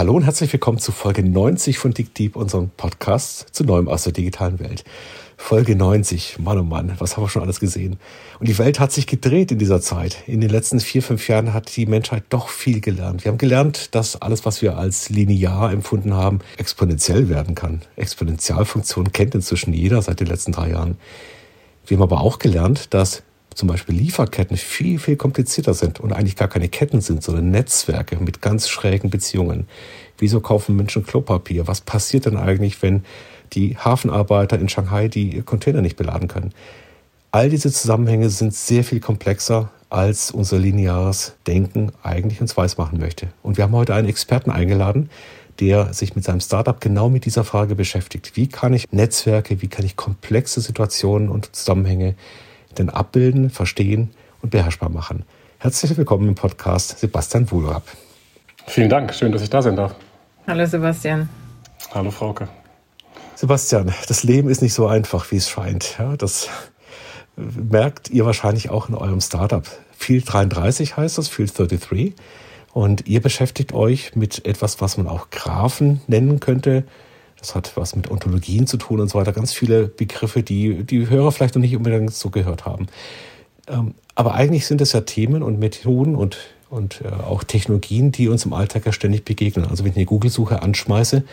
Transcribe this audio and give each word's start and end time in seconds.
hallo 0.00 0.14
und 0.14 0.22
herzlich 0.22 0.50
willkommen 0.50 0.78
zu 0.78 0.92
Folge 0.92 1.22
90 1.22 1.76
von 1.76 1.92
Dick 1.92 2.14
Deep, 2.14 2.34
unserem 2.34 2.70
Podcast 2.70 3.48
zu 3.52 3.64
Neuem 3.64 3.86
aus 3.86 4.04
der 4.04 4.14
digitalen 4.14 4.58
Welt. 4.58 4.82
Folge 5.36 5.76
90, 5.76 6.38
Mann 6.38 6.58
oh 6.58 6.62
Mann, 6.62 6.94
was 6.96 7.18
haben 7.18 7.24
wir 7.24 7.28
schon 7.28 7.42
alles 7.42 7.60
gesehen? 7.60 7.98
Und 8.38 8.48
die 8.48 8.56
Welt 8.56 8.80
hat 8.80 8.92
sich 8.92 9.06
gedreht 9.06 9.52
in 9.52 9.58
dieser 9.58 9.82
Zeit. 9.82 10.26
In 10.26 10.40
den 10.40 10.48
letzten 10.48 10.80
vier, 10.80 11.02
fünf 11.02 11.28
Jahren 11.28 11.52
hat 11.52 11.76
die 11.76 11.84
Menschheit 11.84 12.22
doch 12.30 12.48
viel 12.48 12.80
gelernt. 12.80 13.26
Wir 13.26 13.30
haben 13.30 13.36
gelernt, 13.36 13.94
dass 13.94 14.22
alles, 14.22 14.46
was 14.46 14.62
wir 14.62 14.78
als 14.78 15.10
linear 15.10 15.70
empfunden 15.70 16.14
haben, 16.14 16.38
exponentiell 16.56 17.28
werden 17.28 17.54
kann. 17.54 17.82
Exponentialfunktion 17.96 19.12
kennt 19.12 19.34
inzwischen 19.34 19.74
jeder 19.74 20.00
seit 20.00 20.20
den 20.20 20.28
letzten 20.28 20.52
drei 20.52 20.70
Jahren. 20.70 20.96
Wir 21.86 21.98
haben 21.98 22.04
aber 22.04 22.22
auch 22.22 22.38
gelernt, 22.38 22.94
dass 22.94 23.22
zum 23.54 23.68
Beispiel 23.68 23.96
Lieferketten 23.96 24.56
viel, 24.56 24.98
viel 24.98 25.16
komplizierter 25.16 25.74
sind 25.74 26.00
und 26.00 26.12
eigentlich 26.12 26.36
gar 26.36 26.48
keine 26.48 26.68
Ketten 26.68 27.00
sind, 27.00 27.22
sondern 27.22 27.50
Netzwerke 27.50 28.16
mit 28.16 28.40
ganz 28.40 28.68
schrägen 28.68 29.10
Beziehungen. 29.10 29.66
Wieso 30.18 30.40
kaufen 30.40 30.76
Menschen 30.76 31.04
Klopapier? 31.04 31.66
Was 31.66 31.80
passiert 31.80 32.26
denn 32.26 32.36
eigentlich, 32.36 32.80
wenn 32.82 33.04
die 33.52 33.76
Hafenarbeiter 33.76 34.58
in 34.58 34.68
Shanghai 34.68 35.08
die 35.08 35.42
Container 35.42 35.82
nicht 35.82 35.96
beladen 35.96 36.28
können? 36.28 36.52
All 37.32 37.48
diese 37.48 37.70
Zusammenhänge 37.70 38.28
sind 38.30 38.54
sehr 38.54 38.84
viel 38.84 39.00
komplexer, 39.00 39.70
als 39.88 40.30
unser 40.30 40.58
lineares 40.58 41.34
Denken 41.46 41.92
eigentlich 42.02 42.40
uns 42.40 42.56
weismachen 42.56 42.98
möchte. 42.98 43.28
Und 43.42 43.56
wir 43.56 43.64
haben 43.64 43.74
heute 43.74 43.94
einen 43.94 44.08
Experten 44.08 44.50
eingeladen, 44.50 45.10
der 45.58 45.92
sich 45.92 46.14
mit 46.14 46.24
seinem 46.24 46.40
Startup 46.40 46.80
genau 46.80 47.08
mit 47.08 47.24
dieser 47.26 47.44
Frage 47.44 47.74
beschäftigt. 47.74 48.36
Wie 48.36 48.48
kann 48.48 48.72
ich 48.72 48.90
Netzwerke, 48.90 49.60
wie 49.62 49.68
kann 49.68 49.84
ich 49.84 49.96
komplexe 49.96 50.60
Situationen 50.60 51.28
und 51.28 51.54
Zusammenhänge 51.54 52.14
denn 52.78 52.90
abbilden, 52.90 53.50
verstehen 53.50 54.10
und 54.42 54.50
beherrschbar 54.50 54.88
machen. 54.88 55.24
Herzlich 55.58 55.96
willkommen 55.96 56.28
im 56.28 56.34
Podcast 56.34 56.98
Sebastian 56.98 57.50
Wohlrab. 57.50 57.84
Vielen 58.66 58.88
Dank, 58.88 59.14
schön, 59.14 59.32
dass 59.32 59.42
ich 59.42 59.50
da 59.50 59.62
sein 59.62 59.76
darf. 59.76 59.94
Hallo 60.46 60.64
Sebastian. 60.64 61.28
Hallo 61.92 62.10
Frauke. 62.10 62.48
Sebastian, 63.34 63.92
das 64.08 64.22
Leben 64.22 64.48
ist 64.48 64.62
nicht 64.62 64.74
so 64.74 64.86
einfach, 64.86 65.30
wie 65.30 65.36
es 65.36 65.48
scheint. 65.48 65.96
Ja, 65.98 66.16
das 66.16 66.48
merkt 67.36 68.10
ihr 68.10 68.26
wahrscheinlich 68.26 68.70
auch 68.70 68.88
in 68.88 68.94
eurem 68.94 69.20
Startup. 69.20 69.66
Field 69.96 70.30
33 70.32 70.96
heißt 70.96 71.18
das, 71.18 71.28
Field 71.28 71.58
33. 71.58 72.14
Und 72.72 73.06
ihr 73.06 73.20
beschäftigt 73.20 73.72
euch 73.72 74.14
mit 74.14 74.46
etwas, 74.46 74.80
was 74.80 74.96
man 74.96 75.08
auch 75.08 75.30
Graphen 75.30 76.00
nennen 76.06 76.40
könnte. 76.40 76.84
Das 77.40 77.54
hat 77.54 77.76
was 77.76 77.96
mit 77.96 78.10
Ontologien 78.10 78.66
zu 78.66 78.76
tun 78.76 79.00
und 79.00 79.08
so 79.08 79.18
weiter. 79.18 79.32
Ganz 79.32 79.52
viele 79.52 79.88
Begriffe, 79.88 80.42
die 80.42 80.84
die 80.84 81.08
Hörer 81.08 81.32
vielleicht 81.32 81.54
noch 81.54 81.62
nicht 81.62 81.74
unbedingt 81.74 82.12
so 82.12 82.30
gehört 82.30 82.66
haben. 82.66 82.86
Ähm, 83.66 83.94
aber 84.14 84.34
eigentlich 84.34 84.66
sind 84.66 84.80
es 84.80 84.92
ja 84.92 85.00
Themen 85.00 85.42
und 85.42 85.58
Methoden 85.58 86.14
und, 86.14 86.36
und 86.68 87.00
äh, 87.02 87.08
auch 87.08 87.42
Technologien, 87.42 88.12
die 88.12 88.28
uns 88.28 88.44
im 88.44 88.52
Alltag 88.52 88.84
ja 88.84 88.92
ständig 88.92 89.24
begegnen. 89.24 89.66
Also 89.66 89.84
wenn 89.84 89.92
ich 89.92 89.96
eine 89.96 90.06
Google-Suche 90.06 90.62
anschmeiße, 90.62 91.24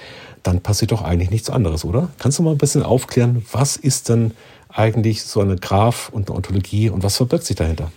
dann 0.44 0.62
passiert 0.62 0.92
doch 0.92 1.02
eigentlich 1.02 1.30
nichts 1.30 1.50
anderes, 1.50 1.84
oder? 1.84 2.10
Kannst 2.20 2.40
du 2.40 2.44
mal 2.44 2.52
ein 2.52 2.58
bisschen 2.58 2.84
aufklären, 2.84 3.46
was 3.52 3.76
ist 3.76 4.08
denn 4.08 4.32
eigentlich 4.70 5.24
so 5.24 5.42
eine 5.42 5.58
Graph 5.58 6.10
und 6.10 6.30
eine 6.30 6.38
Ontologie 6.38 6.90
und 6.90 7.04
was 7.04 7.18
verbirgt 7.18 7.46
sich 7.46 7.56
dahinter? 7.56 7.92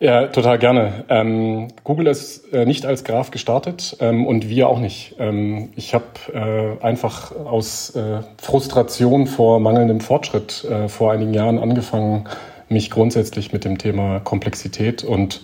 Ja, 0.00 0.26
total 0.26 0.58
gerne. 0.58 1.04
Ähm, 1.08 1.68
Google 1.84 2.08
ist 2.08 2.52
äh, 2.52 2.66
nicht 2.66 2.84
als 2.84 3.04
Graph 3.04 3.30
gestartet 3.30 3.96
ähm, 4.00 4.26
und 4.26 4.48
wir 4.48 4.68
auch 4.68 4.80
nicht. 4.80 5.14
Ähm, 5.20 5.70
ich 5.76 5.94
habe 5.94 6.04
äh, 6.32 6.84
einfach 6.84 7.34
aus 7.34 7.90
äh, 7.94 8.20
Frustration 8.36 9.28
vor 9.28 9.60
mangelndem 9.60 10.00
Fortschritt 10.00 10.64
äh, 10.64 10.88
vor 10.88 11.12
einigen 11.12 11.32
Jahren 11.32 11.60
angefangen, 11.60 12.24
mich 12.68 12.90
grundsätzlich 12.90 13.52
mit 13.52 13.64
dem 13.64 13.78
Thema 13.78 14.18
Komplexität 14.18 15.04
und 15.04 15.42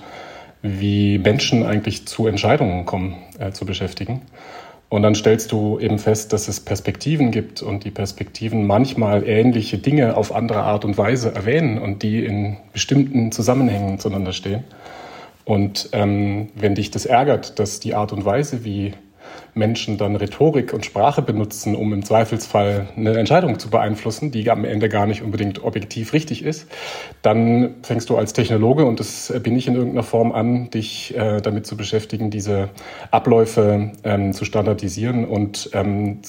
wie 0.62 1.18
Menschen 1.18 1.64
eigentlich 1.64 2.06
zu 2.06 2.26
Entscheidungen 2.26 2.86
kommen 2.86 3.16
äh, 3.38 3.52
zu 3.52 3.64
beschäftigen. 3.64 4.22
Und 4.90 5.02
dann 5.02 5.14
stellst 5.14 5.52
du 5.52 5.78
eben 5.78 6.00
fest, 6.00 6.32
dass 6.32 6.48
es 6.48 6.58
Perspektiven 6.58 7.30
gibt 7.30 7.62
und 7.62 7.84
die 7.84 7.92
Perspektiven 7.92 8.66
manchmal 8.66 9.26
ähnliche 9.26 9.78
Dinge 9.78 10.16
auf 10.16 10.34
andere 10.34 10.64
Art 10.64 10.84
und 10.84 10.98
Weise 10.98 11.32
erwähnen 11.32 11.78
und 11.78 12.02
die 12.02 12.24
in 12.24 12.56
bestimmten 12.72 13.30
Zusammenhängen 13.30 14.00
zueinander 14.00 14.32
stehen. 14.32 14.64
Und 15.44 15.90
ähm, 15.92 16.48
wenn 16.56 16.74
dich 16.74 16.90
das 16.90 17.06
ärgert, 17.06 17.60
dass 17.60 17.78
die 17.78 17.94
Art 17.94 18.12
und 18.12 18.24
Weise, 18.24 18.64
wie 18.64 18.92
Menschen 19.54 19.98
dann 19.98 20.16
Rhetorik 20.16 20.72
und 20.72 20.84
Sprache 20.84 21.22
benutzen, 21.22 21.74
um 21.74 21.92
im 21.92 22.04
Zweifelsfall 22.04 22.88
eine 22.96 23.16
Entscheidung 23.18 23.58
zu 23.58 23.70
beeinflussen, 23.70 24.30
die 24.30 24.48
am 24.50 24.64
Ende 24.64 24.88
gar 24.88 25.06
nicht 25.06 25.22
unbedingt 25.22 25.62
objektiv 25.62 26.12
richtig 26.12 26.44
ist, 26.44 26.68
dann 27.22 27.74
fängst 27.82 28.10
du 28.10 28.16
als 28.16 28.32
Technologe, 28.32 28.84
und 28.84 29.00
das 29.00 29.32
bin 29.42 29.56
ich 29.56 29.66
in 29.66 29.74
irgendeiner 29.74 30.02
Form 30.02 30.32
an, 30.32 30.70
dich 30.70 31.16
äh, 31.16 31.40
damit 31.40 31.66
zu 31.66 31.76
beschäftigen, 31.76 32.30
diese 32.30 32.70
Abläufe 33.10 33.92
ähm, 34.04 34.32
zu 34.32 34.44
standardisieren 34.44 35.24
und 35.24 35.70
ähm, 35.72 36.20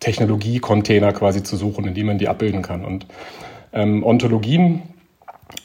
Technologie-Container 0.00 1.12
quasi 1.12 1.42
zu 1.42 1.56
suchen, 1.56 1.86
in 1.86 1.94
die 1.94 2.04
man 2.04 2.18
die 2.18 2.28
abbilden 2.28 2.62
kann. 2.62 2.84
Und 2.84 3.06
ähm, 3.72 4.02
Ontologien 4.02 4.82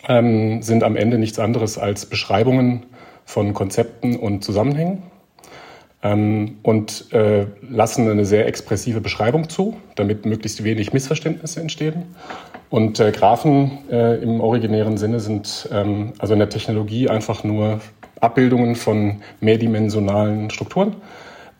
ähm, 0.08 0.62
sind 0.62 0.84
am 0.84 0.98
Ende 0.98 1.18
nichts 1.18 1.40
anderes 1.40 1.78
als 1.78 2.06
Beschreibungen 2.06 2.86
von 3.24 3.54
Konzepten 3.54 4.18
und 4.18 4.44
Zusammenhängen 4.44 5.04
ähm, 6.06 6.58
und 6.62 7.12
äh, 7.14 7.48
lassen 7.68 8.08
eine 8.10 8.26
sehr 8.26 8.48
expressive 8.48 9.02
Beschreibung 9.02 9.50
zu, 9.50 9.76
damit 9.96 10.26
möglichst 10.26 10.64
wenig 10.64 10.94
Missverständnisse 10.94 11.60
entstehen. 11.60 12.04
Und 12.70 13.00
äh, 13.00 13.12
Graphen 13.12 13.80
äh, 13.90 14.22
im 14.22 14.40
originären 14.40 14.98
Sinne 14.98 15.20
sind 15.20 15.68
ähm, 15.72 16.14
also 16.20 16.34
in 16.34 16.40
der 16.40 16.50
Technologie 16.50 17.10
einfach 17.10 17.44
nur 17.44 17.80
Abbildungen 18.22 18.76
von 18.76 19.24
mehrdimensionalen 19.40 20.52
Strukturen. 20.52 20.96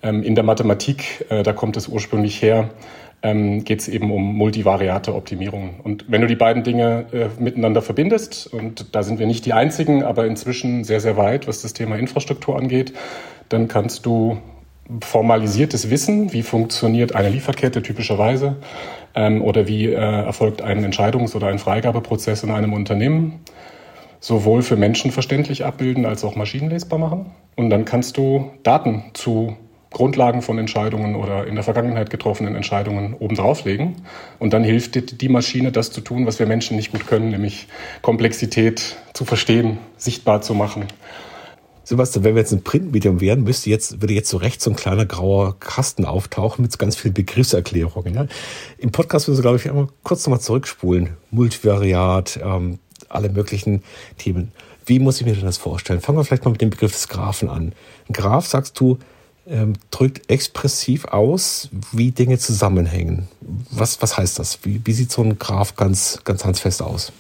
Ähm, 0.04 0.22
in 0.22 0.36
der 0.36 0.44
Mathematik, 0.44 1.26
äh, 1.30 1.42
da 1.42 1.52
kommt 1.52 1.76
es 1.76 1.88
ursprünglich 1.88 2.40
her, 2.42 2.70
ähm, 3.24 3.64
geht 3.64 3.80
es 3.80 3.88
eben 3.88 4.12
um 4.12 4.36
multivariate 4.36 5.16
Optimierungen. 5.16 5.80
Und 5.84 6.06
wenn 6.08 6.22
du 6.22 6.28
die 6.28 6.36
beiden 6.36 6.64
Dinge 6.64 7.06
äh, 7.12 7.42
miteinander 7.42 7.82
verbindest, 7.82 8.54
und 8.54 8.94
da 8.94 9.02
sind 9.02 9.18
wir 9.18 9.26
nicht 9.26 9.46
die 9.48 9.54
Einzigen, 9.54 10.04
aber 10.04 10.28
inzwischen 10.28 10.84
sehr, 10.84 11.00
sehr 11.00 11.18
weit, 11.18 11.48
was 11.48 11.64
das 11.64 11.74
Thema 11.74 11.98
Infrastruktur 11.98 12.56
angeht, 12.56 12.94
dann 13.50 13.68
kannst 13.68 14.06
du 14.06 14.38
formalisiertes 15.02 15.90
Wissen, 15.90 16.32
wie 16.34 16.44
funktioniert 16.44 17.16
eine 17.16 17.30
Lieferkette 17.30 17.82
typischerweise 17.82 18.58
ähm, 19.16 19.42
oder 19.42 19.68
wie 19.68 19.88
äh, 19.88 19.96
erfolgt 19.96 20.62
ein 20.62 20.86
Entscheidungs- 20.86 21.36
oder 21.36 21.48
ein 21.48 21.60
Freigabeprozess 21.60 22.44
in 22.44 22.52
einem 22.52 22.74
Unternehmen, 22.74 23.40
sowohl 24.20 24.62
für 24.62 24.76
Menschen 24.76 25.12
verständlich 25.12 25.66
abbilden 25.66 26.06
als 26.06 26.24
auch 26.24 26.36
maschinenlesbar 26.36 27.00
machen. 27.00 27.32
Und 27.56 27.70
dann 27.70 27.86
kannst 27.86 28.18
du 28.18 28.52
Daten 28.64 29.06
zu 29.14 29.56
Grundlagen 29.90 30.42
von 30.42 30.60
Entscheidungen 30.60 31.16
oder 31.16 31.48
in 31.48 31.56
der 31.56 31.64
Vergangenheit 31.64 32.10
getroffenen 32.10 32.54
Entscheidungen 32.54 33.14
obendrauf 33.14 33.64
legen. 33.64 34.04
Und 34.40 34.52
dann 34.52 34.66
hilft 34.66 35.22
die 35.22 35.30
Maschine, 35.30 35.72
das 35.72 35.90
zu 35.90 36.02
tun, 36.02 36.28
was 36.28 36.38
wir 36.38 36.48
Menschen 36.48 36.76
nicht 36.76 36.92
gut 36.92 37.08
können, 37.08 37.30
nämlich 37.30 37.68
Komplexität 38.02 38.98
zu 39.14 39.24
verstehen, 39.24 39.78
sichtbar 39.96 40.42
zu 40.42 40.54
machen 40.54 40.88
Sebastian, 41.86 42.24
wenn 42.24 42.36
wir 42.36 42.42
jetzt 42.42 42.52
ein 42.52 42.64
Printmedium 42.64 43.22
wären, 43.22 43.44
müsste 43.44 43.70
jetzt, 43.70 44.02
würde 44.02 44.14
jetzt 44.14 44.30
so 44.30 44.38
rechts 44.38 44.64
so 44.64 44.72
ein 44.72 44.76
kleiner 44.76 45.06
grauer 45.06 45.60
Kasten 45.60 46.04
auftauchen 46.04 46.64
mit 46.64 46.78
ganz 46.80 46.96
vielen 46.96 47.14
Begriffserklärungen. 47.14 48.14
Ja? 48.16 48.28
Im 48.80 48.92
Podcast 48.92 49.28
müssen 49.28 49.40
wir, 49.40 49.44
glaube 49.44 49.58
ich, 49.58 49.70
einmal 49.70 49.88
kurz 50.04 50.26
nochmal 50.26 50.42
zurückspulen. 50.42 51.12
Multivariat, 51.30 52.40
ähm, 52.44 52.80
alle 53.08 53.30
möglichen 53.30 53.84
Themen. 54.18 54.52
Wie 54.88 55.00
muss 55.00 55.20
ich 55.20 55.28
mir 55.28 55.34
denn 55.34 55.46
das 55.46 55.58
vorstellen? 55.58 56.02
Fangen 56.02 56.18
wir 56.18 56.26
vielleicht 56.26 56.44
mal 56.44 56.52
mit 56.52 56.62
dem 56.62 56.72
Begriff 56.72 56.92
des 56.92 57.08
Graphen 57.08 57.50
an. 57.50 57.74
Ein 58.10 58.14
Graph, 58.14 58.48
sagst 58.48 58.80
du, 58.80 58.98
ähm, 59.48 59.74
drückt 59.92 60.30
expressiv 60.30 61.06
aus, 61.06 61.70
wie 61.92 62.12
Dinge 62.12 62.40
zusammenhängen. 62.40 63.28
Was, 63.70 64.02
was 64.02 64.18
heißt 64.18 64.40
das? 64.40 64.60
Wie, 64.64 64.82
wie 64.84 64.94
sieht 64.94 65.12
so 65.12 65.22
ein 65.22 65.38
Graph 65.38 65.76
ganz, 65.76 66.20
ganz 66.24 66.46
handfest 66.46 66.82
aus? 66.82 67.12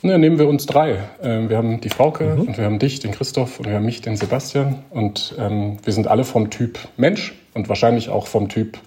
Ne, 0.00 0.16
nehmen 0.16 0.38
wir 0.38 0.46
uns 0.48 0.66
drei. 0.66 0.98
Ähm, 1.22 1.48
wir 1.48 1.56
haben 1.56 1.80
die 1.80 1.88
Frauke 1.88 2.36
mhm. 2.36 2.40
und 2.42 2.58
wir 2.58 2.64
haben 2.64 2.78
dich, 2.78 3.00
den 3.00 3.10
Christoph 3.10 3.58
und 3.58 3.66
wir 3.66 3.74
haben 3.74 3.84
mich, 3.84 4.00
den 4.00 4.16
Sebastian. 4.16 4.84
Und 4.90 5.34
ähm, 5.38 5.78
wir 5.82 5.92
sind 5.92 6.06
alle 6.06 6.22
vom 6.24 6.50
Typ 6.50 6.78
Mensch 6.96 7.34
und 7.54 7.68
wahrscheinlich 7.68 8.08
auch 8.08 8.28
vom 8.28 8.48
Typ 8.48 8.78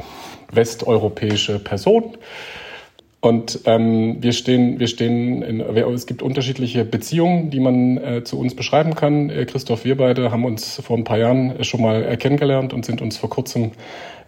westeuropäische 0.54 1.60
Person. 1.60 2.18
Und 3.22 3.62
ähm, 3.66 4.18
wir 4.20 4.34
stehen, 4.34 4.80
wir 4.80 4.88
stehen 4.88 5.44
in, 5.44 5.62
es 5.62 6.08
gibt 6.08 6.24
unterschiedliche 6.24 6.84
Beziehungen, 6.84 7.52
die 7.52 7.60
man 7.60 7.98
äh, 7.98 8.24
zu 8.24 8.40
uns 8.40 8.56
beschreiben 8.56 8.96
kann. 8.96 9.30
Äh, 9.30 9.46
Christoph, 9.46 9.86
wir 9.86 9.96
beide 9.96 10.32
haben 10.32 10.44
uns 10.44 10.82
vor 10.84 10.98
ein 10.98 11.04
paar 11.04 11.20
Jahren 11.20 11.64
schon 11.64 11.84
mal 11.84 12.04
äh, 12.04 12.18
kennengelernt 12.18 12.74
und 12.74 12.84
sind 12.84 13.00
uns 13.00 13.18
vor 13.18 13.30
kurzem 13.30 13.74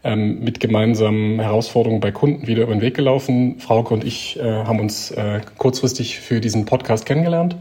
ähm, 0.03 0.43
mit 0.43 0.59
gemeinsamen 0.59 1.39
Herausforderungen 1.39 2.01
bei 2.01 2.11
Kunden 2.11 2.45
wieder 2.45 2.63
über 2.63 2.73
den 2.73 2.81
Weg 2.81 2.93
gelaufen. 2.93 3.59
Frauke 3.59 3.95
und 3.95 4.03
ich 4.03 4.39
äh, 4.39 4.43
haben 4.43 4.79
uns 4.79 5.09
äh, 5.09 5.41
kurzfristig 5.57 6.19
für 6.19 6.39
diesen 6.39 6.65
Podcast 6.65 7.07
kennengelernt. 7.07 7.55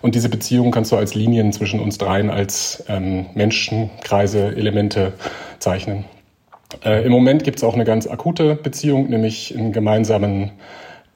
Und 0.00 0.14
diese 0.14 0.30
Beziehung 0.30 0.70
kannst 0.70 0.90
du 0.92 0.96
als 0.96 1.14
Linien 1.14 1.52
zwischen 1.52 1.80
uns 1.80 1.98
dreien, 1.98 2.30
als 2.30 2.82
ähm, 2.88 3.26
Menschenkreise, 3.34 4.56
Elemente 4.56 5.12
zeichnen. 5.58 6.04
Äh, 6.84 7.04
Im 7.04 7.12
Moment 7.12 7.44
gibt 7.44 7.58
es 7.58 7.64
auch 7.64 7.74
eine 7.74 7.84
ganz 7.84 8.06
akute 8.06 8.54
Beziehung, 8.54 9.08
nämlich 9.08 9.56
einen 9.56 9.72
gemeinsamen 9.72 10.52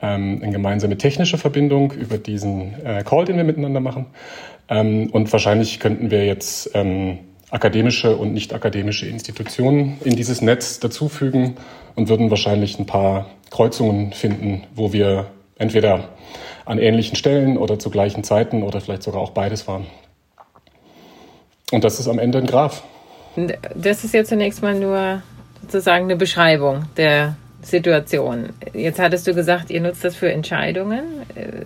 ähm, 0.02 0.40
eine 0.43 0.52
gemeinsame 0.52 0.99
technische 0.99 1.38
Verbindung 1.38 1.93
über 1.93 2.19
diesen 2.19 2.75
äh, 2.84 3.04
Call, 3.04 3.25
den 3.25 3.37
wir 3.37 3.44
miteinander 3.44 3.81
machen. 3.81 4.06
Ähm, 4.69 5.08
und 5.12 5.32
wahrscheinlich 5.32 5.78
könnten 5.78 6.10
wir 6.10 6.26
jetzt 6.26 6.70
ähm, 6.75 7.20
akademische 7.50 8.16
und 8.16 8.34
nicht 8.34 8.52
akademische 8.52 9.06
Institutionen 9.06 9.99
in 10.04 10.16
dieses 10.16 10.43
Netz 10.43 10.81
dazufügen 10.81 11.55
und 11.94 12.08
würden 12.08 12.31
wahrscheinlich 12.31 12.78
ein 12.78 12.87
paar 12.87 13.26
Kreuzungen 13.50 14.12
finden, 14.12 14.64
wo 14.75 14.93
wir 14.93 15.26
entweder 15.56 16.08
an 16.64 16.78
ähnlichen 16.78 17.16
Stellen 17.16 17.56
oder 17.56 17.78
zu 17.78 17.90
gleichen 17.90 18.25
Zeiten 18.25 18.62
oder 18.62 18.81
vielleicht 18.81 19.02
sogar 19.02 19.20
auch 19.20 19.31
beides 19.31 19.69
waren. 19.69 19.87
Und 21.70 21.84
das 21.84 22.00
ist 22.00 22.08
am 22.08 22.19
Ende 22.19 22.38
ein 22.38 22.46
Graph. 22.46 22.82
Das 23.75 24.05
ist 24.05 24.14
ja 24.14 24.25
zunächst 24.25 24.62
mal 24.62 24.78
nur 24.78 25.22
sozusagen 25.62 26.05
eine 26.05 26.17
Beschreibung 26.17 26.85
der 26.97 27.37
Situation. 27.62 28.50
Jetzt 28.75 28.99
hattest 28.99 29.26
du 29.26 29.35
gesagt, 29.35 29.70
ihr 29.70 29.81
nutzt 29.81 30.05
das 30.05 30.17
für 30.17 30.31
Entscheidungen. 30.31 31.03
Äh, 31.35 31.64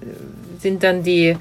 sind 0.58 0.82
dann 0.82 1.02
die 1.02 1.36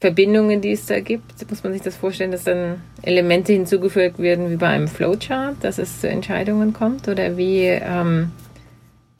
Verbindungen, 0.00 0.62
die 0.62 0.72
es 0.72 0.86
da 0.86 1.00
gibt, 1.00 1.48
muss 1.50 1.62
man 1.62 1.74
sich 1.74 1.82
das 1.82 1.94
vorstellen, 1.94 2.32
dass 2.32 2.44
dann 2.44 2.80
Elemente 3.02 3.52
hinzugefügt 3.52 4.18
werden 4.18 4.50
wie 4.50 4.56
bei 4.56 4.68
einem 4.68 4.88
Flowchart, 4.88 5.56
dass 5.60 5.78
es 5.78 6.00
zu 6.00 6.08
Entscheidungen 6.08 6.72
kommt? 6.72 7.06
Oder 7.06 7.36
wie, 7.36 7.66
ähm, 7.66 8.32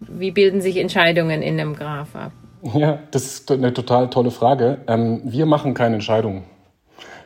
wie 0.01 0.31
bilden 0.31 0.63
sich 0.63 0.79
Entscheidungen 0.79 1.43
in 1.43 1.61
einem 1.61 1.77
Graph 1.77 2.17
ab? 2.17 2.33
Ja, 2.63 2.99
das 3.11 3.27
ist 3.27 3.51
eine 3.51 3.75
total 3.75 4.09
tolle 4.09 4.31
Frage. 4.31 4.79
Ähm, 4.87 5.21
wir 5.25 5.45
machen 5.45 5.75
keine 5.75 5.97
Entscheidungen. 5.97 6.45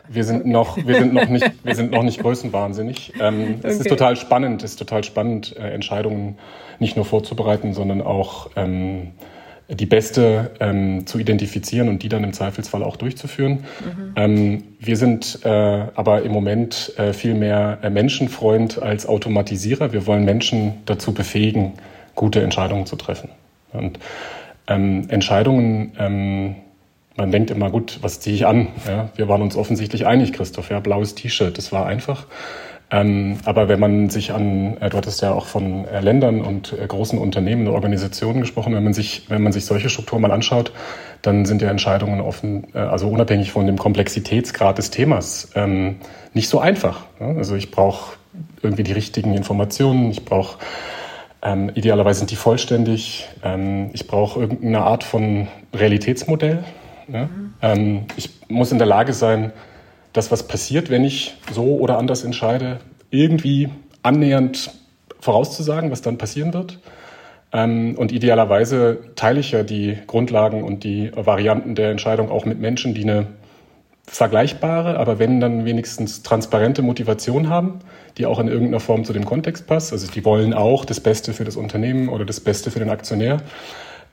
Wir 0.08 0.24
sind 0.24 0.46
noch, 0.46 0.76
wir 0.76 0.96
sind 0.96 1.14
noch 1.14 1.28
nicht, 1.28 1.50
wir 1.62 1.74
sind 1.74 1.90
noch 1.90 2.02
nicht 2.02 2.20
größenwahnsinnig. 2.22 3.14
Ähm, 3.20 3.56
okay. 3.58 3.68
Es 3.68 3.78
ist 3.78 3.88
total 3.88 4.16
spannend, 4.16 4.62
es 4.62 4.72
ist 4.72 4.78
total 4.78 5.04
spannend, 5.04 5.56
äh, 5.56 5.70
Entscheidungen 5.70 6.38
nicht 6.78 6.96
nur 6.96 7.04
vorzubereiten, 7.04 7.72
sondern 7.72 8.02
auch 8.02 8.50
ähm, 8.56 9.12
die 9.68 9.86
beste 9.86 10.50
ähm, 10.60 11.06
zu 11.06 11.18
identifizieren 11.18 11.88
und 11.88 12.02
die 12.02 12.08
dann 12.08 12.22
im 12.22 12.32
Zweifelsfall 12.32 12.82
auch 12.82 12.96
durchzuführen. 12.96 13.64
Mhm. 13.80 14.12
Ähm, 14.16 14.64
wir 14.78 14.96
sind 14.96 15.40
äh, 15.44 15.48
aber 15.48 16.22
im 16.22 16.32
Moment 16.32 16.92
äh, 16.98 17.12
viel 17.12 17.34
mehr 17.34 17.78
äh, 17.82 17.88
Menschenfreund 17.88 18.82
als 18.82 19.06
Automatisierer. 19.06 19.92
Wir 19.92 20.06
wollen 20.06 20.24
Menschen 20.24 20.74
dazu 20.84 21.14
befähigen, 21.14 21.74
gute 22.14 22.42
Entscheidungen 22.42 22.84
zu 22.84 22.96
treffen. 22.96 23.30
Und 23.72 23.98
ähm, 24.66 25.06
Entscheidungen 25.08 25.92
ähm, 25.98 26.56
man 27.16 27.30
denkt 27.30 27.50
immer, 27.50 27.70
gut, 27.70 27.98
was 28.02 28.20
ziehe 28.20 28.34
ich 28.34 28.46
an? 28.46 28.68
Ja, 28.86 29.08
wir 29.16 29.28
waren 29.28 29.42
uns 29.42 29.56
offensichtlich 29.56 30.06
einig, 30.06 30.32
Christoph, 30.32 30.70
ja, 30.70 30.80
blaues 30.80 31.14
T-Shirt, 31.14 31.56
das 31.56 31.72
war 31.72 31.86
einfach. 31.86 32.26
Ähm, 32.90 33.38
aber 33.44 33.68
wenn 33.68 33.80
man 33.80 34.10
sich 34.10 34.32
an, 34.32 34.76
äh, 34.80 34.90
du 34.90 34.96
hattest 34.96 35.22
ja 35.22 35.32
auch 35.32 35.46
von 35.46 35.86
äh, 35.86 36.00
Ländern 36.00 36.42
und 36.42 36.72
äh, 36.72 36.86
großen 36.86 37.18
Unternehmen 37.18 37.66
und 37.66 37.74
Organisationen 37.74 38.40
gesprochen, 38.40 38.74
wenn 38.74 38.84
man 38.84 38.92
sich, 38.92 39.24
wenn 39.30 39.42
man 39.42 39.52
sich 39.52 39.64
solche 39.64 39.88
Strukturen 39.88 40.20
mal 40.20 40.30
anschaut, 40.30 40.72
dann 41.22 41.46
sind 41.46 41.62
ja 41.62 41.70
Entscheidungen 41.70 42.20
offen, 42.20 42.66
äh, 42.74 42.78
also 42.78 43.08
unabhängig 43.08 43.52
von 43.52 43.66
dem 43.66 43.78
Komplexitätsgrad 43.78 44.78
des 44.78 44.90
Themas, 44.90 45.50
ähm, 45.54 45.96
nicht 46.34 46.48
so 46.48 46.58
einfach. 46.58 47.06
Ja? 47.20 47.28
Also 47.28 47.56
ich 47.56 47.70
brauche 47.70 48.16
irgendwie 48.62 48.82
die 48.82 48.92
richtigen 48.92 49.34
Informationen, 49.34 50.10
ich 50.10 50.24
brauche 50.24 50.58
ähm, 51.42 51.70
idealerweise 51.74 52.20
sind 52.20 52.30
die 52.30 52.36
vollständig. 52.36 53.28
Ähm, 53.42 53.90
ich 53.92 54.06
brauche 54.06 54.40
irgendeine 54.40 54.80
Art 54.80 55.04
von 55.04 55.48
Realitätsmodell. 55.74 56.64
Ja? 57.12 57.28
Ähm, 57.62 58.06
ich 58.16 58.30
muss 58.48 58.72
in 58.72 58.78
der 58.78 58.86
Lage 58.86 59.12
sein, 59.12 59.52
das, 60.12 60.30
was 60.30 60.46
passiert, 60.46 60.90
wenn 60.90 61.04
ich 61.04 61.36
so 61.52 61.78
oder 61.78 61.98
anders 61.98 62.24
entscheide, 62.24 62.78
irgendwie 63.10 63.68
annähernd 64.02 64.70
vorauszusagen, 65.20 65.90
was 65.90 66.02
dann 66.02 66.18
passieren 66.18 66.54
wird. 66.54 66.78
Ähm, 67.52 67.94
und 67.96 68.12
idealerweise 68.12 68.98
teile 69.16 69.40
ich 69.40 69.52
ja 69.52 69.62
die 69.62 69.98
Grundlagen 70.06 70.62
und 70.62 70.84
die 70.84 71.10
Varianten 71.14 71.74
der 71.74 71.90
Entscheidung 71.90 72.30
auch 72.30 72.44
mit 72.44 72.60
Menschen, 72.60 72.94
die 72.94 73.02
eine 73.02 73.26
vergleichbare, 74.06 74.98
aber 74.98 75.18
wenn 75.18 75.40
dann 75.40 75.64
wenigstens 75.64 76.22
transparente 76.22 76.82
Motivation 76.82 77.48
haben, 77.48 77.80
die 78.18 78.26
auch 78.26 78.38
in 78.38 78.48
irgendeiner 78.48 78.80
Form 78.80 79.04
zu 79.04 79.12
dem 79.12 79.24
Kontext 79.24 79.66
passt. 79.66 79.92
Also 79.92 80.10
die 80.10 80.24
wollen 80.24 80.52
auch 80.52 80.84
das 80.84 81.00
Beste 81.00 81.32
für 81.32 81.44
das 81.44 81.56
Unternehmen 81.56 82.08
oder 82.08 82.24
das 82.24 82.40
Beste 82.40 82.70
für 82.70 82.78
den 82.78 82.90
Aktionär. 82.90 83.38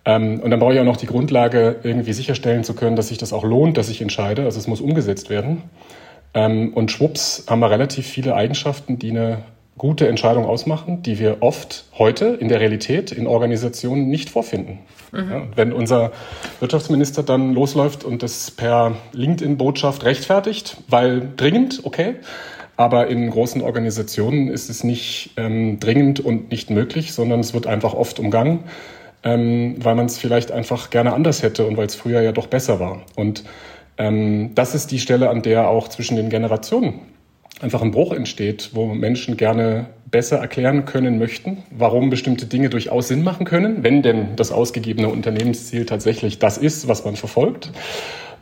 Ähm, 0.05 0.39
und 0.39 0.49
dann 0.51 0.59
brauche 0.59 0.73
ich 0.73 0.79
auch 0.79 0.85
noch 0.85 0.97
die 0.97 1.05
Grundlage, 1.05 1.77
irgendwie 1.83 2.13
sicherstellen 2.13 2.63
zu 2.63 2.73
können, 2.73 2.95
dass 2.95 3.09
sich 3.09 3.17
das 3.17 3.33
auch 3.33 3.43
lohnt, 3.43 3.77
dass 3.77 3.89
ich 3.89 4.01
entscheide. 4.01 4.43
Also 4.43 4.59
es 4.59 4.67
muss 4.67 4.81
umgesetzt 4.81 5.29
werden. 5.29 5.63
Ähm, 6.33 6.73
und 6.73 6.91
schwupps 6.91 7.45
haben 7.49 7.59
wir 7.59 7.69
relativ 7.69 8.07
viele 8.07 8.35
Eigenschaften, 8.35 8.97
die 8.97 9.11
eine 9.11 9.39
gute 9.77 10.07
Entscheidung 10.07 10.45
ausmachen, 10.45 11.01
die 11.01 11.19
wir 11.19 11.37
oft 11.41 11.85
heute 11.97 12.27
in 12.27 12.49
der 12.49 12.59
Realität 12.59 13.11
in 13.11 13.25
Organisationen 13.25 14.09
nicht 14.09 14.29
vorfinden. 14.29 14.79
Mhm. 15.11 15.31
Ja, 15.31 15.41
wenn 15.55 15.73
unser 15.73 16.11
Wirtschaftsminister 16.59 17.23
dann 17.23 17.53
losläuft 17.53 18.03
und 18.03 18.23
das 18.23 18.51
per 18.51 18.95
LinkedIn-Botschaft 19.13 20.03
rechtfertigt, 20.03 20.77
weil 20.87 21.29
dringend, 21.35 21.81
okay, 21.83 22.15
aber 22.77 23.07
in 23.07 23.29
großen 23.29 23.61
Organisationen 23.61 24.47
ist 24.47 24.69
es 24.69 24.83
nicht 24.83 25.31
ähm, 25.37 25.79
dringend 25.79 26.19
und 26.19 26.49
nicht 26.51 26.69
möglich, 26.69 27.13
sondern 27.13 27.39
es 27.39 27.53
wird 27.53 27.67
einfach 27.67 27.93
oft 27.93 28.19
umgangen 28.19 28.63
ähm, 29.23 29.75
weil 29.79 29.95
man 29.95 30.05
es 30.05 30.17
vielleicht 30.17 30.51
einfach 30.51 30.89
gerne 30.89 31.13
anders 31.13 31.43
hätte 31.43 31.65
und 31.65 31.77
weil 31.77 31.85
es 31.85 31.95
früher 31.95 32.21
ja 32.21 32.31
doch 32.31 32.47
besser 32.47 32.79
war. 32.79 33.03
Und 33.15 33.43
ähm, 33.97 34.51
das 34.55 34.75
ist 34.75 34.91
die 34.91 34.99
Stelle, 34.99 35.29
an 35.29 35.41
der 35.41 35.67
auch 35.69 35.87
zwischen 35.87 36.15
den 36.15 36.29
Generationen 36.29 37.01
einfach 37.61 37.81
ein 37.81 37.91
Bruch 37.91 38.13
entsteht, 38.13 38.71
wo 38.73 38.87
Menschen 38.87 39.37
gerne 39.37 39.87
besser 40.09 40.37
erklären 40.37 40.85
können 40.85 41.19
möchten, 41.19 41.63
warum 41.69 42.09
bestimmte 42.09 42.45
Dinge 42.45 42.69
durchaus 42.69 43.07
Sinn 43.07 43.23
machen 43.23 43.45
können, 43.45 43.83
wenn 43.83 44.01
denn 44.01 44.35
das 44.35 44.51
ausgegebene 44.51 45.07
Unternehmensziel 45.07 45.85
tatsächlich 45.85 46.39
das 46.39 46.57
ist, 46.57 46.87
was 46.87 47.05
man 47.05 47.15
verfolgt. 47.15 47.71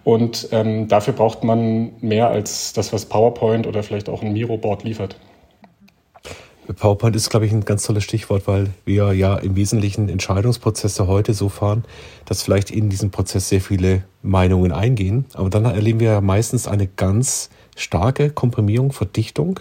Und 0.03 0.49
ähm, 0.51 0.87
dafür 0.87 1.13
braucht 1.13 1.43
man 1.43 1.91
mehr 2.01 2.29
als 2.29 2.73
das, 2.73 2.93
was 2.93 3.05
PowerPoint 3.05 3.67
oder 3.67 3.83
vielleicht 3.83 4.09
auch 4.09 4.23
ein 4.23 4.33
Miro-Board 4.33 4.83
liefert. 4.83 5.17
PowerPoint 6.73 7.15
ist, 7.15 7.29
glaube 7.29 7.45
ich, 7.45 7.51
ein 7.51 7.65
ganz 7.65 7.83
tolles 7.83 8.03
Stichwort, 8.03 8.47
weil 8.47 8.69
wir 8.85 9.13
ja 9.13 9.35
im 9.35 9.55
Wesentlichen 9.55 10.09
Entscheidungsprozesse 10.09 11.07
heute 11.07 11.33
so 11.33 11.49
fahren, 11.49 11.83
dass 12.25 12.43
vielleicht 12.43 12.71
in 12.71 12.89
diesen 12.89 13.11
Prozess 13.11 13.49
sehr 13.49 13.61
viele 13.61 14.03
Meinungen 14.21 14.71
eingehen. 14.71 15.25
Aber 15.33 15.49
dann 15.49 15.65
erleben 15.65 15.99
wir 15.99 16.11
ja 16.11 16.21
meistens 16.21 16.67
eine 16.67 16.87
ganz 16.87 17.49
starke 17.75 18.29
Komprimierung, 18.29 18.91
Verdichtung 18.91 19.59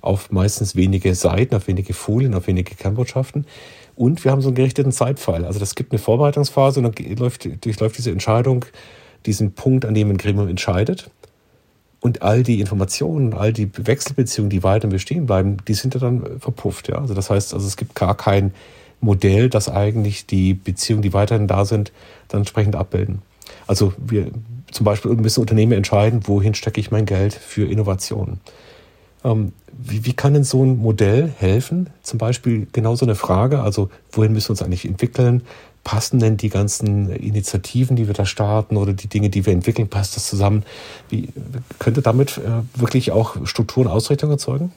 auf 0.00 0.30
meistens 0.30 0.76
wenige 0.76 1.14
Seiten, 1.14 1.54
auf 1.54 1.68
wenige 1.68 1.94
Folien, 1.94 2.34
auf 2.34 2.46
wenige 2.46 2.74
Kernbotschaften. 2.74 3.46
Und 3.96 4.24
wir 4.24 4.32
haben 4.32 4.40
so 4.40 4.48
einen 4.48 4.54
gerichteten 4.54 4.92
Zeitpfeil. 4.92 5.44
Also 5.44 5.58
das 5.58 5.74
gibt 5.74 5.92
eine 5.92 5.98
Vorbereitungsphase 5.98 6.80
und 6.80 6.98
dann 6.98 7.16
läuft, 7.16 7.64
durchläuft 7.64 7.98
diese 7.98 8.10
Entscheidung 8.10 8.64
diesen 9.26 9.52
Punkt, 9.52 9.84
an 9.84 9.94
dem 9.94 10.10
ein 10.10 10.16
Gremium 10.16 10.48
entscheidet. 10.48 11.10
Und 12.00 12.22
all 12.22 12.42
die 12.42 12.60
Informationen, 12.60 13.34
all 13.34 13.52
die 13.52 13.70
Wechselbeziehungen, 13.76 14.48
die 14.48 14.62
weiter 14.62 14.88
bestehen 14.88 15.26
bleiben, 15.26 15.58
die 15.68 15.74
sind 15.74 15.94
ja 15.94 16.00
dann 16.00 16.40
verpufft. 16.40 16.88
Ja? 16.88 16.96
Also 16.96 17.12
das 17.14 17.28
heißt, 17.28 17.52
also 17.52 17.66
es 17.66 17.76
gibt 17.76 17.94
gar 17.94 18.16
kein 18.16 18.52
Modell, 19.00 19.48
das 19.48 19.68
eigentlich 19.68 20.26
die 20.26 20.54
Beziehungen, 20.54 21.02
die 21.02 21.12
weiterhin 21.12 21.46
da 21.46 21.64
sind, 21.64 21.92
dann 22.28 22.40
entsprechend 22.40 22.76
abbilden. 22.76 23.22
Also 23.66 23.92
wir 23.98 24.30
zum 24.70 24.84
Beispiel 24.84 25.12
müssen 25.12 25.40
Unternehmen 25.40 25.72
entscheiden, 25.72 26.22
wohin 26.24 26.54
stecke 26.54 26.80
ich 26.80 26.90
mein 26.90 27.06
Geld 27.06 27.34
für 27.34 27.66
Innovationen. 27.66 28.40
Ähm, 29.24 29.52
wie, 29.72 30.04
wie 30.04 30.12
kann 30.12 30.34
denn 30.34 30.44
so 30.44 30.64
ein 30.64 30.78
Modell 30.78 31.30
helfen? 31.38 31.90
Zum 32.02 32.18
Beispiel 32.18 32.66
genau 32.72 32.94
so 32.94 33.04
eine 33.04 33.14
Frage, 33.14 33.60
also 33.60 33.90
wohin 34.12 34.32
müssen 34.32 34.48
wir 34.48 34.52
uns 34.52 34.62
eigentlich 34.62 34.86
entwickeln? 34.86 35.42
Passen 35.84 36.20
denn 36.20 36.36
die 36.36 36.48
ganzen 36.48 37.10
Initiativen, 37.10 37.96
die 37.96 38.06
wir 38.06 38.14
da 38.14 38.26
starten 38.26 38.76
oder 38.76 38.92
die 38.92 39.08
Dinge, 39.08 39.30
die 39.30 39.46
wir 39.46 39.52
entwickeln, 39.52 39.88
passt 39.88 40.16
das 40.16 40.28
zusammen? 40.28 40.64
Wie, 41.08 41.28
könnte 41.78 42.02
damit 42.02 42.38
äh, 42.38 42.80
wirklich 42.80 43.12
auch 43.12 43.46
Strukturen 43.46 43.88
Ausrichtung 43.88 44.30
erzeugen? 44.30 44.72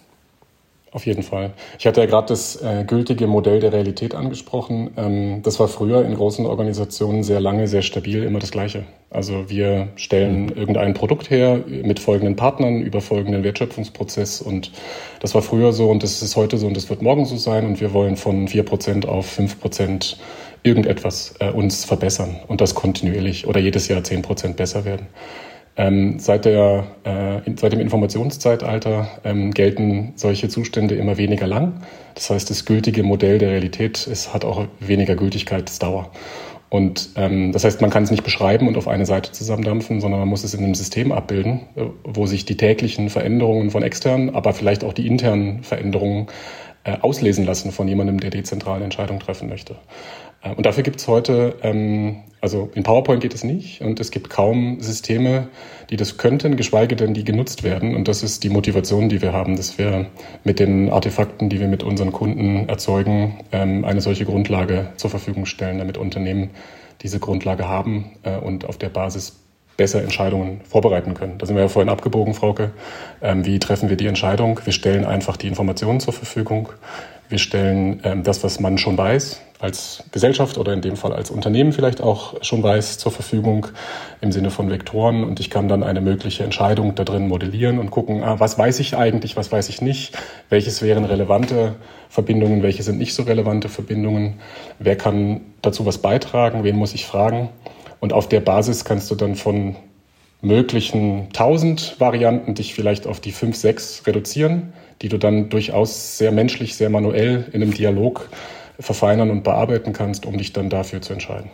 Auf 0.94 1.08
jeden 1.08 1.24
Fall. 1.24 1.54
Ich 1.80 1.88
hatte 1.88 2.02
ja 2.02 2.06
gerade 2.06 2.28
das 2.28 2.62
äh, 2.62 2.84
gültige 2.86 3.26
Modell 3.26 3.60
der 3.60 3.74
Realität 3.74 4.14
angesprochen. 4.14 4.92
Ähm, 4.96 5.42
das 5.42 5.60
war 5.60 5.68
früher 5.68 6.06
in 6.06 6.14
großen 6.14 6.46
Organisationen 6.46 7.24
sehr 7.24 7.40
lange, 7.40 7.68
sehr 7.68 7.82
stabil, 7.82 8.22
immer 8.22 8.38
das 8.38 8.52
Gleiche. 8.52 8.84
Also 9.10 9.50
wir 9.50 9.88
stellen 9.96 10.46
mhm. 10.46 10.50
irgendein 10.50 10.94
Produkt 10.94 11.32
her 11.32 11.64
mit 11.68 12.00
folgenden 12.00 12.36
Partnern 12.36 12.82
über 12.82 13.02
folgenden 13.02 13.44
Wertschöpfungsprozess 13.44 14.40
und 14.40 14.72
das 15.20 15.34
war 15.34 15.42
früher 15.42 15.74
so 15.74 15.90
und 15.90 16.04
das 16.04 16.22
ist 16.22 16.36
heute 16.36 16.60
so 16.60 16.68
und 16.68 16.78
das 16.78 16.92
wird 16.92 17.02
morgen 17.02 17.26
so 17.26 17.38
sein 17.38 17.66
und 17.66 17.82
wir 17.82 17.92
wollen 17.94 18.16
von 18.16 18.48
vier 18.48 18.64
Prozent 18.64 19.08
auf 19.08 19.26
fünf 19.26 19.60
Prozent 19.60 20.18
irgendetwas 20.64 21.36
äh, 21.40 21.50
uns 21.52 21.86
verbessern 21.86 22.38
und 22.48 22.62
das 22.62 22.76
kontinuierlich 22.76 23.48
oder 23.48 23.60
jedes 23.60 23.88
Jahr 23.88 24.04
zehn 24.04 24.22
Prozent 24.22 24.58
besser 24.58 24.86
werden. 24.86 25.08
Ähm, 25.76 26.20
seit, 26.20 26.46
der, 26.46 26.86
äh, 27.04 27.52
seit 27.56 27.74
dem 27.74 27.80
Informationszeitalter 27.80 29.08
ähm, 29.24 29.52
gelten 29.52 30.14
solche 30.16 30.48
Zustände 30.48 30.96
immer 30.96 31.18
weniger 31.18 31.48
lang. 31.48 31.82
Das 32.14 32.30
heißt, 32.30 32.50
das 32.50 32.66
gültige 32.66 33.02
Modell 33.02 33.40
der 33.40 33.50
Realität 33.50 34.08
es 34.08 34.34
hat 34.34 34.46
auch 34.46 34.68
weniger 34.80 35.16
Gültigkeitsdauer. 35.16 36.12
Und 36.70 37.10
ähm, 37.18 37.52
das 37.52 37.64
heißt, 37.64 37.82
man 37.82 37.90
kann 37.90 38.04
es 38.04 38.12
nicht 38.12 38.24
beschreiben 38.24 38.68
und 38.68 38.78
auf 38.78 38.88
eine 38.88 39.06
Seite 39.06 39.32
zusammendampfen, 39.32 40.02
sondern 40.02 40.20
man 40.20 40.30
muss 40.30 40.44
es 40.44 40.56
in 40.56 40.64
einem 40.64 40.74
System 40.76 41.12
abbilden, 41.12 41.62
äh, 41.76 41.86
wo 42.04 42.26
sich 42.28 42.46
die 42.46 42.58
täglichen 42.58 43.10
Veränderungen 43.10 43.70
von 43.72 43.84
externen, 43.84 44.34
aber 44.34 44.54
vielleicht 44.54 44.84
auch 44.84 44.94
die 44.94 45.08
internen 45.08 45.64
Veränderungen 45.64 46.28
äh, 46.84 46.98
auslesen 47.00 47.46
lassen 47.46 47.72
von 47.72 47.88
jemandem, 47.88 48.20
der 48.20 48.30
die 48.30 48.44
zentralen 48.44 48.84
Entscheidungen 48.84 49.20
treffen 49.20 49.50
möchte. 49.50 49.76
Äh, 50.44 50.54
und 50.56 50.66
dafür 50.66 50.84
gibt 50.84 51.00
es 51.00 51.08
heute, 51.08 51.56
ähm, 51.64 52.18
also 52.42 52.70
in 52.76 52.84
PowerPoint 52.84 53.22
geht 53.22 53.34
es 53.34 53.44
nicht 53.44 53.82
und 53.82 54.00
es 54.00 54.12
gibt 54.12 54.30
kaum 54.30 54.82
Systeme, 54.82 55.48
die 55.90 55.96
das 55.96 56.18
könnten, 56.18 56.58
geschweige 56.58 56.96
denn 56.96 57.14
die 57.14 57.24
genutzt 57.24 57.64
werden. 57.64 57.96
Und 57.96 58.08
das 58.08 58.22
ist 58.22 58.44
die 58.44 58.50
Motivation, 58.50 59.10
die 59.10 59.22
wir 59.22 59.34
haben, 59.34 59.56
dass 59.56 59.78
wir 59.78 60.08
mit 60.44 60.60
den 60.60 60.90
Artefakten, 60.90 61.50
die 61.50 61.60
wir 61.60 61.68
mit 61.68 61.84
unseren 61.84 62.12
Kunden 62.12 62.68
erzeugen, 62.68 63.40
ähm, 63.52 63.86
eine 63.86 64.02
solche 64.02 64.26
Grundlage 64.26 64.90
zur 64.98 65.10
Verfügung 65.10 65.46
stellen, 65.46 65.78
damit 65.78 65.98
Unternehmen 65.98 66.50
diese 67.02 67.20
Grundlage 67.20 67.68
haben 67.68 68.12
äh, 68.24 68.38
und 68.38 68.66
auf 68.66 68.78
der 68.78 68.90
Basis 68.90 69.40
besser 69.76 70.04
Entscheidungen 70.04 70.62
vorbereiten 70.66 71.14
können. 71.16 71.38
Da 71.40 71.46
sind 71.46 71.56
wir 71.56 71.64
ja 71.64 71.70
vorhin 71.70 71.90
abgebogen, 71.90 72.34
Frauke. 72.34 72.72
Ähm, 73.22 73.46
wie 73.46 73.58
treffen 73.60 73.90
wir 73.90 73.98
die 73.98 74.06
Entscheidung? 74.06 74.60
Wir 74.64 74.74
stellen 74.74 75.04
einfach 75.06 75.36
die 75.36 75.48
Informationen 75.48 76.00
zur 76.00 76.14
Verfügung. 76.14 76.70
Wir 77.30 77.40
stellen 77.40 78.02
ähm, 78.04 78.24
das, 78.24 78.44
was 78.44 78.60
man 78.60 78.78
schon 78.78 78.98
weiß, 78.98 79.42
als 79.64 80.04
Gesellschaft 80.12 80.58
oder 80.58 80.74
in 80.74 80.82
dem 80.82 80.98
Fall 80.98 81.14
als 81.14 81.32
Unternehmen 81.32 81.72
vielleicht 81.72 82.02
auch 82.02 82.36
schon 82.44 82.62
weiß, 82.62 82.98
zur 82.98 83.14
Verfügung 83.14 83.68
im 84.20 84.34
Sinne 84.34 84.52
von 84.52 84.70
Vektoren. 84.70 85.24
Und 85.24 85.40
ich 85.40 85.50
kann 85.50 85.70
dann 85.70 85.84
eine 85.84 86.02
mögliche 86.02 86.44
Entscheidung 86.44 86.96
da 86.96 87.06
drin 87.06 87.30
modellieren 87.30 87.80
und 87.80 87.90
gucken, 87.90 88.24
ah, 88.24 88.42
was 88.42 88.58
weiß 88.58 88.82
ich 88.82 88.98
eigentlich, 88.98 89.38
was 89.38 89.54
weiß 89.54 89.70
ich 89.70 89.82
nicht, 89.82 90.18
welches 90.50 90.82
wären 90.82 91.06
relevante 91.06 91.76
Verbindungen, 92.10 92.62
welche 92.62 92.84
sind 92.84 92.98
nicht 92.98 93.16
so 93.16 93.24
relevante 93.24 93.70
Verbindungen, 93.70 94.42
wer 94.80 94.98
kann 94.98 95.40
dazu 95.62 95.86
was 95.86 96.00
beitragen, 96.00 96.66
wen 96.66 96.76
muss 96.76 96.94
ich 96.94 97.06
fragen. 97.06 97.48
Und 98.02 98.12
auf 98.12 98.28
der 98.28 98.42
Basis 98.42 98.84
kannst 98.84 99.10
du 99.12 99.16
dann 99.16 99.36
von 99.36 99.78
möglichen 100.42 101.28
1000 101.28 102.02
Varianten 102.02 102.54
dich 102.54 102.74
vielleicht 102.74 103.08
auf 103.08 103.22
die 103.22 103.32
5, 103.32 103.56
6 103.56 104.08
reduzieren, 104.08 104.74
die 105.02 105.08
du 105.08 105.18
dann 105.18 105.48
durchaus 105.50 106.18
sehr 106.18 106.34
menschlich, 106.34 106.76
sehr 106.76 106.90
manuell 106.90 107.46
in 107.54 107.62
einem 107.62 107.74
Dialog 107.74 108.30
verfeinern 108.80 109.30
und 109.30 109.44
bearbeiten 109.44 109.94
kannst, 109.94 110.26
um 110.26 110.38
dich 110.38 110.54
dann 110.54 110.70
dafür 110.70 111.02
zu 111.02 111.14
entscheiden. 111.14 111.50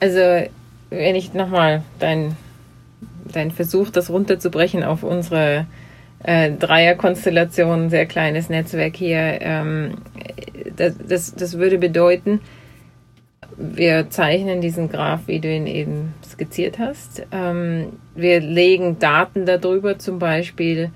Also, 0.00 0.48
wenn 0.90 1.14
ich 1.14 1.32
nochmal 1.32 1.82
deinen 1.98 2.36
dein 3.32 3.50
Versuch, 3.50 3.90
das 3.90 4.10
runterzubrechen 4.10 4.82
auf 4.82 5.02
unsere 5.02 5.66
äh, 6.24 6.50
Dreierkonstellation, 6.52 7.90
sehr 7.90 8.06
kleines 8.06 8.48
Netzwerk 8.48 8.96
hier, 8.96 9.40
ähm, 9.40 9.98
das, 10.76 10.94
das, 11.06 11.34
das 11.34 11.58
würde 11.58 11.78
bedeuten, 11.78 12.40
wir 13.56 14.10
zeichnen 14.10 14.60
diesen 14.60 14.88
Graph, 14.88 15.22
wie 15.26 15.40
du 15.40 15.48
ihn 15.48 15.66
eben 15.66 16.14
skizziert 16.24 16.78
hast. 16.78 17.26
Ähm, 17.32 17.98
wir 18.14 18.40
legen 18.40 18.98
Daten 18.98 19.46
darüber, 19.46 19.98
zum 19.98 20.18
Beispiel 20.18 20.90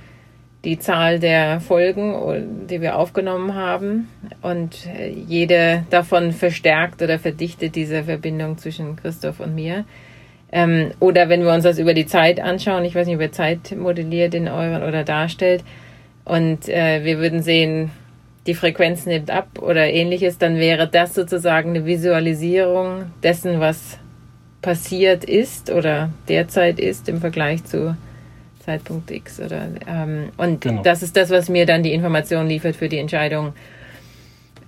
die 0.67 0.81
Zahl 0.81 1.21
der 1.21 1.61
Folgen, 1.61 2.67
die 2.69 2.81
wir 2.81 2.99
aufgenommen 2.99 3.55
haben. 3.55 4.09
Und 4.43 4.87
äh, 4.87 5.09
jede 5.09 5.87
davon 5.91 6.33
verstärkt 6.33 7.01
oder 7.03 7.21
verdichtet 7.21 7.77
diese 7.77 8.03
Verbindung 8.03 8.59
zwischen 8.59 8.97
Christoph 8.97 9.39
und 9.39 9.55
mir. 9.55 9.85
Ähm, 10.51 10.91
oder 10.99 11.29
wenn 11.29 11.45
wir 11.45 11.53
uns 11.53 11.63
das 11.63 11.79
über 11.79 11.95
die 11.95 12.07
Zeit 12.07 12.41
anschauen, 12.41 12.85
ich 12.85 12.97
weiß 12.97 13.07
nicht, 13.07 13.15
ob 13.15 13.23
ihr 13.23 13.31
Zeit 13.31 13.77
modelliert 13.77 14.35
in 14.35 14.49
euren 14.49 14.83
oder 14.83 15.05
darstellt. 15.05 15.63
Und 16.25 16.69
äh, 16.69 17.05
wir 17.05 17.19
würden 17.19 17.43
sehen, 17.43 17.93
die 18.49 18.55
Frequenz 18.55 19.07
nimmt 19.07 19.31
ab 19.31 19.61
oder 19.61 19.89
ähnliches, 19.89 20.37
dann 20.39 20.57
wäre 20.57 20.89
das 20.89 21.15
sozusagen 21.15 21.71
eine 21.71 21.87
Visualisierung 21.87 23.13
dessen, 23.23 23.61
was 23.61 23.99
passiert 24.63 25.23
ist 25.23 25.71
oder 25.71 26.11
derzeit 26.29 26.81
ist 26.81 27.09
im 27.09 27.21
Vergleich 27.21 27.65
zu 27.65 27.97
Zeitpunkt 28.67 29.11
X 29.11 29.41
oder 29.41 29.69
ähm, 29.87 30.31
und 30.37 30.61
genau. 30.61 30.83
das 30.83 31.03
ist 31.03 31.17
das, 31.17 31.31
was 31.31 31.49
mir 31.49 31.67
dann 31.67 31.85
die 31.85 31.93
Information 31.93 32.49
liefert 32.49 32.75
für 32.75 32.89
die 32.89 32.99
Entscheidung, 32.99 33.53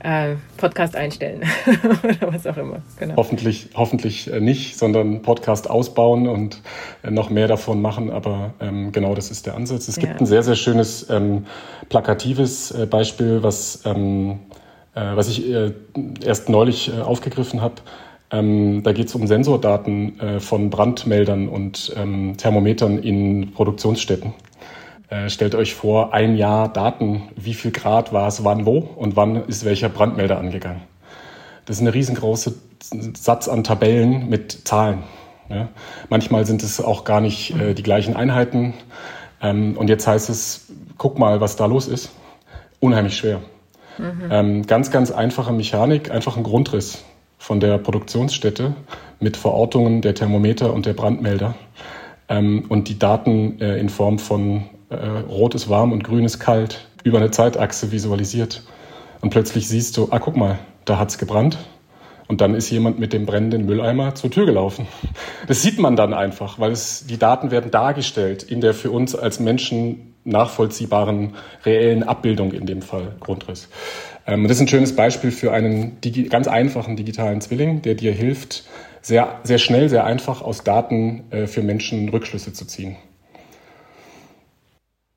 äh, 0.00 0.36
Podcast 0.56 0.94
einstellen 0.94 1.42
oder 2.20 2.32
was 2.32 2.46
auch 2.46 2.56
immer. 2.56 2.82
Genau. 3.00 3.16
Hoffentlich, 3.16 3.70
hoffentlich 3.74 4.32
äh, 4.32 4.40
nicht, 4.40 4.78
sondern 4.78 5.22
Podcast 5.22 5.68
ausbauen 5.68 6.28
und 6.28 6.62
äh, 7.02 7.10
noch 7.10 7.30
mehr 7.30 7.48
davon 7.48 7.82
machen. 7.82 8.10
Aber 8.10 8.54
ähm, 8.60 8.92
genau 8.92 9.16
das 9.16 9.32
ist 9.32 9.46
der 9.46 9.56
Ansatz. 9.56 9.88
Es 9.88 9.96
gibt 9.96 10.14
ja. 10.14 10.18
ein 10.20 10.26
sehr, 10.26 10.44
sehr 10.44 10.54
schönes 10.54 11.10
ähm, 11.10 11.46
plakatives 11.88 12.70
äh, 12.70 12.86
Beispiel, 12.86 13.42
was, 13.42 13.82
ähm, 13.84 14.38
äh, 14.94 15.00
was 15.16 15.28
ich 15.28 15.50
äh, 15.50 15.72
erst 16.24 16.48
neulich 16.48 16.92
aufgegriffen 16.92 17.60
habe. 17.60 17.74
Ähm, 18.30 18.82
da 18.82 18.92
geht 18.92 19.08
es 19.08 19.14
um 19.14 19.26
Sensordaten 19.26 20.40
von 20.40 20.70
Brandmeldern 20.70 21.48
und 21.48 21.92
ähm, 21.96 22.36
Thermometern 22.36 22.98
in 22.98 23.52
Produktionsstätten. 23.52 24.34
Äh, 25.10 25.30
stellt 25.30 25.54
euch 25.54 25.74
vor, 25.74 26.12
ein 26.12 26.36
Jahr 26.36 26.70
Daten, 26.70 27.22
wie 27.34 27.54
viel 27.54 27.70
Grad 27.70 28.12
war 28.12 28.28
es 28.28 28.44
wann 28.44 28.66
wo 28.66 28.78
und 28.78 29.16
wann 29.16 29.36
ist 29.46 29.64
welcher 29.64 29.88
Brandmelder 29.88 30.38
angegangen. 30.38 30.82
Das 31.64 31.76
ist 31.76 31.82
eine 31.82 31.94
riesengroße 31.94 32.54
Satz 33.14 33.48
an 33.48 33.64
Tabellen 33.64 34.28
mit 34.28 34.66
Zahlen. 34.68 35.02
Ja. 35.48 35.68
Manchmal 36.10 36.44
sind 36.44 36.62
es 36.62 36.78
auch 36.80 37.04
gar 37.04 37.22
nicht 37.22 37.54
äh, 37.58 37.72
die 37.72 37.82
gleichen 37.82 38.16
Einheiten. 38.16 38.74
Ähm, 39.40 39.78
und 39.78 39.88
jetzt 39.88 40.06
heißt 40.06 40.28
es, 40.28 40.66
guck 40.98 41.18
mal, 41.18 41.40
was 41.40 41.56
da 41.56 41.64
los 41.64 41.88
ist. 41.88 42.10
Unheimlich 42.80 43.16
schwer. 43.16 43.40
Mhm. 43.96 44.28
Ähm, 44.30 44.66
ganz, 44.66 44.90
ganz 44.90 45.10
einfache 45.10 45.52
Mechanik, 45.52 46.10
einfach 46.10 46.36
ein 46.36 46.42
Grundriss 46.42 47.02
von 47.38 47.60
der 47.60 47.78
Produktionsstätte 47.78 48.74
mit 49.20 49.36
Verortungen 49.36 50.02
der 50.02 50.14
Thermometer 50.14 50.72
und 50.72 50.86
der 50.86 50.92
Brandmelder 50.92 51.54
ähm, 52.28 52.64
und 52.68 52.88
die 52.88 52.98
Daten 52.98 53.60
äh, 53.60 53.78
in 53.78 53.88
Form 53.88 54.18
von 54.18 54.64
äh, 54.90 54.96
rot 54.96 55.54
ist 55.54 55.68
warm 55.68 55.92
und 55.92 56.04
grün 56.04 56.24
ist 56.24 56.38
kalt 56.38 56.88
über 57.04 57.18
eine 57.18 57.30
Zeitachse 57.30 57.92
visualisiert. 57.92 58.62
Und 59.20 59.30
plötzlich 59.30 59.68
siehst 59.68 59.96
du, 59.96 60.08
ah, 60.10 60.18
guck 60.18 60.36
mal, 60.36 60.58
da 60.84 60.98
hat's 60.98 61.18
gebrannt. 61.18 61.58
Und 62.28 62.42
dann 62.42 62.54
ist 62.54 62.68
jemand 62.70 62.98
mit 62.98 63.14
dem 63.14 63.24
brennenden 63.24 63.64
Mülleimer 63.64 64.14
zur 64.14 64.30
Tür 64.30 64.44
gelaufen. 64.44 64.86
Das 65.46 65.62
sieht 65.62 65.78
man 65.78 65.96
dann 65.96 66.12
einfach, 66.12 66.58
weil 66.58 66.72
es, 66.72 67.06
die 67.06 67.18
Daten 67.18 67.50
werden 67.50 67.70
dargestellt 67.70 68.42
in 68.42 68.60
der 68.60 68.74
für 68.74 68.90
uns 68.90 69.14
als 69.14 69.40
Menschen 69.40 70.14
nachvollziehbaren 70.24 71.34
reellen 71.64 72.02
Abbildung 72.02 72.52
in 72.52 72.66
dem 72.66 72.82
Fall 72.82 73.16
Grundriss. 73.18 73.68
Ähm, 74.28 74.46
das 74.46 74.58
ist 74.58 74.60
ein 74.60 74.68
schönes 74.68 74.94
Beispiel 74.94 75.30
für 75.30 75.52
einen 75.52 75.96
ganz 76.28 76.46
einfachen 76.46 76.96
digitalen 76.96 77.40
Zwilling, 77.40 77.80
der 77.80 77.94
dir 77.94 78.12
hilft, 78.12 78.64
sehr, 79.00 79.40
sehr 79.42 79.58
schnell, 79.58 79.88
sehr 79.88 80.04
einfach 80.04 80.42
aus 80.42 80.62
Daten 80.62 81.24
äh, 81.30 81.46
für 81.46 81.62
Menschen 81.62 82.10
Rückschlüsse 82.10 82.52
zu 82.52 82.66
ziehen. 82.66 82.96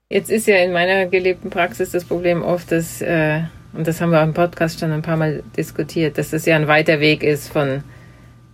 Jetzt 0.10 0.32
ist 0.32 0.48
ja 0.48 0.58
in 0.58 0.72
meiner 0.72 1.08
gelebten 1.08 1.50
Praxis 1.50 1.92
das 1.92 2.06
Problem 2.06 2.42
oft, 2.42 2.72
dass, 2.72 3.02
äh, 3.02 3.42
und 3.74 3.86
das 3.86 4.00
haben 4.00 4.12
wir 4.12 4.20
auch 4.20 4.26
im 4.26 4.34
Podcast 4.34 4.80
schon 4.80 4.92
ein 4.92 5.02
paar 5.02 5.18
Mal 5.18 5.44
diskutiert, 5.58 6.18
dass 6.18 6.32
das 6.32 6.46
ja 6.46 6.56
ein 6.56 6.68
weiter 6.68 7.02
Weg 7.02 7.24
ist 7.24 7.50
von 7.50 7.84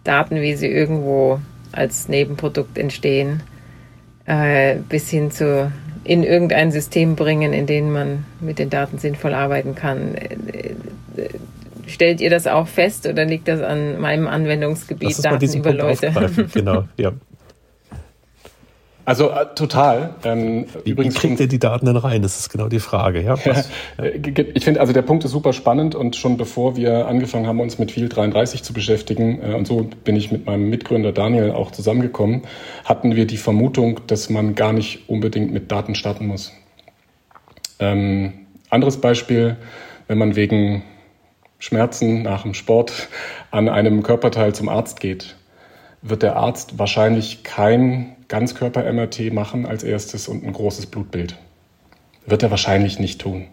Daten, 0.03 0.41
wie 0.41 0.55
sie 0.55 0.67
irgendwo 0.67 1.39
als 1.71 2.07
Nebenprodukt 2.07 2.77
entstehen, 2.77 3.43
äh, 4.25 4.77
bis 4.89 5.09
hin 5.09 5.29
zu 5.29 5.71
in 6.07 6.23
irgendein 6.23 6.71
System 6.71 7.15
bringen, 7.15 7.53
in 7.53 7.65
dem 7.65 7.91
man 7.91 8.25
mit 8.39 8.59
den 8.59 8.69
Daten 8.69 8.97
sinnvoll 8.97 9.33
arbeiten 9.33 9.75
kann. 9.75 10.15
Stellt 11.85 12.21
ihr 12.21 12.29
das 12.29 12.47
auch 12.47 12.67
fest 12.67 13.07
oder 13.07 13.25
liegt 13.25 13.47
das 13.47 13.61
an 13.61 13.99
meinem 13.99 14.27
Anwendungsgebiet, 14.27 15.23
Daten 15.23 15.53
über 15.53 15.73
Leute? 15.73 16.13
Genau, 16.53 16.85
ja. 16.97 17.11
Also 19.07 19.29
äh, 19.29 19.45
total. 19.55 20.15
Ähm, 20.25 20.65
wie, 20.83 20.89
übrigens 20.89 21.15
wie 21.15 21.19
kriegt 21.19 21.39
ihr 21.39 21.47
die 21.47 21.59
Daten 21.59 21.85
denn 21.85 21.95
rein? 21.95 22.21
Das 22.23 22.41
ist 22.41 22.49
genau 22.49 22.67
die 22.67 22.81
Frage. 22.81 23.21
Ja, 23.23 23.37
was, 23.45 23.69
ich 24.53 24.65
finde, 24.65 24.81
also 24.81 24.91
der 24.91 25.01
Punkt 25.01 25.23
ist 25.23 25.31
super 25.31 25.53
spannend 25.53 25.95
und 25.95 26.17
schon 26.17 26.35
bevor 26.35 26.75
wir 26.75 27.07
angefangen 27.07 27.47
haben, 27.47 27.61
uns 27.61 27.79
mit 27.79 27.93
Field 27.93 28.13
33 28.13 28.63
zu 28.63 28.73
beschäftigen, 28.73 29.41
äh, 29.41 29.55
und 29.55 29.65
so 29.65 29.89
bin 30.03 30.17
ich 30.17 30.33
mit 30.33 30.45
meinem 30.45 30.69
Mitgründer 30.69 31.13
Daniel 31.13 31.51
auch 31.51 31.71
zusammengekommen, 31.71 32.41
hatten 32.83 33.15
wir 33.15 33.25
die 33.25 33.37
Vermutung, 33.37 34.01
dass 34.07 34.29
man 34.29 34.55
gar 34.55 34.73
nicht 34.73 35.07
unbedingt 35.07 35.53
mit 35.53 35.71
Daten 35.71 35.95
starten 35.95 36.27
muss. 36.27 36.51
Ähm, 37.79 38.33
anderes 38.69 38.99
Beispiel, 38.99 39.55
wenn 40.07 40.17
man 40.17 40.35
wegen 40.35 40.83
Schmerzen 41.59 42.23
nach 42.23 42.41
dem 42.41 42.53
Sport 42.53 43.07
an 43.51 43.69
einem 43.69 44.03
Körperteil 44.03 44.53
zum 44.53 44.67
Arzt 44.67 44.99
geht, 44.99 45.37
wird 46.01 46.23
der 46.23 46.35
Arzt 46.35 46.77
wahrscheinlich 46.77 47.43
kein 47.43 48.16
Ganzkörper-MRT 48.27 49.31
machen 49.31 49.65
als 49.65 49.83
erstes 49.83 50.27
und 50.27 50.43
ein 50.43 50.53
großes 50.53 50.87
Blutbild. 50.87 51.37
Wird 52.25 52.43
er 52.43 52.51
wahrscheinlich 52.51 52.99
nicht 52.99 53.21
tun. 53.21 53.47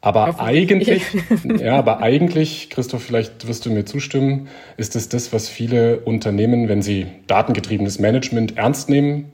Aber 0.00 0.40
eigentlich, 0.40 1.02
ja, 1.58 1.76
aber 1.76 2.00
eigentlich, 2.00 2.70
Christoph, 2.70 3.02
vielleicht 3.02 3.48
wirst 3.48 3.66
du 3.66 3.70
mir 3.70 3.84
zustimmen, 3.84 4.48
ist 4.76 4.94
es 4.94 5.08
das, 5.08 5.32
was 5.32 5.48
viele 5.48 6.00
Unternehmen, 6.00 6.68
wenn 6.68 6.82
sie 6.82 7.06
datengetriebenes 7.26 7.98
Management 7.98 8.56
ernst 8.56 8.88
nehmen, 8.88 9.32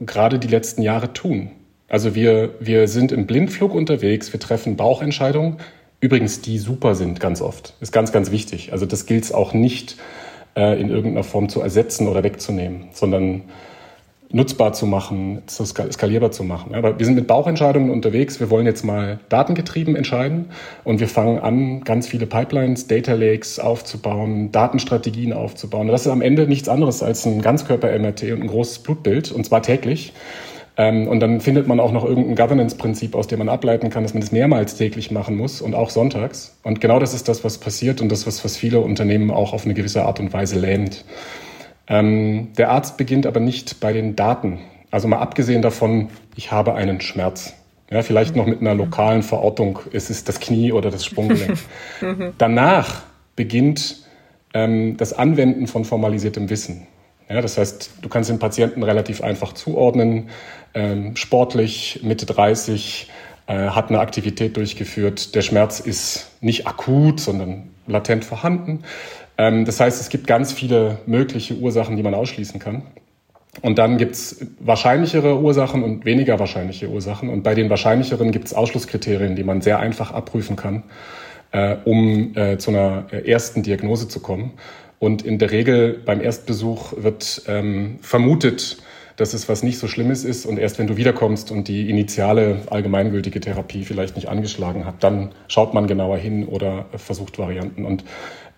gerade 0.00 0.38
die 0.38 0.48
letzten 0.48 0.82
Jahre 0.82 1.12
tun. 1.12 1.50
Also 1.88 2.14
wir, 2.14 2.54
wir 2.60 2.88
sind 2.88 3.12
im 3.12 3.26
Blindflug 3.26 3.74
unterwegs, 3.74 4.32
wir 4.32 4.40
treffen 4.40 4.76
Bauchentscheidungen, 4.76 5.58
übrigens 6.00 6.40
die 6.40 6.58
super 6.58 6.94
sind 6.94 7.20
ganz 7.20 7.40
oft. 7.40 7.74
Ist 7.80 7.92
ganz, 7.92 8.10
ganz 8.10 8.30
wichtig. 8.30 8.72
Also 8.72 8.86
das 8.86 9.06
gilt 9.06 9.24
es 9.24 9.32
auch 9.32 9.54
nicht 9.54 9.96
äh, 10.56 10.80
in 10.80 10.88
irgendeiner 10.88 11.24
Form 11.24 11.48
zu 11.48 11.60
ersetzen 11.60 12.08
oder 12.08 12.24
wegzunehmen, 12.24 12.88
sondern 12.92 13.42
nutzbar 14.32 14.72
zu 14.72 14.86
machen, 14.86 15.42
zu 15.46 15.64
skalierbar 15.64 16.30
zu 16.30 16.44
machen. 16.44 16.74
Aber 16.74 16.98
wir 16.98 17.06
sind 17.06 17.16
mit 17.16 17.26
Bauchentscheidungen 17.26 17.90
unterwegs. 17.90 18.38
Wir 18.38 18.48
wollen 18.48 18.64
jetzt 18.64 18.84
mal 18.84 19.18
datengetrieben 19.28 19.96
entscheiden 19.96 20.50
und 20.84 21.00
wir 21.00 21.08
fangen 21.08 21.40
an, 21.40 21.82
ganz 21.82 22.06
viele 22.06 22.26
Pipelines, 22.26 22.86
Data 22.86 23.14
Lakes 23.14 23.58
aufzubauen, 23.58 24.52
Datenstrategien 24.52 25.32
aufzubauen. 25.32 25.88
das 25.88 26.02
ist 26.02 26.12
am 26.12 26.22
Ende 26.22 26.46
nichts 26.46 26.68
anderes 26.68 27.02
als 27.02 27.26
ein 27.26 27.42
Ganzkörper-MRT 27.42 28.32
und 28.32 28.42
ein 28.42 28.46
großes 28.46 28.80
Blutbild 28.80 29.32
und 29.32 29.44
zwar 29.44 29.62
täglich. 29.62 30.12
Ähm, 30.76 31.08
und 31.08 31.20
dann 31.20 31.40
findet 31.40 31.66
man 31.66 31.80
auch 31.80 31.90
noch 31.90 32.04
irgendein 32.04 32.36
Governance-Prinzip, 32.36 33.16
aus 33.16 33.26
dem 33.26 33.40
man 33.40 33.48
ableiten 33.48 33.90
kann, 33.90 34.04
dass 34.04 34.14
man 34.14 34.20
das 34.20 34.30
mehrmals 34.30 34.76
täglich 34.76 35.10
machen 35.10 35.36
muss 35.36 35.60
und 35.60 35.74
auch 35.74 35.90
sonntags. 35.90 36.56
Und 36.62 36.80
genau 36.80 37.00
das 37.00 37.14
ist 37.14 37.28
das, 37.28 37.42
was 37.42 37.58
passiert 37.58 38.00
und 38.00 38.12
das, 38.12 38.28
was, 38.28 38.44
was 38.44 38.56
viele 38.56 38.80
Unternehmen 38.80 39.32
auch 39.32 39.52
auf 39.52 39.64
eine 39.64 39.74
gewisse 39.74 40.04
Art 40.04 40.20
und 40.20 40.32
Weise 40.32 40.58
lähmt. 40.60 41.04
Ähm, 41.90 42.52
der 42.56 42.70
Arzt 42.70 42.96
beginnt 42.96 43.26
aber 43.26 43.40
nicht 43.40 43.80
bei 43.80 43.92
den 43.92 44.16
Daten. 44.16 44.60
Also 44.92 45.08
mal 45.08 45.18
abgesehen 45.18 45.60
davon, 45.60 46.08
ich 46.36 46.52
habe 46.52 46.74
einen 46.74 47.00
Schmerz. 47.00 47.52
Ja, 47.90 48.02
vielleicht 48.02 48.36
noch 48.36 48.46
mit 48.46 48.60
einer 48.60 48.74
lokalen 48.74 49.24
Verortung, 49.24 49.80
ist 49.90 50.10
es 50.10 50.22
das 50.22 50.38
Knie 50.38 50.70
oder 50.70 50.92
das 50.92 51.04
Sprunggelenk. 51.04 51.58
Danach 52.38 53.02
beginnt 53.34 54.04
ähm, 54.54 54.96
das 54.96 55.12
Anwenden 55.12 55.66
von 55.66 55.84
formalisiertem 55.84 56.48
Wissen. 56.48 56.86
Ja, 57.28 57.40
das 57.40 57.58
heißt, 57.58 57.90
du 58.00 58.08
kannst 58.08 58.30
den 58.30 58.38
Patienten 58.38 58.84
relativ 58.84 59.22
einfach 59.22 59.52
zuordnen, 59.52 60.30
ähm, 60.74 61.16
sportlich, 61.16 62.00
Mitte 62.04 62.26
30, 62.26 63.10
äh, 63.48 63.70
hat 63.70 63.88
eine 63.88 63.98
Aktivität 63.98 64.56
durchgeführt. 64.56 65.34
Der 65.34 65.42
Schmerz 65.42 65.80
ist 65.80 66.30
nicht 66.40 66.68
akut, 66.68 67.18
sondern 67.18 67.70
latent 67.88 68.24
vorhanden. 68.24 68.84
Ähm, 69.40 69.64
das 69.64 69.80
heißt, 69.80 69.98
es 69.98 70.10
gibt 70.10 70.26
ganz 70.26 70.52
viele 70.52 70.98
mögliche 71.06 71.54
Ursachen, 71.54 71.96
die 71.96 72.02
man 72.02 72.14
ausschließen 72.14 72.60
kann. 72.60 72.82
Und 73.62 73.78
dann 73.78 73.96
gibt 73.96 74.14
es 74.14 74.46
wahrscheinlichere 74.60 75.40
Ursachen 75.40 75.82
und 75.82 76.04
weniger 76.04 76.38
wahrscheinliche 76.38 76.90
Ursachen. 76.90 77.30
Und 77.30 77.42
bei 77.42 77.54
den 77.54 77.70
wahrscheinlicheren 77.70 78.32
gibt 78.32 78.44
es 78.44 78.54
Ausschlusskriterien, 78.54 79.36
die 79.36 79.42
man 79.42 79.62
sehr 79.62 79.78
einfach 79.78 80.12
abprüfen 80.12 80.56
kann, 80.56 80.82
äh, 81.52 81.76
um 81.84 82.36
äh, 82.36 82.58
zu 82.58 82.70
einer 82.70 83.06
ersten 83.12 83.62
Diagnose 83.62 84.08
zu 84.08 84.20
kommen. 84.20 84.52
Und 84.98 85.22
in 85.22 85.38
der 85.38 85.50
Regel 85.50 85.98
beim 86.04 86.20
Erstbesuch 86.20 86.92
wird 86.98 87.42
ähm, 87.48 87.98
vermutet, 88.02 88.76
dass 89.16 89.32
es 89.32 89.48
was 89.48 89.62
nicht 89.62 89.78
so 89.78 89.88
Schlimmes 89.88 90.24
ist. 90.24 90.44
Und 90.44 90.58
erst 90.58 90.78
wenn 90.78 90.86
du 90.86 90.98
wiederkommst 90.98 91.50
und 91.50 91.66
die 91.66 91.88
initiale 91.88 92.60
allgemeingültige 92.70 93.40
Therapie 93.40 93.84
vielleicht 93.84 94.16
nicht 94.16 94.28
angeschlagen 94.28 94.84
hat, 94.84 95.02
dann 95.02 95.32
schaut 95.48 95.72
man 95.72 95.86
genauer 95.86 96.18
hin 96.18 96.46
oder 96.46 96.86
versucht 96.96 97.38
Varianten. 97.38 97.86
Und 97.86 98.02
äh, 98.02 98.04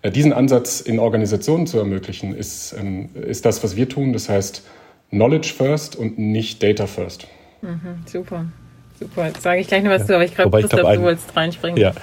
diesen 0.09 0.33
Ansatz 0.33 0.81
in 0.81 0.99
Organisationen 0.99 1.67
zu 1.67 1.77
ermöglichen, 1.77 2.35
ist, 2.35 2.75
ähm, 2.77 3.09
ist 3.13 3.45
das, 3.45 3.63
was 3.63 3.75
wir 3.75 3.87
tun. 3.87 4.13
Das 4.13 4.29
heißt 4.29 4.63
Knowledge 5.09 5.53
first 5.55 5.95
und 5.95 6.17
nicht 6.17 6.61
Data 6.61 6.87
first. 6.87 7.27
Mhm, 7.61 8.03
super. 8.05 8.45
Super, 8.99 9.27
jetzt 9.27 9.41
sage 9.41 9.61
ich 9.61 9.67
gleich 9.67 9.83
noch 9.83 9.91
was 9.91 10.01
ja. 10.01 10.07
zu, 10.07 10.15
aber 10.15 10.25
ich 10.25 10.35
glaube, 10.35 10.59
Christoph, 10.59 10.79
glaub, 10.79 10.93
du 10.93 11.01
wolltest 11.01 11.35
reinspringen. 11.35 11.77
Ja. 11.77 11.93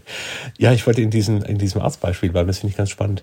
ja, 0.58 0.72
ich 0.72 0.86
wollte 0.86 1.00
in, 1.02 1.10
diesen, 1.10 1.42
in 1.42 1.58
diesem 1.58 1.80
Arztbeispiel, 1.80 2.34
weil 2.34 2.46
das 2.46 2.58
finde 2.58 2.72
ich 2.72 2.76
ganz 2.76 2.90
spannend. 2.90 3.22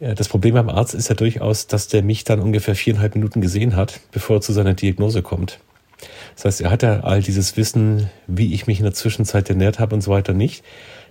Das 0.00 0.28
Problem 0.28 0.54
beim 0.54 0.68
Arzt 0.68 0.94
ist 0.94 1.08
ja 1.08 1.16
durchaus, 1.16 1.66
dass 1.66 1.88
der 1.88 2.02
mich 2.02 2.22
dann 2.22 2.40
ungefähr 2.40 2.76
viereinhalb 2.76 3.16
Minuten 3.16 3.40
gesehen 3.40 3.74
hat, 3.74 4.00
bevor 4.12 4.36
er 4.36 4.40
zu 4.40 4.52
seiner 4.52 4.74
Diagnose 4.74 5.22
kommt. 5.22 5.58
Das 6.36 6.44
heißt, 6.44 6.60
er 6.60 6.70
hat 6.70 6.84
ja 6.84 7.00
all 7.00 7.20
dieses 7.20 7.56
Wissen, 7.56 8.08
wie 8.28 8.54
ich 8.54 8.68
mich 8.68 8.78
in 8.78 8.84
der 8.84 8.94
Zwischenzeit 8.94 9.50
ernährt 9.50 9.80
habe 9.80 9.96
und 9.96 10.00
so 10.00 10.12
weiter 10.12 10.34
nicht. 10.34 10.62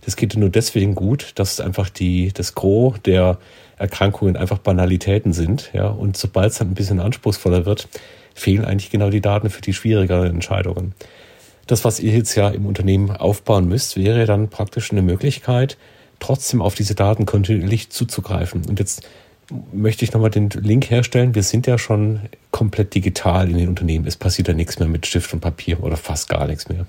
Das 0.01 0.15
geht 0.15 0.35
nur 0.35 0.49
deswegen 0.49 0.95
gut, 0.95 1.31
dass 1.35 1.59
einfach 1.59 1.89
die, 1.89 2.31
das 2.33 2.55
Gros 2.55 2.95
der 3.05 3.37
Erkrankungen 3.77 4.37
einfach 4.37 4.57
Banalitäten 4.57 5.33
sind. 5.33 5.71
Ja, 5.73 5.87
und 5.87 6.17
sobald 6.17 6.51
es 6.51 6.57
dann 6.59 6.71
ein 6.71 6.75
bisschen 6.75 6.99
anspruchsvoller 6.99 7.65
wird, 7.65 7.87
fehlen 8.33 8.65
eigentlich 8.65 8.89
genau 8.89 9.09
die 9.09 9.21
Daten 9.21 9.49
für 9.49 9.61
die 9.61 9.73
schwierigeren 9.73 10.29
Entscheidungen. 10.29 10.93
Das, 11.67 11.83
was 11.83 11.99
ihr 11.99 12.13
jetzt 12.13 12.35
ja 12.35 12.49
im 12.49 12.65
Unternehmen 12.65 13.11
aufbauen 13.11 13.67
müsst, 13.67 13.97
wäre 13.97 14.25
dann 14.25 14.49
praktisch 14.49 14.91
eine 14.91 15.01
Möglichkeit, 15.01 15.77
trotzdem 16.19 16.61
auf 16.61 16.75
diese 16.75 16.95
Daten 16.95 17.25
kontinuierlich 17.25 17.89
zuzugreifen. 17.89 18.65
Und 18.65 18.79
jetzt 18.79 19.07
möchte 19.71 20.05
ich 20.05 20.13
nochmal 20.13 20.29
den 20.29 20.49
Link 20.49 20.89
herstellen. 20.89 21.35
Wir 21.35 21.43
sind 21.43 21.67
ja 21.67 21.77
schon 21.77 22.21
komplett 22.51 22.95
digital 22.95 23.49
in 23.49 23.57
den 23.57 23.69
Unternehmen. 23.69 24.05
Es 24.07 24.17
passiert 24.17 24.47
ja 24.47 24.53
nichts 24.53 24.79
mehr 24.79 24.87
mit 24.87 25.05
Stift 25.05 25.33
und 25.33 25.41
Papier 25.41 25.83
oder 25.83 25.97
fast 25.97 26.29
gar 26.29 26.47
nichts 26.47 26.69
mehr. 26.69 26.85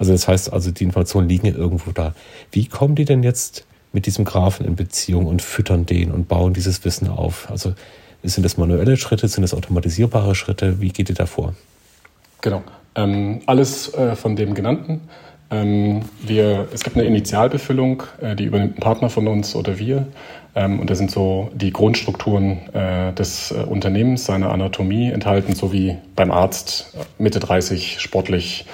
Also 0.00 0.12
das 0.12 0.26
heißt 0.26 0.52
also, 0.52 0.70
die 0.70 0.82
Informationen 0.82 1.28
liegen 1.28 1.46
ja 1.46 1.54
irgendwo 1.54 1.92
da. 1.92 2.14
Wie 2.50 2.66
kommen 2.66 2.94
die 2.94 3.04
denn 3.04 3.22
jetzt 3.22 3.66
mit 3.92 4.06
diesem 4.06 4.24
Graphen 4.24 4.66
in 4.66 4.74
Beziehung 4.74 5.26
und 5.26 5.42
füttern 5.42 5.84
den 5.84 6.10
und 6.10 6.26
bauen 6.26 6.54
dieses 6.54 6.84
Wissen 6.86 7.08
auf? 7.08 7.48
Also 7.50 7.74
sind 8.22 8.42
das 8.42 8.56
manuelle 8.56 8.96
Schritte, 8.96 9.28
sind 9.28 9.42
das 9.42 9.52
automatisierbare 9.52 10.34
Schritte? 10.34 10.80
Wie 10.80 10.88
geht 10.88 11.10
ihr 11.10 11.14
da 11.14 11.26
vor? 11.26 11.54
Genau. 12.40 12.62
Ähm, 12.94 13.42
alles 13.44 13.92
äh, 13.92 14.16
von 14.16 14.36
dem 14.36 14.54
genannten. 14.54 15.02
Ähm, 15.50 16.00
wir, 16.22 16.68
es 16.72 16.82
gibt 16.82 16.96
eine 16.96 17.04
Initialbefüllung, 17.04 18.02
äh, 18.22 18.34
die 18.34 18.44
übernimmt 18.44 18.78
ein 18.78 18.80
Partner 18.80 19.10
von 19.10 19.28
uns 19.28 19.54
oder 19.54 19.78
wir. 19.78 20.06
Ähm, 20.54 20.80
und 20.80 20.90
da 20.90 20.94
sind 20.94 21.10
so 21.10 21.50
die 21.54 21.72
Grundstrukturen 21.72 22.68
äh, 22.74 23.12
des 23.12 23.52
äh, 23.52 23.62
Unternehmens, 23.62 24.24
seine 24.24 24.50
Anatomie 24.50 25.10
enthalten, 25.10 25.54
so 25.54 25.72
wie 25.72 25.96
beim 26.16 26.30
Arzt 26.30 26.96
Mitte 27.18 27.40
30, 27.40 28.00
sportlich 28.00 28.66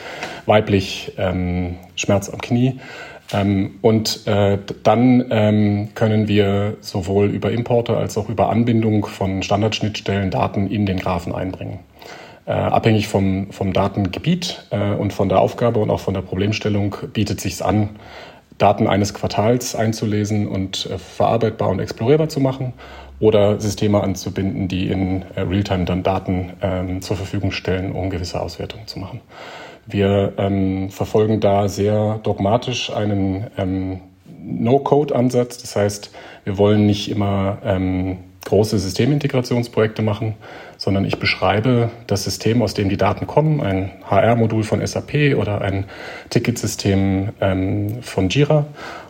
weiblich, 0.46 1.12
ähm, 1.18 1.76
Schmerz 1.94 2.30
am 2.30 2.40
Knie. 2.40 2.80
Ähm, 3.32 3.78
und 3.82 4.26
äh, 4.26 4.58
dann 4.82 5.26
ähm, 5.30 5.88
können 5.94 6.28
wir 6.28 6.76
sowohl 6.80 7.26
über 7.26 7.50
Importe 7.50 7.96
als 7.96 8.16
auch 8.16 8.28
über 8.28 8.50
Anbindung 8.50 9.06
von 9.06 9.42
Standardschnittstellen 9.42 10.30
Daten 10.30 10.68
in 10.68 10.86
den 10.86 10.98
Graphen 10.98 11.34
einbringen. 11.34 11.80
Äh, 12.46 12.52
abhängig 12.52 13.08
vom, 13.08 13.50
vom 13.50 13.72
Datengebiet 13.72 14.66
äh, 14.70 14.92
und 14.92 15.12
von 15.12 15.28
der 15.28 15.40
Aufgabe 15.40 15.80
und 15.80 15.90
auch 15.90 15.98
von 15.98 16.14
der 16.14 16.20
Problemstellung 16.22 16.94
bietet 17.12 17.40
sich 17.40 17.64
an, 17.64 17.88
Daten 18.58 18.86
eines 18.86 19.14
Quartals 19.14 19.74
einzulesen 19.74 20.48
und 20.48 20.86
äh, 20.86 20.98
verarbeitbar 20.98 21.68
und 21.68 21.80
explorierbar 21.80 22.28
zu 22.28 22.40
machen 22.40 22.72
oder 23.18 23.60
Systeme 23.60 24.02
anzubinden, 24.02 24.68
die 24.68 24.88
in 24.88 25.22
äh, 25.34 25.40
Realtime 25.40 25.84
dann 25.84 26.02
Daten 26.02 26.52
ähm, 26.62 27.02
zur 27.02 27.16
Verfügung 27.16 27.52
stellen, 27.52 27.92
um 27.92 28.10
gewisse 28.10 28.40
Auswertungen 28.40 28.86
zu 28.86 28.98
machen. 28.98 29.20
Wir 29.86 30.32
ähm, 30.36 30.90
verfolgen 30.90 31.40
da 31.40 31.68
sehr 31.68 32.18
dogmatisch 32.22 32.90
einen 32.90 33.46
ähm, 33.56 34.00
No-Code-Ansatz. 34.42 35.58
Das 35.58 35.76
heißt, 35.76 36.10
wir 36.44 36.58
wollen 36.58 36.86
nicht 36.86 37.10
immer 37.10 37.58
ähm, 37.64 38.18
große 38.44 38.78
Systemintegrationsprojekte 38.78 40.02
machen, 40.02 40.34
sondern 40.86 41.04
ich 41.04 41.18
beschreibe 41.18 41.90
das 42.06 42.22
System, 42.22 42.62
aus 42.62 42.72
dem 42.72 42.88
die 42.88 42.96
Daten 42.96 43.26
kommen, 43.26 43.60
ein 43.60 43.90
HR-Modul 44.08 44.62
von 44.62 44.86
SAP 44.86 45.34
oder 45.36 45.60
ein 45.60 45.84
Ticketsystem 46.30 47.30
ähm, 47.40 48.02
von 48.02 48.28
Jira. 48.28 48.66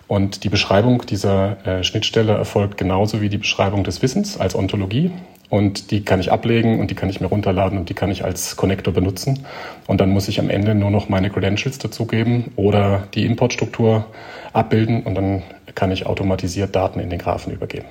Und 0.09 0.43
die 0.43 0.49
Beschreibung 0.49 1.05
dieser 1.05 1.59
äh, 1.67 1.85
Schnittstelle 1.85 2.33
erfolgt 2.33 2.79
genauso 2.79 3.21
wie 3.21 3.29
die 3.29 3.37
Beschreibung 3.37 3.85
des 3.85 4.01
Wissens 4.01 4.41
als 4.41 4.55
Ontologie. 4.55 5.11
Und 5.51 5.91
die 5.91 6.03
kann 6.03 6.19
ich 6.19 6.33
ablegen 6.33 6.81
und 6.81 6.91
die 6.91 6.95
kann 6.95 7.11
ich 7.11 7.21
mir 7.21 7.27
runterladen 7.27 7.77
und 7.77 7.91
die 7.91 7.95
kann 7.95 8.11
ich 8.11 8.25
als 8.25 8.57
Connector 8.57 8.95
benutzen. 8.95 9.45
Und 9.87 10.01
dann 10.01 10.09
muss 10.09 10.29
ich 10.29 10.41
am 10.41 10.49
Ende 10.49 10.75
nur 10.75 10.91
noch 10.91 11.11
meine 11.11 11.29
Credentials 11.29 11.77
dazugeben 11.77 12.53
oder 12.57 13.07
die 13.13 13.27
Importstruktur 13.27 14.07
abbilden 14.55 15.03
und 15.03 15.15
dann 15.15 15.43
kann 15.75 15.93
ich 15.93 16.07
automatisiert 16.07 16.75
Daten 16.75 17.01
in 17.01 17.11
den 17.11 17.19
Graphen 17.19 17.53
übergeben. 17.53 17.85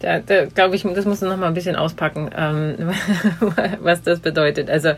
Da, 0.00 0.20
da 0.20 0.44
glaube 0.44 0.76
ich, 0.76 0.82
das 0.82 1.04
musst 1.06 1.22
du 1.22 1.26
noch 1.26 1.36
mal 1.36 1.48
ein 1.48 1.54
bisschen 1.54 1.74
auspacken, 1.74 2.30
ähm, 2.36 2.90
was 3.80 4.02
das 4.02 4.20
bedeutet. 4.20 4.70
Also 4.70 4.90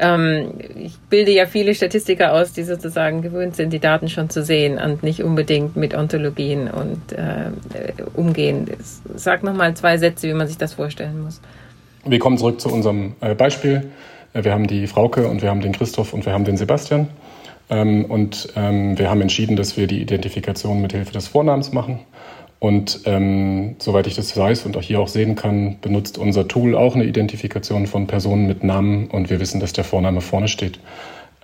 ähm, 0.00 0.54
ich 0.74 0.96
bilde 1.10 1.32
ja 1.32 1.46
viele 1.46 1.74
Statistiker 1.74 2.32
aus, 2.32 2.52
die 2.52 2.62
sozusagen 2.62 3.20
gewöhnt 3.20 3.56
sind, 3.56 3.72
die 3.72 3.78
Daten 3.78 4.08
schon 4.08 4.30
zu 4.30 4.42
sehen 4.42 4.78
und 4.78 5.02
nicht 5.02 5.22
unbedingt 5.22 5.76
mit 5.76 5.94
Ontologien 5.94 6.68
und 6.68 7.12
äh, 7.12 7.50
umgehen. 8.14 8.70
Sag 9.14 9.42
noch 9.42 9.54
mal 9.54 9.74
zwei 9.74 9.98
Sätze, 9.98 10.28
wie 10.28 10.34
man 10.34 10.46
sich 10.46 10.56
das 10.56 10.74
vorstellen 10.74 11.20
muss. 11.22 11.40
Wir 12.04 12.18
kommen 12.18 12.38
zurück 12.38 12.60
zu 12.60 12.70
unserem 12.70 13.16
äh, 13.20 13.34
Beispiel. 13.34 13.90
Äh, 14.32 14.44
wir 14.44 14.52
haben 14.52 14.66
die 14.66 14.86
Frauke 14.86 15.28
und 15.28 15.42
wir 15.42 15.50
haben 15.50 15.60
den 15.60 15.72
Christoph 15.72 16.14
und 16.14 16.24
wir 16.24 16.32
haben 16.32 16.44
den 16.44 16.56
Sebastian. 16.56 17.08
Ähm, 17.70 18.06
und 18.06 18.48
ähm, 18.56 18.98
wir 18.98 19.10
haben 19.10 19.20
entschieden, 19.20 19.56
dass 19.56 19.76
wir 19.76 19.86
die 19.86 20.00
Identifikation 20.00 20.80
mit 20.80 20.92
Hilfe 20.92 21.12
des 21.12 21.28
Vornamens 21.28 21.72
machen. 21.72 22.00
Und 22.60 23.02
ähm, 23.04 23.76
soweit 23.78 24.08
ich 24.08 24.16
das 24.16 24.36
weiß 24.36 24.66
und 24.66 24.76
auch 24.76 24.82
hier 24.82 24.98
auch 24.98 25.08
sehen 25.08 25.36
kann, 25.36 25.78
benutzt 25.80 26.18
unser 26.18 26.48
Tool 26.48 26.74
auch 26.74 26.96
eine 26.96 27.04
Identifikation 27.04 27.86
von 27.86 28.08
Personen 28.08 28.48
mit 28.48 28.64
Namen 28.64 29.06
und 29.08 29.30
wir 29.30 29.38
wissen, 29.38 29.60
dass 29.60 29.72
der 29.72 29.84
Vorname 29.84 30.20
vorne 30.20 30.48
steht. 30.48 30.80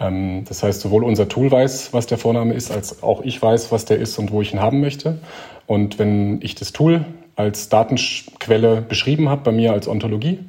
Ähm, 0.01 0.45
das 0.49 0.63
heißt, 0.63 0.81
sowohl 0.81 1.05
unser 1.05 1.29
Tool 1.29 1.51
weiß, 1.51 1.93
was 1.93 2.07
der 2.07 2.19
Vorname 2.19 2.55
ist, 2.55 2.73
als 2.73 3.03
auch 3.03 3.23
ich 3.23 3.41
weiß, 3.41 3.71
was 3.71 3.85
der 3.85 3.99
ist 3.99 4.19
und 4.19 4.33
wo 4.33 4.43
ich 4.43 4.53
ihn 4.53 4.61
haben 4.61 4.81
möchte. 4.81 5.19
Und 5.67 6.01
wenn 6.01 6.41
ich 6.43 6.57
das 6.57 6.73
Tool 6.73 7.05
als 7.37 7.69
Datenquelle 7.69 8.81
beschrieben 8.81 9.29
habe, 9.29 9.43
bei 9.43 9.53
mir 9.53 9.73
als 9.73 9.87
Ontologie, 9.87 10.41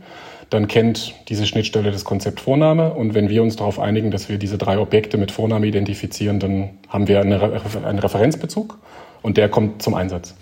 dann 0.49 0.67
kennt 0.67 1.13
diese 1.29 1.45
Schnittstelle 1.47 1.91
das 1.91 2.05
Konzept 2.05 2.39
Vorname. 2.39 2.93
Und 2.93 3.13
wenn 3.13 3.29
wir 3.29 3.41
uns 3.43 3.55
darauf 3.55 3.79
einigen, 3.79 4.11
dass 4.11 4.29
wir 4.29 4.37
diese 4.37 4.57
drei 4.57 4.77
Objekte 4.79 5.17
mit 5.17 5.31
Vorname 5.31 5.67
identifizieren, 5.67 6.39
dann 6.39 6.69
haben 6.89 7.07
wir 7.07 7.21
eine, 7.21 7.61
einen 7.83 7.99
Referenzbezug 7.99 8.77
und 9.21 9.37
der 9.37 9.49
kommt 9.49 9.81
zum 9.81 9.95
Einsatz. 9.95 10.35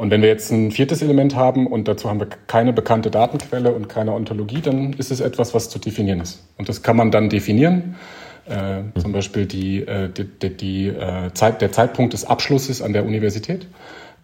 Und 0.00 0.10
wenn 0.10 0.22
wir 0.22 0.30
jetzt 0.30 0.50
ein 0.50 0.70
viertes 0.70 1.02
Element 1.02 1.36
haben 1.36 1.66
und 1.66 1.86
dazu 1.86 2.08
haben 2.08 2.20
wir 2.20 2.28
keine 2.46 2.72
bekannte 2.72 3.10
Datenquelle 3.10 3.70
und 3.70 3.90
keine 3.90 4.14
Ontologie, 4.14 4.62
dann 4.62 4.94
ist 4.94 5.10
es 5.10 5.20
etwas, 5.20 5.52
was 5.52 5.68
zu 5.68 5.78
definieren 5.78 6.22
ist. 6.22 6.42
Und 6.56 6.70
das 6.70 6.82
kann 6.82 6.96
man 6.96 7.10
dann 7.10 7.28
definieren. 7.28 7.96
Äh. 8.48 8.80
Zum 8.98 9.12
Beispiel 9.12 9.44
die, 9.44 9.82
äh, 9.82 10.08
die, 10.08 10.24
die, 10.24 10.56
die 10.56 10.86
äh, 10.86 11.34
Zeit, 11.34 11.60
der 11.60 11.70
Zeitpunkt 11.70 12.14
des 12.14 12.24
Abschlusses 12.24 12.80
an 12.80 12.94
der 12.94 13.04
Universität. 13.04 13.66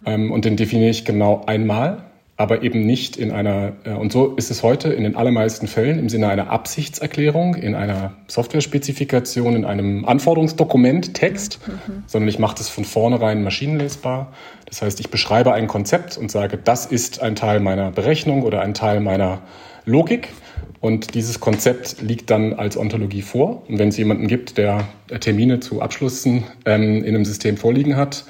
Ähm, 0.07 0.33
und 0.33 0.47
den 0.47 0.57
definiere 0.57 0.89
ich 0.89 1.05
genau 1.05 1.45
einmal 1.45 2.06
aber 2.37 2.62
eben 2.62 2.85
nicht 2.85 3.16
in 3.16 3.31
einer, 3.31 3.72
äh, 3.85 3.90
und 3.92 4.12
so 4.12 4.35
ist 4.35 4.51
es 4.51 4.62
heute 4.62 4.92
in 4.92 5.05
den 5.05 5.16
allermeisten 5.16 5.68
Fällen 5.68 5.99
im 5.99 6.09
Sinne 6.09 6.29
einer 6.29 6.51
Absichtserklärung, 6.51 7.55
in 7.55 7.75
einer 7.75 8.12
Software-Spezifikation, 8.29 9.57
in 9.57 9.64
einem 9.64 10.05
Anforderungsdokument, 10.05 11.14
Text, 11.14 11.61
mhm. 11.66 12.05
sondern 12.07 12.29
ich 12.29 12.38
mache 12.38 12.57
das 12.57 12.68
von 12.68 12.85
vornherein 12.85 13.42
maschinenlesbar. 13.42 14.33
Das 14.66 14.83
heißt, 14.83 15.01
ich 15.01 15.09
beschreibe 15.09 15.55
ein 15.55 15.66
Konzept 15.66 16.18
und 16.18 16.31
sage, 16.31 16.59
das 16.62 16.85
ist 16.85 17.22
ein 17.22 17.37
Teil 17.37 17.61
meiner 17.61 17.90
Berechnung 17.90 18.42
oder 18.42 18.61
ein 18.61 18.75
Teil 18.75 19.01
meiner 19.01 19.40
Logik. 19.87 20.29
Und 20.81 21.14
dieses 21.14 21.40
Konzept 21.40 22.03
liegt 22.03 22.31
dann 22.31 22.53
als 22.53 22.77
Ontologie 22.77 23.22
vor. 23.22 23.62
Und 23.68 23.79
wenn 23.79 23.88
es 23.88 23.96
jemanden 23.96 24.27
gibt, 24.27 24.59
der 24.59 24.87
Termine 25.20 25.61
zu 25.61 25.81
Abschlüssen 25.81 26.44
ähm, 26.66 27.03
in 27.03 27.14
einem 27.14 27.25
System 27.25 27.57
vorliegen 27.57 27.96
hat, 27.96 28.25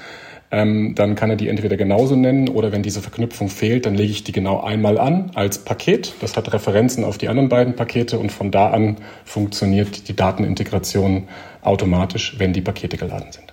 ähm, 0.51 0.95
dann 0.95 1.15
kann 1.17 1.31
er 1.31 1.37
die 1.37 1.49
entweder 1.49 1.77
genauso 1.77 2.15
nennen 2.15 2.49
oder 2.49 2.71
wenn 2.73 2.83
diese 2.83 3.03
Verknüpfung 3.03 3.49
fehlt, 3.49 3.87
dann 3.87 3.95
lege 3.95 4.13
ich 4.13 4.25
die 4.25 4.33
genau 4.33 4.61
einmal 4.61 4.99
an 4.99 5.33
als 5.35 5.59
Paket. 5.59 6.15
Das 6.21 6.37
hat 6.37 6.53
Referenzen 6.53 7.05
auf 7.05 7.19
die 7.19 7.29
anderen 7.29 7.49
beiden 7.49 7.75
Pakete 7.75 8.19
und 8.19 8.31
von 8.31 8.51
da 8.51 8.71
an 8.71 8.97
funktioniert 9.25 10.09
die 10.09 10.15
Datenintegration 10.15 11.29
automatisch, 11.63 12.37
wenn 12.39 12.53
die 12.53 12.61
Pakete 12.61 12.97
geladen 12.97 13.33
sind. 13.33 13.53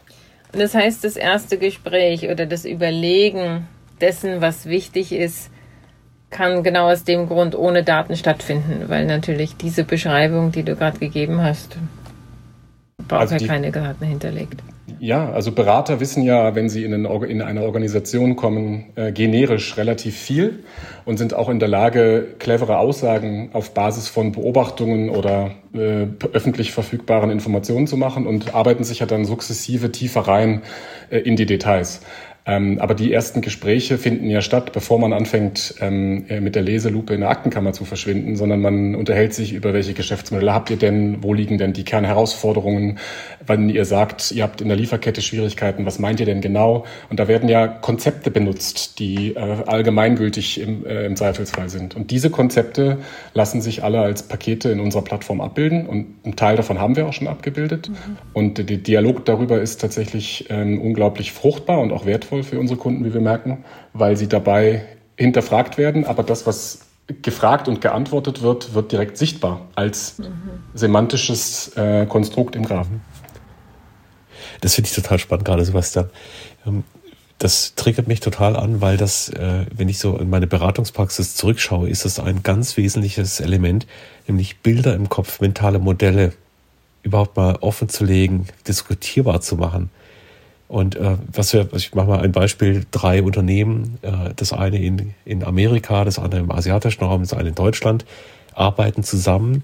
Das 0.51 0.75
heißt, 0.75 1.03
das 1.03 1.15
erste 1.15 1.57
Gespräch 1.57 2.29
oder 2.29 2.45
das 2.45 2.63
Überlegen 2.63 3.67
dessen, 3.99 4.41
was 4.41 4.67
wichtig 4.67 5.11
ist, 5.11 5.49
kann 6.29 6.63
genau 6.63 6.91
aus 6.91 7.03
dem 7.03 7.27
Grund 7.27 7.55
ohne 7.55 7.83
Daten 7.83 8.15
stattfinden, 8.15 8.85
weil 8.87 9.05
natürlich 9.05 9.55
diese 9.55 9.83
Beschreibung, 9.83 10.51
die 10.51 10.63
du 10.63 10.75
gerade 10.75 10.99
gegeben 10.99 11.41
hast, 11.41 11.77
braucht 13.07 13.31
also 13.31 13.35
ja 13.35 13.47
keine 13.47 13.71
Daten 13.71 14.05
hinterlegt. 14.05 14.61
Ja, 14.99 15.31
also 15.31 15.53
Berater 15.53 16.01
wissen 16.01 16.23
ja, 16.23 16.55
wenn 16.55 16.67
sie 16.67 16.83
in, 16.83 16.93
eine 17.41 17.61
Organisation 17.61 18.35
kommen, 18.35 18.91
äh, 18.95 19.13
generisch 19.13 19.77
relativ 19.77 20.17
viel 20.17 20.65
und 21.05 21.17
sind 21.17 21.33
auch 21.33 21.47
in 21.47 21.59
der 21.59 21.69
Lage, 21.69 22.35
clevere 22.37 22.77
Aussagen 22.77 23.51
auf 23.53 23.73
Basis 23.73 24.09
von 24.09 24.33
Beobachtungen 24.33 25.09
oder 25.09 25.51
äh, 25.73 26.07
öffentlich 26.33 26.73
verfügbaren 26.73 27.31
Informationen 27.31 27.87
zu 27.87 27.95
machen 27.95 28.27
und 28.27 28.55
arbeiten 28.55 28.83
sich 28.83 28.99
ja 28.99 29.05
dann 29.05 29.23
sukzessive 29.23 29.91
tiefer 29.91 30.21
rein 30.21 30.63
äh, 31.09 31.19
in 31.19 31.37
die 31.37 31.45
Details. 31.45 32.01
Ähm, 32.45 32.79
aber 32.79 32.93
die 32.93 33.13
ersten 33.13 33.39
Gespräche 33.39 33.97
finden 33.97 34.29
ja 34.29 34.41
statt, 34.41 34.73
bevor 34.73 34.99
man 34.99 35.13
anfängt, 35.13 35.75
ähm, 35.79 36.25
äh, 36.27 36.41
mit 36.41 36.55
der 36.55 36.61
Leselupe 36.61 37.13
in 37.13 37.21
der 37.21 37.29
Aktenkammer 37.29 37.71
zu 37.71 37.85
verschwinden, 37.85 38.35
sondern 38.35 38.59
man 38.59 38.95
unterhält 38.95 39.33
sich 39.33 39.53
über 39.53 39.73
welche 39.73 39.93
Geschäftsmodelle 39.93 40.53
habt 40.53 40.69
ihr 40.69 40.75
denn, 40.75 41.23
wo 41.23 41.33
liegen 41.33 41.57
denn 41.57 41.71
die 41.71 41.85
Kernherausforderungen, 41.85 42.99
wenn 43.47 43.69
ihr 43.69 43.85
sagt, 43.85 44.31
ihr 44.31 44.43
habt 44.43 44.59
in 44.59 44.67
der 44.67 44.75
Lieferkette 44.75 45.21
Schwierigkeiten, 45.21 45.85
was 45.85 45.99
meint 45.99 46.19
ihr 46.19 46.25
denn 46.25 46.41
genau? 46.41 46.85
Und 47.09 47.19
da 47.19 47.29
werden 47.29 47.47
ja 47.47 47.67
Konzepte 47.67 48.29
benutzt, 48.29 48.99
die 48.99 49.35
äh, 49.35 49.39
allgemeingültig 49.39 50.59
im, 50.59 50.85
äh, 50.85 51.05
im 51.05 51.15
Zweifelsfall 51.15 51.69
sind. 51.69 51.95
Und 51.95 52.11
diese 52.11 52.29
Konzepte 52.29 52.97
lassen 53.33 53.61
sich 53.61 53.85
alle 53.85 54.01
als 54.01 54.23
Pakete 54.23 54.69
in 54.69 54.81
unserer 54.81 55.03
Plattform 55.03 55.39
abbilden 55.39 55.85
und 55.85 56.07
einen 56.25 56.35
Teil 56.35 56.57
davon 56.57 56.79
haben 56.79 56.97
wir 56.97 57.07
auch 57.07 57.13
schon 57.13 57.29
abgebildet. 57.29 57.87
Mhm. 57.87 58.17
Und 58.33 58.57
der 58.57 58.65
Dialog 58.65 59.23
darüber 59.23 59.61
ist 59.61 59.79
tatsächlich 59.79 60.47
ähm, 60.49 60.81
unglaublich 60.81 61.31
fruchtbar 61.31 61.79
und 61.79 61.93
auch 61.93 62.05
wertvoll 62.05 62.32
wertvoll 62.33 62.43
für 62.43 62.59
unsere 62.59 62.79
Kunden, 62.79 63.05
wie 63.05 63.13
wir 63.13 63.21
merken, 63.21 63.63
weil 63.93 64.17
sie 64.17 64.27
dabei 64.27 64.83
hinterfragt 65.17 65.77
werden, 65.77 66.05
aber 66.05 66.23
das, 66.23 66.47
was 66.47 66.79
gefragt 67.21 67.67
und 67.67 67.81
geantwortet 67.81 68.41
wird, 68.41 68.73
wird 68.73 68.91
direkt 68.91 69.17
sichtbar 69.17 69.67
als 69.75 70.19
mhm. 70.19 70.33
semantisches 70.73 71.75
äh, 71.75 72.05
Konstrukt 72.05 72.55
im 72.55 72.65
Graphen. 72.65 73.01
Das 74.61 74.75
finde 74.75 74.89
ich 74.89 74.95
total 74.95 75.19
spannend 75.19 75.45
gerade, 75.45 75.65
Sebastian. 75.65 76.09
Ähm, 76.65 76.83
das 77.39 77.75
triggert 77.75 78.07
mich 78.07 78.21
total 78.21 78.55
an, 78.55 78.79
weil 78.79 78.95
das, 78.95 79.27
äh, 79.29 79.65
wenn 79.75 79.89
ich 79.89 79.99
so 79.99 80.17
in 80.17 80.29
meine 80.29 80.47
Beratungspraxis 80.47 81.35
zurückschaue, 81.35 81.89
ist 81.89 82.05
das 82.05 82.19
ein 82.19 82.41
ganz 82.41 82.77
wesentliches 82.77 83.41
Element, 83.41 83.85
nämlich 84.27 84.59
Bilder 84.59 84.95
im 84.95 85.09
Kopf, 85.09 85.41
mentale 85.41 85.79
Modelle 85.79 86.31
überhaupt 87.03 87.35
mal 87.35 87.57
offen 87.59 87.89
zu 87.89 88.05
legen, 88.05 88.47
diskutierbar 88.65 89.41
zu 89.41 89.57
machen. 89.57 89.89
Und 90.73 90.95
äh, 90.95 91.17
was 91.31 91.53
wir, 91.53 91.71
ich 91.73 91.93
mache 91.93 92.07
mal 92.07 92.21
ein 92.21 92.31
Beispiel, 92.31 92.83
drei 92.89 93.21
Unternehmen, 93.21 93.99
äh, 94.01 94.33
das 94.35 94.53
eine 94.53 94.83
in, 94.83 95.13
in 95.23 95.43
Amerika, 95.43 96.03
das 96.03 96.17
andere 96.17 96.41
im 96.41 96.51
asiatischen 96.51 97.03
Raum, 97.03 97.21
das 97.21 97.33
eine 97.33 97.49
in 97.49 97.53
Deutschland, 97.55 98.05
arbeiten 98.55 99.03
zusammen 99.03 99.63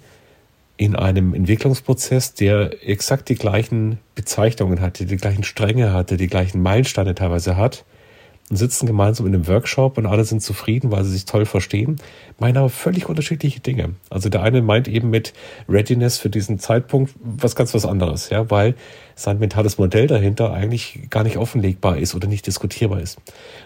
in 0.78 0.96
einem 0.96 1.34
Entwicklungsprozess, 1.34 2.36
der 2.36 2.88
exakt 2.88 3.30
die 3.30 3.36
gleichen 3.36 3.98
Bezeichnungen 4.14 4.82
hatte, 4.82 5.08
die 5.08 5.18
gleichen 5.18 5.44
Stränge 5.44 5.94
hatte, 5.94 6.16
die 6.16 6.28
gleichen 6.28 6.62
Meilensteine 6.62 7.16
teilweise 7.16 7.58
hat 7.58 7.86
sitzen 8.50 8.88
gemeinsam 8.88 9.28
in 9.28 9.36
einem 9.36 9.48
Workshop 9.48 9.98
und 9.98 10.06
alle 10.06 10.24
sind 10.26 10.42
zufrieden, 10.42 10.92
weil 10.92 11.04
sie 11.04 11.12
sich 11.12 11.26
toll 11.26 11.46
verstehen, 11.46 11.98
meinen 12.40 12.58
aber 12.58 12.70
völlig 12.70 13.08
unterschiedliche 13.08 13.60
Dinge. 13.60 13.96
Also 14.10 14.30
der 14.30 14.42
eine 14.42 14.62
meint 14.62 14.88
eben 14.88 15.10
mit 15.10 15.34
Readiness 15.68 16.18
für 16.18 16.30
diesen 16.30 16.58
Zeitpunkt 16.58 17.14
was 17.22 17.56
ganz 17.56 17.74
was 17.74 17.86
anderes, 17.86 18.30
ja, 18.30 18.50
weil 18.50 18.74
sein 19.16 19.40
mentales 19.40 19.78
Modell 19.78 20.08
dahinter 20.08 20.52
eigentlich 20.52 21.10
gar 21.10 21.24
nicht 21.24 21.38
offenlegbar 21.38 21.98
ist 21.98 22.16
oder 22.16 22.28
nicht 22.28 22.48
diskutierbar 22.48 23.02
ist. 23.02 23.20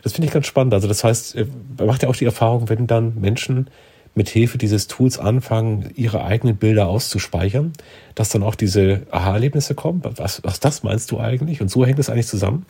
Das 0.03 0.13
finde 0.13 0.27
ich 0.27 0.33
ganz 0.33 0.47
spannend. 0.47 0.73
Also 0.73 0.87
das 0.87 1.03
heißt, 1.03 1.35
äh, 1.35 1.45
man 1.77 1.87
macht 1.87 2.03
ja 2.03 2.09
auch 2.09 2.15
die 2.15 2.25
Erfahrung, 2.25 2.67
wenn 2.69 2.87
dann 2.87 3.19
Menschen 3.19 3.69
mit 4.15 4.29
Hilfe 4.29 4.57
dieses 4.57 4.87
Tools 4.87 5.17
anfangen, 5.17 5.89
ihre 5.95 6.23
eigenen 6.23 6.57
Bilder 6.57 6.87
auszuspeichern, 6.87 7.73
dass 8.15 8.29
dann 8.29 8.43
auch 8.43 8.55
diese 8.55 9.03
Aha-Erlebnisse 9.11 9.75
kommen. 9.75 10.01
Was, 10.03 10.43
was 10.43 10.59
das 10.59 10.83
meinst 10.83 11.09
du 11.11 11.19
eigentlich? 11.19 11.61
Und 11.61 11.69
so 11.69 11.85
hängt 11.85 11.99
es 11.99 12.09
eigentlich 12.09 12.27
zusammen? 12.27 12.65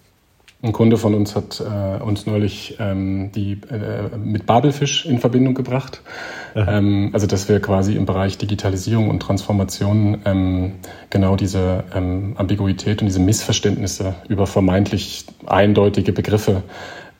Ein 0.64 0.72
Kunde 0.72 0.96
von 0.96 1.14
uns 1.14 1.36
hat 1.36 1.60
äh, 1.60 2.02
uns 2.02 2.26
neulich 2.26 2.78
ähm, 2.80 3.34
die 3.34 3.60
äh, 3.70 4.18
mit 4.18 4.46
Babelfisch 4.46 5.06
in 5.06 5.20
Verbindung 5.20 5.56
gebracht. 5.56 6.02
Ähm, 6.56 7.10
also 7.12 7.28
dass 7.28 7.50
wir 7.50 7.60
quasi 7.60 7.98
im 7.98 8.06
Bereich 8.06 8.38
Digitalisierung 8.38 9.10
und 9.10 9.20
Transformation 9.20 10.22
ähm, 10.24 10.76
genau 11.10 11.36
diese 11.36 11.84
ähm, 11.94 12.36
Ambiguität 12.38 13.02
und 13.02 13.08
diese 13.08 13.20
Missverständnisse 13.20 14.16
über 14.30 14.48
vermeintlich 14.48 15.26
eindeutige 15.46 16.14
Begriffe 16.14 16.64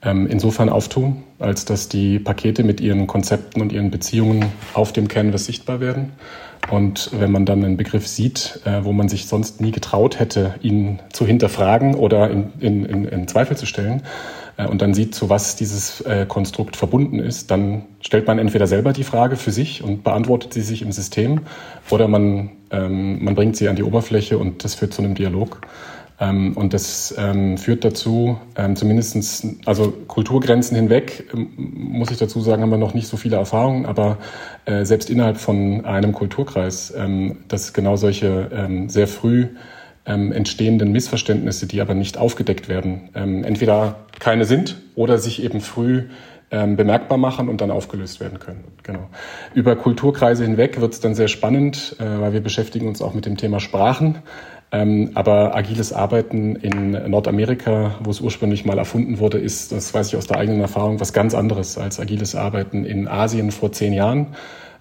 ähm, 0.02 0.26
insofern 0.28 0.70
auftun, 0.70 1.24
als 1.38 1.66
dass 1.66 1.90
die 1.90 2.20
Pakete 2.20 2.64
mit 2.64 2.80
ihren 2.80 3.08
Konzepten 3.08 3.62
und 3.62 3.74
ihren 3.74 3.92
Beziehungen 3.92 4.46
auf 4.74 4.94
dem 4.94 5.10
Canvas 5.10 5.44
sichtbar 5.44 5.82
werden 5.82 6.14
und 6.70 7.10
wenn 7.20 7.32
man 7.32 7.46
dann 7.46 7.64
einen 7.64 7.78
Begriff 7.78 8.08
sieht, 8.08 8.62
äh, 8.66 8.84
wo 8.84 8.94
man 8.94 9.10
sich 9.10 9.28
sonst 9.28 9.62
nie 9.62 9.72
getraut 9.72 10.20
hätte, 10.20 10.56
ihn 10.62 11.00
zu 11.12 11.26
hinterfragen 11.26 11.96
oder 11.96 12.30
in, 12.30 12.52
in, 12.60 13.06
in, 13.06 13.28
Zweifel 13.28 13.58
zu 13.58 13.66
stellen, 13.66 14.04
äh, 14.58 14.68
und 14.68 14.82
dann 14.82 14.94
sieht, 14.94 15.14
zu 15.14 15.30
was 15.30 15.56
dieses 15.56 16.02
äh, 16.02 16.26
Konstrukt 16.28 16.76
verbunden 16.76 17.20
ist, 17.20 17.52
dann 17.52 17.84
stellt 18.02 18.28
man 18.28 18.40
entweder 18.40 18.68
selber 18.68 18.94
die 18.94 19.04
Frage 19.04 19.36
für 19.36 19.52
sich 19.52 19.84
und 19.84 20.04
beantwortet 20.04 20.54
sie 20.54 20.62
sich 20.62 20.82
im 20.82 20.92
System, 20.92 21.42
oder 21.90 22.08
man, 22.08 22.52
ähm, 22.72 23.24
man 23.24 23.36
bringt 23.36 23.58
sie 23.58 23.68
an 23.68 23.76
die 23.76 23.84
Oberfläche 23.84 24.38
und 24.38 24.64
das 24.64 24.76
führt 24.76 24.94
zu 24.94 25.02
einem 25.02 25.16
Dialog. 25.16 25.62
Ähm, 26.24 26.54
und 26.56 26.74
das 26.74 27.14
ähm, 27.18 27.58
führt 27.58 27.84
dazu, 27.84 28.40
ähm, 28.56 28.76
zumindestens 28.76 29.46
also 29.66 29.92
Kulturgrenzen 30.08 30.76
hinweg, 30.76 31.30
ähm, 31.34 31.50
muss 31.58 32.12
ich 32.12 32.18
dazu 32.18 32.40
sagen, 32.40 32.62
haben 32.62 32.70
wir 32.70 32.78
noch 32.78 32.94
nicht 32.94 33.08
so 33.08 33.18
viele 33.18 33.36
Erfahrungen, 33.36 33.86
aber 33.86 34.20
äh, 34.66 34.86
selbst 34.86 35.10
innerhalb 35.10 35.38
von 35.38 35.86
einem 35.86 36.14
Kulturkreis, 36.14 36.94
dass 37.48 37.74
genau 37.74 37.96
solche 37.96 38.86
sehr 38.88 39.08
früh 39.08 39.48
entstehenden 40.06 40.92
Missverständnisse, 40.92 41.68
die 41.68 41.82
aber 41.82 41.94
nicht 41.94 42.18
aufgedeckt 42.18 42.70
werden, 42.70 43.10
entweder 43.14 44.06
keine 44.20 44.46
sind 44.46 44.78
oder 44.96 45.18
sich 45.18 45.44
eben 45.44 45.62
früh 45.62 46.04
bemerkbar 46.50 47.18
machen 47.18 47.50
und 47.50 47.62
dann 47.62 47.72
aufgelöst 47.72 48.20
werden 48.20 48.40
können. 48.40 48.64
Genau. 48.84 49.10
Über 49.56 49.76
Kulturkreise 49.76 50.44
hinweg 50.44 50.80
wird 50.80 50.94
es 50.94 51.00
dann 51.00 51.16
sehr 51.16 51.28
spannend, 51.28 51.96
äh, 52.00 52.04
weil 52.04 52.34
wir 52.34 52.42
beschäftigen 52.42 52.88
uns 52.88 53.02
auch 53.02 53.14
mit 53.16 53.26
dem 53.26 53.38
Thema 53.38 53.60
Sprachen. 53.60 54.20
Ähm, 54.74 55.12
aber 55.14 55.56
agiles 55.56 55.94
Arbeiten 55.94 56.56
in 56.56 56.92
Nordamerika, 57.10 57.94
wo 58.04 58.10
es 58.10 58.22
ursprünglich 58.22 58.66
mal 58.66 58.80
erfunden 58.80 59.20
wurde, 59.20 59.38
ist, 59.38 59.72
das 59.72 59.94
weiß 59.94 60.08
ich 60.08 60.16
aus 60.18 60.26
der 60.26 60.40
eigenen 60.40 60.62
Erfahrung, 60.62 61.00
was 61.00 61.14
ganz 61.14 61.36
anderes 61.36 61.78
als 61.78 62.00
agiles 62.00 62.36
Arbeiten 62.36 62.84
in 62.84 63.08
Asien 63.08 63.52
vor 63.52 63.72
zehn 63.72 63.94
Jahren. 63.94 64.36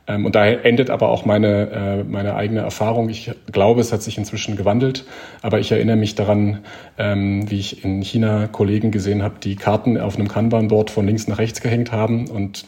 Ähm, 0.07 0.25
und 0.25 0.35
daher 0.35 0.65
endet 0.65 0.89
aber 0.89 1.11
auch 1.11 1.27
meine, 1.27 1.71
äh, 1.71 2.05
meine 2.05 2.37
eigene 2.37 2.61
Erfahrung. 2.61 3.11
Ich 3.11 3.33
glaube, 3.53 3.83
es 3.83 3.93
hat 3.93 4.03
sich 4.03 4.17
inzwischen 4.17 4.57
gewandelt, 4.57 5.05
aber 5.43 5.61
ich 5.61 5.71
erinnere 5.71 5.97
mich 5.97 6.15
daran, 6.15 6.61
ähm, 6.97 7.51
wie 7.51 7.59
ich 7.59 7.85
in 7.85 8.01
China 8.01 8.47
Kollegen 8.47 8.93
gesehen 8.93 9.23
habe, 9.23 9.35
die 9.43 9.57
Karten 9.57 9.99
auf 9.99 10.17
einem 10.17 10.29
Kanban-Board 10.29 10.89
von 10.89 11.07
links 11.07 11.29
nach 11.29 11.37
rechts 11.37 11.61
gehängt 11.61 11.93
haben 11.93 12.29
und 12.29 12.65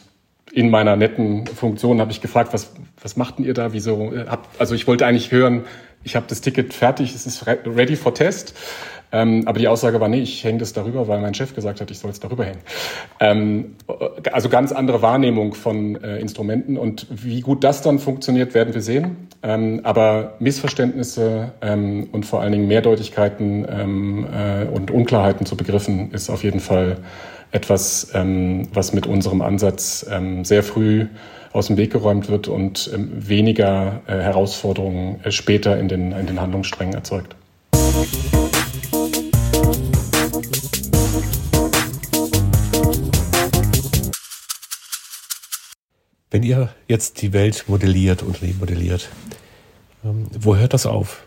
in 0.53 0.69
meiner 0.69 0.95
netten 0.95 1.47
Funktion 1.47 1.99
habe 1.99 2.11
ich 2.11 2.21
gefragt, 2.21 2.53
was, 2.53 2.71
was 3.01 3.17
machten 3.17 3.43
ihr 3.43 3.53
da? 3.53 3.73
Wieso? 3.73 4.13
Habt, 4.27 4.61
also 4.61 4.73
ich 4.73 4.87
wollte 4.87 5.05
eigentlich 5.05 5.31
hören, 5.31 5.65
ich 6.05 6.15
habe 6.15 6.25
das 6.29 6.39
Ticket 6.39 6.73
fertig, 6.73 7.13
es 7.13 7.25
ist 7.25 7.45
ready 7.45 7.95
for 7.95 8.13
test. 8.13 8.55
Ähm, 9.11 9.43
aber 9.47 9.59
die 9.59 9.67
Aussage 9.67 9.99
war, 10.01 10.09
nee, 10.09 10.19
ich 10.19 10.43
hänge 10.43 10.59
das 10.59 10.73
darüber, 10.73 11.07
weil 11.07 11.21
mein 11.21 11.33
Chef 11.33 11.55
gesagt 11.55 11.79
hat, 11.79 11.89
ich 11.89 11.99
soll 11.99 12.11
es 12.11 12.19
darüber 12.19 12.45
hängen. 12.45 12.59
Ähm, 13.19 13.75
also 14.31 14.49
ganz 14.49 14.71
andere 14.71 15.01
Wahrnehmung 15.01 15.53
von 15.53 15.95
äh, 16.03 16.17
Instrumenten 16.17 16.77
und 16.77 17.07
wie 17.09 17.39
gut 17.41 17.63
das 17.63 17.81
dann 17.81 17.99
funktioniert, 17.99 18.53
werden 18.53 18.73
wir 18.73 18.81
sehen. 18.81 19.29
Ähm, 19.41 19.81
aber 19.83 20.33
Missverständnisse 20.39 21.53
ähm, 21.61 22.09
und 22.11 22.25
vor 22.25 22.41
allen 22.41 22.51
Dingen 22.51 22.67
Mehrdeutigkeiten 22.67 23.65
ähm, 23.69 24.27
äh, 24.33 24.65
und 24.65 24.91
Unklarheiten 24.91 25.45
zu 25.45 25.55
Begriffen 25.55 26.11
ist 26.11 26.29
auf 26.29 26.43
jeden 26.43 26.59
Fall 26.59 26.97
etwas, 27.51 28.11
ähm, 28.13 28.67
was 28.73 28.91
mit 28.91 29.07
unserem 29.07 29.41
Ansatz 29.41 30.05
sehr 30.43 30.63
früh 30.63 31.07
aus 31.55 31.67
dem 31.67 31.77
Weg 31.77 31.93
geräumt 31.93 32.27
wird 32.27 32.49
und 32.49 32.91
weniger 32.93 34.01
äh, 34.07 34.11
Herausforderungen 34.11 35.23
äh, 35.23 35.31
später 35.31 35.79
in 35.79 35.87
den, 35.87 36.11
in 36.11 36.27
den 36.27 36.41
Handlungssträngen 36.41 36.93
erzeugt. 36.93 37.33
Wenn 46.29 46.43
ihr 46.43 46.69
jetzt 46.89 47.21
die 47.21 47.31
Welt 47.31 47.63
modelliert, 47.67 48.21
Unternehmen 48.21 48.59
modelliert, 48.59 49.07
ähm, 50.03 50.27
wo 50.37 50.57
hört 50.57 50.73
das 50.73 50.85
auf? 50.85 51.25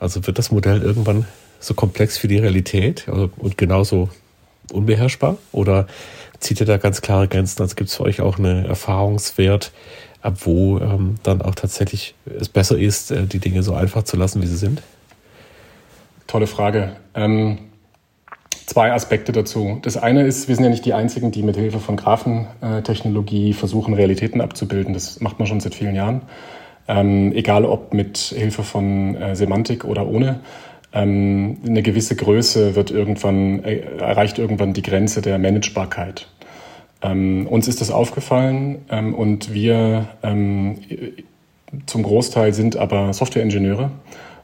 Also 0.00 0.26
wird 0.26 0.38
das 0.38 0.50
Modell 0.50 0.82
irgendwann 0.82 1.26
so 1.60 1.74
komplex 1.74 2.18
für 2.18 2.26
die 2.26 2.38
Realität 2.38 3.06
und 3.08 3.56
genauso 3.56 4.08
unbeherrschbar? 4.72 5.38
Oder 5.52 5.86
zieht 6.40 6.60
ihr 6.60 6.66
da 6.66 6.76
ganz 6.76 7.00
klare 7.00 7.28
Grenzen? 7.28 7.62
Also 7.62 7.74
gibt 7.74 7.90
es 7.90 7.96
für 7.96 8.04
euch 8.04 8.20
auch 8.20 8.38
einen 8.38 8.64
Erfahrungswert, 8.64 9.72
ab 10.22 10.38
wo 10.40 10.78
ähm, 10.78 11.16
dann 11.22 11.42
auch 11.42 11.54
tatsächlich 11.54 12.14
es 12.38 12.48
besser 12.48 12.78
ist, 12.78 13.10
äh, 13.10 13.26
die 13.26 13.38
Dinge 13.38 13.62
so 13.62 13.74
einfach 13.74 14.04
zu 14.04 14.16
lassen, 14.16 14.42
wie 14.42 14.46
sie 14.46 14.56
sind? 14.56 14.82
Tolle 16.26 16.46
Frage. 16.46 16.96
Ähm 17.14 17.58
zwei 18.66 18.92
Aspekte 18.92 19.32
dazu. 19.32 19.78
Das 19.82 19.96
eine 19.96 20.26
ist, 20.26 20.48
wir 20.48 20.54
sind 20.54 20.64
ja 20.64 20.70
nicht 20.70 20.84
die 20.84 20.94
Einzigen, 20.94 21.30
die 21.30 21.42
mit 21.42 21.56
Hilfe 21.56 21.80
von 21.80 21.96
Graphentechnologie 21.96 23.52
versuchen, 23.52 23.94
Realitäten 23.94 24.40
abzubilden. 24.40 24.94
Das 24.94 25.20
macht 25.20 25.38
man 25.38 25.46
schon 25.46 25.60
seit 25.60 25.74
vielen 25.74 25.94
Jahren. 25.94 26.22
Ähm, 26.86 27.32
egal 27.32 27.64
ob 27.64 27.94
mit 27.94 28.18
Hilfe 28.18 28.62
von 28.62 29.16
äh, 29.16 29.36
Semantik 29.36 29.84
oder 29.84 30.06
ohne. 30.06 30.40
Ähm, 30.94 31.58
eine 31.66 31.82
gewisse 31.82 32.14
Größe 32.14 32.76
wird 32.76 32.90
irgendwann, 32.92 33.64
äh, 33.64 33.80
erreicht 33.98 34.38
irgendwann 34.38 34.72
die 34.72 34.82
Grenze 34.82 35.20
der 35.20 35.38
Managebarkeit. 35.38 36.28
Ähm, 37.02 37.46
uns 37.48 37.66
ist 37.68 37.80
das 37.80 37.90
aufgefallen 37.90 38.78
ähm, 38.90 39.12
und 39.12 39.52
wir 39.52 40.08
ähm, 40.22 40.78
zum 41.86 42.04
Großteil 42.04 42.54
sind 42.54 42.76
aber 42.76 43.12
Softwareingenieure 43.12 43.90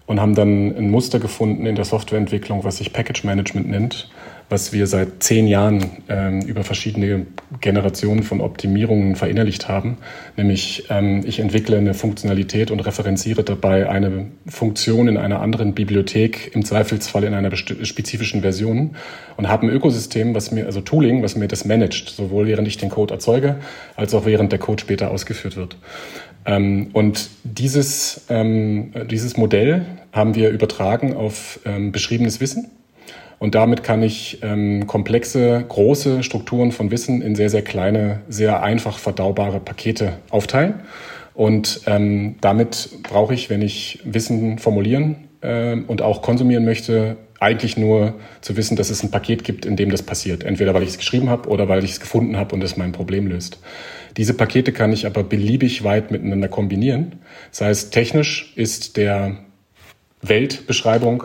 und 0.07 0.21
haben 0.21 0.35
dann 0.35 0.77
ein 0.77 0.91
Muster 0.91 1.21
gefunden 1.21 1.67
in 1.67 1.77
der 1.77 1.85
Softwareentwicklung, 1.85 2.65
was 2.65 2.79
sich 2.79 2.93
Package 2.93 3.23
Management 3.23 3.69
nennt, 3.71 4.11
was 4.51 4.73
wir 4.73 4.89
seit 4.89 5.23
zehn 5.23 5.47
Jahren 5.47 6.03
ähm, 6.09 6.43
über 6.43 6.65
verschiedene 6.65 7.27
Generationen 7.61 8.25
von 8.25 8.41
Optimierungen 8.41 9.15
verinnerlicht 9.15 9.69
haben. 9.69 9.97
Nämlich 10.37 10.87
ähm, 10.91 11.23
ich 11.25 11.39
entwickle 11.39 11.79
eine 11.79 11.95
Funktionalität 11.95 12.73
und 12.73 12.81
referenziere 12.81 13.45
dabei 13.45 13.89
eine 13.89 14.27
Funktion 14.47 15.07
in 15.07 15.17
einer 15.17 15.41
anderen 15.41 15.75
Bibliothek, 15.75 16.51
im 16.55 16.65
Zweifelsfall 16.65 17.23
in 17.25 17.33
einer 17.33 17.55
spezifischen 17.57 18.43
Version 18.43 18.97
und 19.37 19.49
habe 19.49 19.69
ein 19.69 19.71
Ökosystem, 19.71 20.35
was 20.35 20.51
mir, 20.51 20.67
also 20.67 20.81
Tooling, 20.81 21.23
was 21.23 21.37
mir 21.37 21.47
das 21.47 21.65
managt, 21.65 22.11
sowohl 22.11 22.49
während 22.49 22.67
ich 22.67 22.77
den 22.77 22.91
Code 22.91 23.15
erzeuge, 23.15 23.57
als 23.95 24.15
auch 24.15 24.27
während 24.27 24.51
der 24.51 24.59
Code 24.59 24.83
später 24.83 25.13
ausgeführt 25.13 25.57
wird. 25.57 25.77
Ähm, 26.45 26.91
und 26.93 27.31
dieses, 27.45 28.27
ähm, 28.29 28.93
dieses 29.09 29.37
Modell 29.37 29.87
haben 30.13 30.35
wir 30.35 30.51
übertragen 30.51 31.15
auf 31.15 31.61
ähm, 31.65 31.93
beschriebenes 31.93 32.41
Wissen. 32.41 32.69
Und 33.41 33.55
damit 33.55 33.83
kann 33.83 34.03
ich 34.03 34.39
ähm, 34.43 34.87
komplexe, 34.87 35.65
große 35.67 36.23
Strukturen 36.23 36.73
von 36.73 36.91
Wissen 36.91 37.23
in 37.23 37.35
sehr, 37.35 37.49
sehr 37.49 37.63
kleine, 37.63 38.21
sehr 38.29 38.63
einfach 38.63 38.99
verdaubare 38.99 39.61
Pakete 39.61 40.19
aufteilen. 40.29 40.75
Und 41.33 41.81
ähm, 41.87 42.37
damit 42.43 43.03
brauche 43.03 43.33
ich, 43.33 43.49
wenn 43.49 43.63
ich 43.63 44.01
Wissen 44.05 44.59
formulieren 44.59 45.17
äh, 45.41 45.75
und 45.75 46.03
auch 46.03 46.21
konsumieren 46.21 46.67
möchte, 46.67 47.17
eigentlich 47.41 47.79
nur 47.79 48.13
zu 48.43 48.59
wissen, 48.59 48.77
dass 48.77 48.91
es 48.91 49.03
ein 49.03 49.11
Paket 49.11 49.43
gibt, 49.43 49.65
in 49.65 49.75
dem 49.75 49.91
das 49.91 50.03
passiert. 50.03 50.45
Entweder 50.45 50.75
weil 50.75 50.83
ich 50.83 50.91
es 50.91 50.99
geschrieben 50.99 51.31
habe 51.31 51.49
oder 51.49 51.67
weil 51.67 51.83
ich 51.83 51.93
es 51.93 52.01
gefunden 52.01 52.37
habe 52.37 52.55
und 52.55 52.63
es 52.63 52.77
mein 52.77 52.93
Problem 52.93 53.27
löst. 53.27 53.59
Diese 54.19 54.35
Pakete 54.35 54.73
kann 54.73 54.93
ich 54.93 55.07
aber 55.07 55.25
beliebig 55.25 55.83
weit 55.83 56.11
miteinander 56.11 56.49
kombinieren. 56.49 57.21
Das 57.53 57.63
heißt, 57.63 57.95
technisch 57.95 58.53
ist 58.55 58.99
der 58.99 59.39
Weltbeschreibung 60.21 61.25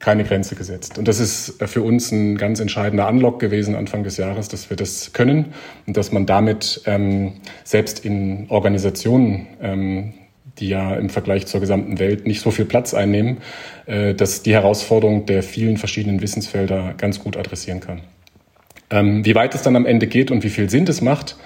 keine 0.00 0.24
Grenze 0.24 0.56
gesetzt. 0.56 0.98
Und 0.98 1.06
das 1.06 1.20
ist 1.20 1.62
für 1.66 1.82
uns 1.82 2.10
ein 2.10 2.36
ganz 2.36 2.58
entscheidender 2.58 3.06
Unlock 3.06 3.38
gewesen 3.38 3.76
Anfang 3.76 4.02
des 4.02 4.16
Jahres, 4.16 4.48
dass 4.48 4.70
wir 4.70 4.76
das 4.76 5.12
können 5.12 5.52
und 5.86 5.96
dass 5.96 6.10
man 6.10 6.26
damit 6.26 6.82
ähm, 6.86 7.34
selbst 7.64 8.04
in 8.04 8.46
Organisationen, 8.48 9.46
ähm, 9.62 10.14
die 10.58 10.68
ja 10.68 10.94
im 10.94 11.10
Vergleich 11.10 11.46
zur 11.46 11.60
gesamten 11.60 11.98
Welt 11.98 12.26
nicht 12.26 12.40
so 12.40 12.50
viel 12.50 12.64
Platz 12.64 12.94
einnehmen, 12.94 13.38
äh, 13.86 14.14
dass 14.14 14.42
die 14.42 14.54
Herausforderung 14.54 15.26
der 15.26 15.42
vielen 15.42 15.76
verschiedenen 15.76 16.22
Wissensfelder 16.22 16.94
ganz 16.96 17.20
gut 17.20 17.36
adressieren 17.36 17.80
kann. 17.80 18.00
Ähm, 18.88 19.24
wie 19.24 19.34
weit 19.34 19.54
es 19.54 19.62
dann 19.62 19.76
am 19.76 19.84
Ende 19.84 20.06
geht 20.06 20.30
und 20.30 20.42
wie 20.42 20.50
viel 20.50 20.70
Sinn 20.70 20.86
das 20.86 21.02
macht, 21.02 21.36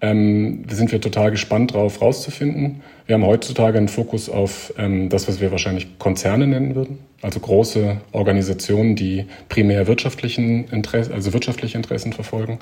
ähm, 0.00 0.64
sind 0.68 0.92
wir 0.92 1.00
total 1.00 1.30
gespannt 1.30 1.74
darauf 1.74 2.02
rauszufinden. 2.02 2.82
Wir 3.06 3.14
haben 3.14 3.24
heutzutage 3.24 3.78
einen 3.78 3.88
Fokus 3.88 4.28
auf 4.28 4.74
ähm, 4.78 5.08
das, 5.08 5.28
was 5.28 5.40
wir 5.40 5.50
wahrscheinlich 5.50 5.98
Konzerne 5.98 6.46
nennen 6.46 6.74
würden, 6.74 6.98
also 7.22 7.40
große 7.40 7.96
Organisationen, 8.12 8.96
die 8.96 9.26
primär 9.48 9.86
wirtschaftlichen 9.86 10.68
Interessen, 10.68 11.14
also 11.14 11.32
wirtschaftliche 11.32 11.78
Interessen 11.78 12.12
verfolgen, 12.12 12.58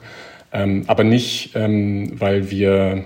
ähm, 0.53 0.85
aber 0.87 1.03
nicht, 1.05 1.51
ähm, 1.55 2.13
weil 2.21 2.51
wir 2.51 3.05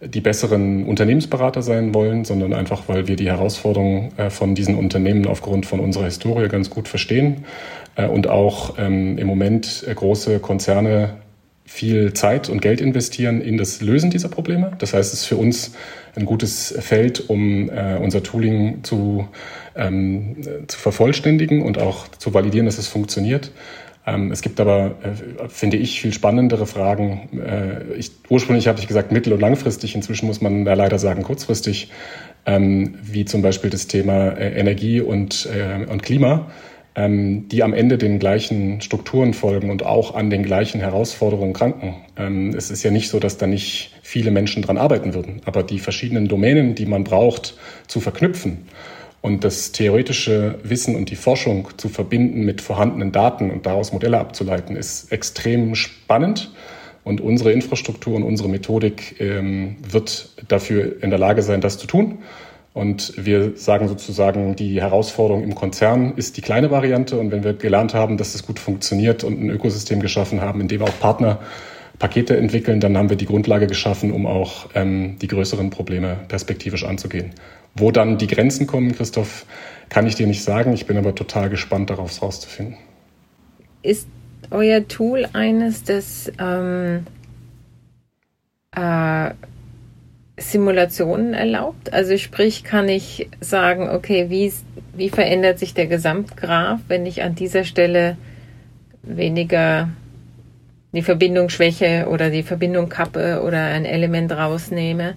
die 0.00 0.20
besseren 0.20 0.84
Unternehmensberater 0.86 1.62
sein 1.62 1.92
wollen, 1.92 2.24
sondern 2.24 2.52
einfach, 2.52 2.82
weil 2.86 3.08
wir 3.08 3.16
die 3.16 3.26
Herausforderungen 3.26 4.12
äh, 4.16 4.30
von 4.30 4.54
diesen 4.54 4.76
Unternehmen 4.76 5.26
aufgrund 5.26 5.66
von 5.66 5.80
unserer 5.80 6.04
Historie 6.04 6.48
ganz 6.48 6.70
gut 6.70 6.86
verstehen 6.86 7.44
äh, 7.96 8.06
und 8.06 8.28
auch 8.28 8.78
ähm, 8.78 9.18
im 9.18 9.26
Moment 9.26 9.84
äh, 9.88 9.94
große 9.94 10.38
Konzerne 10.38 11.14
viel 11.68 12.14
Zeit 12.14 12.48
und 12.48 12.62
Geld 12.62 12.80
investieren 12.80 13.42
in 13.42 13.58
das 13.58 13.82
Lösen 13.82 14.08
dieser 14.10 14.30
Probleme. 14.30 14.72
Das 14.78 14.94
heißt, 14.94 15.12
es 15.12 15.20
ist 15.20 15.26
für 15.26 15.36
uns 15.36 15.74
ein 16.16 16.24
gutes 16.24 16.74
Feld, 16.80 17.28
um 17.28 17.68
äh, 17.68 17.98
unser 18.00 18.22
Tooling 18.22 18.82
zu, 18.84 19.28
ähm, 19.76 20.36
zu 20.66 20.78
vervollständigen 20.78 21.62
und 21.62 21.78
auch 21.78 22.08
zu 22.08 22.32
validieren, 22.32 22.64
dass 22.64 22.78
es 22.78 22.88
funktioniert. 22.88 23.52
Ähm, 24.06 24.32
es 24.32 24.40
gibt 24.40 24.60
aber, 24.60 24.96
äh, 25.02 25.48
finde 25.48 25.76
ich, 25.76 26.00
viel 26.00 26.14
spannendere 26.14 26.66
Fragen. 26.66 27.28
Äh, 27.38 27.98
ich, 27.98 28.12
ursprünglich 28.30 28.66
hatte 28.66 28.80
ich 28.80 28.88
gesagt 28.88 29.12
mittel- 29.12 29.34
und 29.34 29.40
langfristig, 29.40 29.94
inzwischen 29.94 30.26
muss 30.26 30.40
man 30.40 30.64
da 30.64 30.72
leider 30.72 30.98
sagen 30.98 31.22
kurzfristig, 31.22 31.90
ähm, 32.46 32.94
wie 33.02 33.26
zum 33.26 33.42
Beispiel 33.42 33.68
das 33.68 33.86
Thema 33.88 34.30
äh, 34.30 34.58
Energie 34.58 35.02
und, 35.02 35.46
äh, 35.54 35.84
und 35.84 36.02
Klima 36.02 36.50
die 36.96 37.62
am 37.62 37.74
Ende 37.74 37.96
den 37.96 38.18
gleichen 38.18 38.80
Strukturen 38.80 39.32
folgen 39.32 39.70
und 39.70 39.84
auch 39.84 40.16
an 40.16 40.30
den 40.30 40.42
gleichen 40.42 40.80
Herausforderungen 40.80 41.52
kranken. 41.52 41.94
Ähm, 42.16 42.54
es 42.56 42.72
ist 42.72 42.82
ja 42.82 42.90
nicht 42.90 43.08
so, 43.08 43.20
dass 43.20 43.38
da 43.38 43.46
nicht 43.46 43.94
viele 44.02 44.32
Menschen 44.32 44.62
dran 44.62 44.78
arbeiten 44.78 45.14
würden, 45.14 45.40
aber 45.44 45.62
die 45.62 45.78
verschiedenen 45.78 46.26
Domänen, 46.26 46.74
die 46.74 46.86
man 46.86 47.04
braucht, 47.04 47.54
zu 47.86 48.00
verknüpfen 48.00 48.66
und 49.20 49.44
das 49.44 49.72
theoretische 49.72 50.58
Wissen 50.62 50.94
und 50.94 51.10
die 51.10 51.16
Forschung 51.16 51.68
zu 51.76 51.88
verbinden 51.88 52.42
mit 52.42 52.60
vorhandenen 52.60 53.12
Daten 53.12 53.50
und 53.50 53.66
daraus 53.66 53.92
Modelle 53.92 54.18
abzuleiten, 54.18 54.76
ist 54.76 55.10
extrem 55.12 55.74
spannend. 55.74 56.52
Und 57.04 57.20
unsere 57.20 57.52
Infrastruktur 57.52 58.16
und 58.16 58.22
unsere 58.22 58.50
Methodik 58.50 59.18
ähm, 59.18 59.76
wird 59.88 60.30
dafür 60.48 61.02
in 61.02 61.10
der 61.10 61.18
Lage 61.18 61.42
sein, 61.42 61.60
das 61.60 61.78
zu 61.78 61.86
tun. 61.86 62.18
Und 62.74 63.14
wir 63.16 63.56
sagen 63.56 63.88
sozusagen, 63.88 64.54
die 64.54 64.80
Herausforderung 64.80 65.42
im 65.42 65.54
Konzern 65.54 66.12
ist 66.16 66.36
die 66.36 66.42
kleine 66.42 66.70
Variante. 66.70 67.18
Und 67.18 67.32
wenn 67.32 67.42
wir 67.42 67.54
gelernt 67.54 67.94
haben, 67.94 68.16
dass 68.18 68.34
es 68.34 68.46
gut 68.46 68.58
funktioniert 68.58 69.24
und 69.24 69.40
ein 69.40 69.50
Ökosystem 69.50 70.00
geschaffen 70.00 70.40
haben, 70.40 70.60
in 70.60 70.68
dem 70.68 70.82
auch 70.82 71.00
Partner 71.00 71.40
Pakete 71.98 72.36
entwickeln, 72.36 72.78
dann 72.78 72.96
haben 72.96 73.10
wir 73.10 73.16
die 73.16 73.26
Grundlage 73.26 73.66
geschaffen, 73.66 74.12
um 74.12 74.26
auch 74.26 74.68
ähm, 74.74 75.18
die 75.20 75.26
größeren 75.26 75.70
Probleme 75.70 76.18
perspektivisch 76.28 76.84
anzugehen. 76.84 77.32
Wo 77.74 77.90
dann 77.90 78.18
die 78.18 78.28
Grenzen 78.28 78.66
kommen, 78.66 78.94
Christoph, 78.94 79.46
kann 79.88 80.06
ich 80.06 80.14
dir 80.14 80.26
nicht 80.26 80.44
sagen. 80.44 80.72
Ich 80.72 80.86
bin 80.86 80.96
aber 80.96 81.14
total 81.14 81.50
gespannt, 81.50 81.90
darauf 81.90 82.22
rauszufinden. 82.22 82.76
Ist 83.82 84.06
euer 84.50 84.86
Tool 84.86 85.28
eines, 85.32 85.82
das 85.82 86.30
ähm, 86.38 87.06
äh, 88.74 89.30
Simulationen 90.38 91.34
erlaubt? 91.34 91.92
Also 91.92 92.16
sprich, 92.16 92.64
kann 92.64 92.88
ich 92.88 93.28
sagen, 93.40 93.88
okay, 93.90 94.30
wie, 94.30 94.52
wie 94.94 95.10
verändert 95.10 95.58
sich 95.58 95.74
der 95.74 95.86
Gesamtgraph, 95.86 96.80
wenn 96.88 97.06
ich 97.06 97.22
an 97.22 97.34
dieser 97.34 97.64
Stelle 97.64 98.16
weniger 99.02 99.90
die 100.92 101.02
Verbindung 101.02 101.48
schwäche 101.48 102.06
oder 102.10 102.30
die 102.30 102.42
Verbindung 102.42 102.88
kappe 102.88 103.42
oder 103.44 103.64
ein 103.64 103.84
Element 103.84 104.32
rausnehme? 104.32 105.14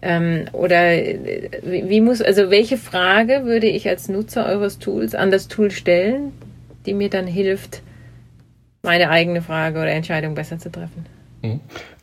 Ähm, 0.00 0.44
oder 0.52 0.92
äh, 0.92 1.50
wie 1.62 2.00
muss, 2.00 2.22
also 2.22 2.50
welche 2.50 2.76
Frage 2.76 3.44
würde 3.44 3.66
ich 3.66 3.88
als 3.88 4.08
Nutzer 4.08 4.46
eures 4.46 4.78
Tools 4.78 5.14
an 5.14 5.30
das 5.30 5.48
Tool 5.48 5.70
stellen, 5.70 6.32
die 6.86 6.94
mir 6.94 7.10
dann 7.10 7.26
hilft, 7.26 7.82
meine 8.82 9.10
eigene 9.10 9.42
Frage 9.42 9.78
oder 9.80 9.90
Entscheidung 9.90 10.34
besser 10.34 10.58
zu 10.58 10.70
treffen? 10.70 11.04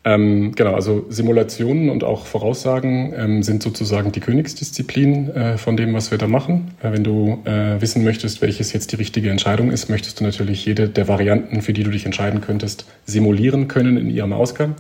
Ähm, 0.08 0.54
genau, 0.56 0.76
also 0.76 1.08
Simulationen 1.10 1.90
und 1.90 2.04
auch 2.04 2.28
Voraussagen 2.28 3.12
ähm, 3.18 3.44
sind 3.44 3.64
sozusagen 3.64 4.12
die 4.12 4.20
Königsdisziplin 4.20 5.32
äh, 5.32 5.58
von 5.58 5.76
dem, 5.78 5.96
was 5.96 6.12
wir 6.12 6.20
da 6.20 6.28
machen. 6.28 6.76
Äh, 6.84 6.92
wenn 6.92 7.04
du 7.04 7.40
äh, 7.46 7.82
wissen 7.82 8.04
möchtest, 8.04 8.40
welches 8.44 8.72
jetzt 8.72 8.92
die 8.92 8.98
richtige 8.98 9.32
Entscheidung 9.32 9.72
ist, 9.72 9.90
möchtest 9.90 10.20
du 10.20 10.24
natürlich 10.24 10.64
jede 10.64 10.90
der 10.90 11.08
Varianten, 11.08 11.64
für 11.64 11.74
die 11.74 11.84
du 11.84 11.90
dich 11.90 12.06
entscheiden 12.06 12.40
könntest, 12.40 12.86
simulieren 13.06 13.68
können 13.68 13.98
in 13.98 14.12
ihrem 14.12 14.32
Ausgang. 14.32 14.76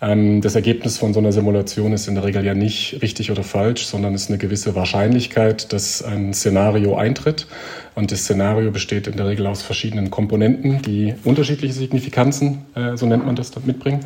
Ähm, 0.00 0.40
das 0.40 0.54
Ergebnis 0.54 0.98
von 0.98 1.14
so 1.14 1.20
einer 1.20 1.32
Simulation 1.32 1.92
ist 1.92 2.06
in 2.06 2.14
der 2.14 2.24
Regel 2.24 2.44
ja 2.44 2.54
nicht 2.54 3.00
richtig 3.02 3.30
oder 3.30 3.42
falsch, 3.42 3.84
sondern 3.84 4.14
ist 4.14 4.28
eine 4.28 4.38
gewisse 4.38 4.74
Wahrscheinlichkeit, 4.74 5.72
dass 5.72 6.02
ein 6.02 6.34
Szenario 6.34 6.96
eintritt. 6.96 7.46
Und 7.94 8.12
das 8.12 8.20
Szenario 8.20 8.70
besteht 8.70 9.06
in 9.06 9.16
der 9.16 9.26
Regel 9.26 9.46
aus 9.46 9.62
verschiedenen 9.62 10.10
Komponenten, 10.10 10.82
die 10.82 11.14
unterschiedliche 11.24 11.72
Signifikanzen, 11.72 12.66
äh, 12.74 12.96
so 12.96 13.06
nennt 13.06 13.24
man 13.24 13.36
das, 13.36 13.52
mitbringen. 13.64 14.00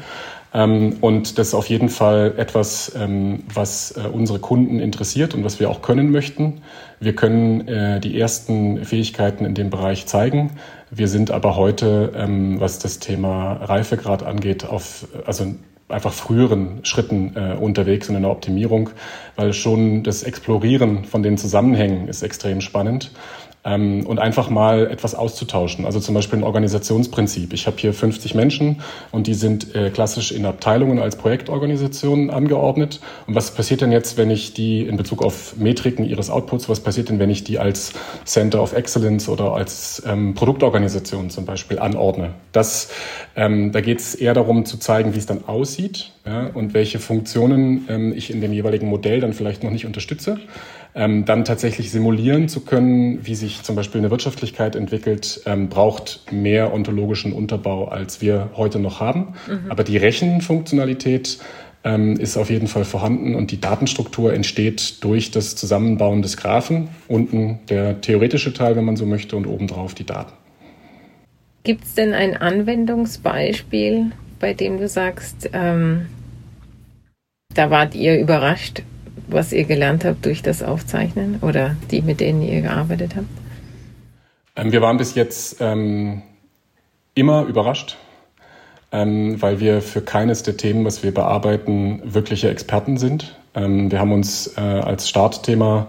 Ähm, 0.52 0.96
und 1.00 1.38
das 1.38 1.48
ist 1.48 1.54
auf 1.54 1.68
jeden 1.68 1.88
Fall 1.88 2.34
etwas, 2.36 2.92
ähm, 2.96 3.44
was 3.52 3.96
äh, 3.96 4.08
unsere 4.08 4.38
Kunden 4.38 4.80
interessiert 4.80 5.34
und 5.34 5.44
was 5.44 5.60
wir 5.60 5.70
auch 5.70 5.82
können 5.82 6.10
möchten. 6.10 6.62
Wir 6.98 7.14
können 7.14 7.68
äh, 7.68 8.00
die 8.00 8.18
ersten 8.18 8.84
Fähigkeiten 8.84 9.44
in 9.44 9.54
dem 9.54 9.70
Bereich 9.70 10.06
zeigen. 10.06 10.52
Wir 10.90 11.08
sind 11.08 11.30
aber 11.30 11.56
heute, 11.56 12.12
ähm, 12.16 12.60
was 12.60 12.78
das 12.78 12.98
Thema 12.98 13.54
Reifegrad 13.54 14.24
angeht, 14.24 14.64
auf, 14.64 15.06
also 15.24 15.54
einfach 15.88 16.12
früheren 16.12 16.80
Schritten 16.84 17.32
äh, 17.36 17.54
unterwegs 17.54 18.08
in 18.08 18.16
einer 18.16 18.30
Optimierung, 18.30 18.90
weil 19.36 19.52
schon 19.52 20.02
das 20.02 20.22
Explorieren 20.22 21.04
von 21.04 21.22
den 21.22 21.36
Zusammenhängen 21.36 22.08
ist 22.08 22.22
extrem 22.22 22.60
spannend 22.60 23.12
ähm, 23.64 24.06
und 24.06 24.18
einfach 24.18 24.50
mal 24.50 24.86
etwas 24.90 25.14
auszutauschen. 25.14 25.84
Also 25.84 26.00
zum 26.00 26.14
Beispiel 26.14 26.38
ein 26.38 26.44
Organisationsprinzip. 26.44 27.52
Ich 27.52 27.66
habe 27.66 27.76
hier 27.78 27.92
50 27.92 28.34
Menschen 28.34 28.80
und 29.12 29.26
die 29.26 29.34
sind 29.34 29.74
äh, 29.74 29.90
klassisch 29.90 30.32
in 30.32 30.46
Abteilungen 30.46 30.98
als 30.98 31.16
Projektorganisationen 31.16 32.30
angeordnet. 32.30 33.00
Und 33.26 33.34
was 33.34 33.50
passiert 33.52 33.82
denn 33.82 33.92
jetzt, 33.92 34.16
wenn 34.16 34.30
ich 34.30 34.54
die 34.54 34.82
in 34.82 34.96
Bezug 34.96 35.22
auf 35.22 35.56
Metriken 35.56 36.06
ihres 36.06 36.30
Outputs, 36.30 36.68
was 36.68 36.80
passiert 36.80 37.10
denn, 37.10 37.18
wenn 37.18 37.30
ich 37.30 37.44
die 37.44 37.58
als 37.58 37.92
Center 38.24 38.62
of 38.62 38.72
Excellence 38.72 39.28
oder 39.28 39.52
als 39.52 40.02
ähm, 40.06 40.34
Produktorganisation 40.34 41.30
zum 41.30 41.44
Beispiel 41.44 41.78
anordne? 41.78 42.34
Das, 42.52 42.90
ähm, 43.36 43.72
da 43.72 43.80
geht 43.80 44.00
es 44.00 44.14
eher 44.14 44.34
darum 44.34 44.64
zu 44.64 44.78
zeigen, 44.78 45.14
wie 45.14 45.18
es 45.18 45.26
dann 45.26 45.44
aussieht 45.46 46.12
ja, 46.24 46.50
und 46.54 46.74
welche 46.74 46.98
Funktionen 46.98 47.86
ähm, 47.88 48.12
ich 48.16 48.30
in 48.30 48.40
dem 48.40 48.52
jeweiligen 48.52 48.88
Modell 48.88 49.20
dann 49.20 49.32
vielleicht 49.32 49.62
noch 49.62 49.70
nicht 49.70 49.86
unterstütze 49.86 50.38
ähm, 50.94 51.24
dann 51.24 51.44
tatsächlich 51.44 51.90
simulieren 51.90 52.48
zu 52.48 52.60
können, 52.60 53.24
wie 53.26 53.34
sich 53.34 53.62
zum 53.62 53.76
Beispiel 53.76 54.00
eine 54.00 54.10
Wirtschaftlichkeit 54.10 54.76
entwickelt, 54.76 55.42
ähm, 55.46 55.68
braucht 55.68 56.32
mehr 56.32 56.72
ontologischen 56.74 57.32
Unterbau, 57.32 57.86
als 57.86 58.20
wir 58.20 58.50
heute 58.56 58.78
noch 58.78 59.00
haben. 59.00 59.34
Mhm. 59.46 59.70
Aber 59.70 59.84
die 59.84 59.96
Rechenfunktionalität 59.96 61.38
ähm, 61.84 62.16
ist 62.16 62.36
auf 62.36 62.50
jeden 62.50 62.66
Fall 62.66 62.84
vorhanden 62.84 63.34
und 63.34 63.50
die 63.52 63.60
Datenstruktur 63.60 64.34
entsteht 64.34 65.02
durch 65.02 65.30
das 65.30 65.56
Zusammenbauen 65.56 66.22
des 66.22 66.36
Graphen. 66.36 66.88
Unten 67.08 67.60
der 67.68 68.00
theoretische 68.00 68.52
Teil, 68.52 68.76
wenn 68.76 68.84
man 68.84 68.96
so 68.96 69.06
möchte, 69.06 69.36
und 69.36 69.46
obendrauf 69.46 69.94
die 69.94 70.04
Daten. 70.04 70.32
Gibt 71.62 71.84
es 71.84 71.94
denn 71.94 72.14
ein 72.14 72.36
Anwendungsbeispiel, 72.36 74.12
bei 74.38 74.54
dem 74.54 74.78
du 74.78 74.88
sagst, 74.88 75.50
ähm, 75.52 76.06
da 77.54 77.70
wart 77.70 77.94
ihr 77.94 78.18
überrascht, 78.18 78.82
was 79.32 79.52
ihr 79.52 79.64
gelernt 79.64 80.04
habt 80.04 80.24
durch 80.26 80.42
das 80.42 80.62
Aufzeichnen 80.62 81.38
oder 81.42 81.76
die, 81.90 82.02
mit 82.02 82.20
denen 82.20 82.42
ihr 82.42 82.60
gearbeitet 82.62 83.16
habt? 83.16 83.28
Ähm, 84.56 84.72
wir 84.72 84.80
waren 84.82 84.96
bis 84.96 85.14
jetzt 85.14 85.60
ähm, 85.60 86.22
immer 87.14 87.44
überrascht, 87.44 87.96
ähm, 88.92 89.40
weil 89.40 89.60
wir 89.60 89.82
für 89.82 90.00
keines 90.00 90.42
der 90.42 90.56
Themen, 90.56 90.84
was 90.84 91.02
wir 91.02 91.12
bearbeiten, 91.12 92.00
wirkliche 92.04 92.50
Experten 92.50 92.96
sind. 92.96 93.36
Ähm, 93.54 93.90
wir 93.90 94.00
haben 94.00 94.12
uns 94.12 94.56
äh, 94.56 94.60
als 94.60 95.08
Startthema 95.08 95.86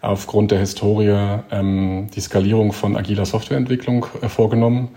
aufgrund 0.00 0.50
der 0.50 0.58
Historie 0.58 1.40
ähm, 1.50 2.08
die 2.14 2.20
Skalierung 2.20 2.72
von 2.72 2.96
agiler 2.96 3.24
Softwareentwicklung 3.24 4.06
äh, 4.20 4.28
vorgenommen 4.28 4.90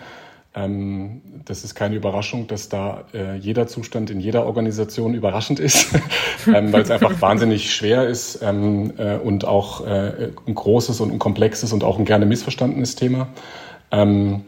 das 1.45 1.63
ist 1.63 1.75
keine 1.75 1.95
Überraschung, 1.95 2.47
dass 2.47 2.67
da 2.67 3.05
äh, 3.13 3.35
jeder 3.37 3.67
Zustand 3.67 4.09
in 4.09 4.19
jeder 4.19 4.45
Organisation 4.45 5.13
überraschend 5.13 5.59
ist, 5.59 5.93
ähm, 6.47 6.73
weil 6.73 6.81
es 6.81 6.91
einfach 6.91 7.21
wahnsinnig 7.21 7.73
schwer 7.73 8.07
ist 8.07 8.39
ähm, 8.41 8.93
äh, 8.97 9.17
und 9.17 9.45
auch 9.45 9.85
äh, 9.85 10.31
ein 10.47 10.55
großes 10.55 10.99
und 10.99 11.13
ein 11.13 11.19
komplexes 11.19 11.73
und 11.73 11.83
auch 11.83 11.99
ein 11.99 12.05
gerne 12.05 12.25
missverstandenes 12.25 12.95
Thema. 12.95 13.27
Ähm, 13.91 14.43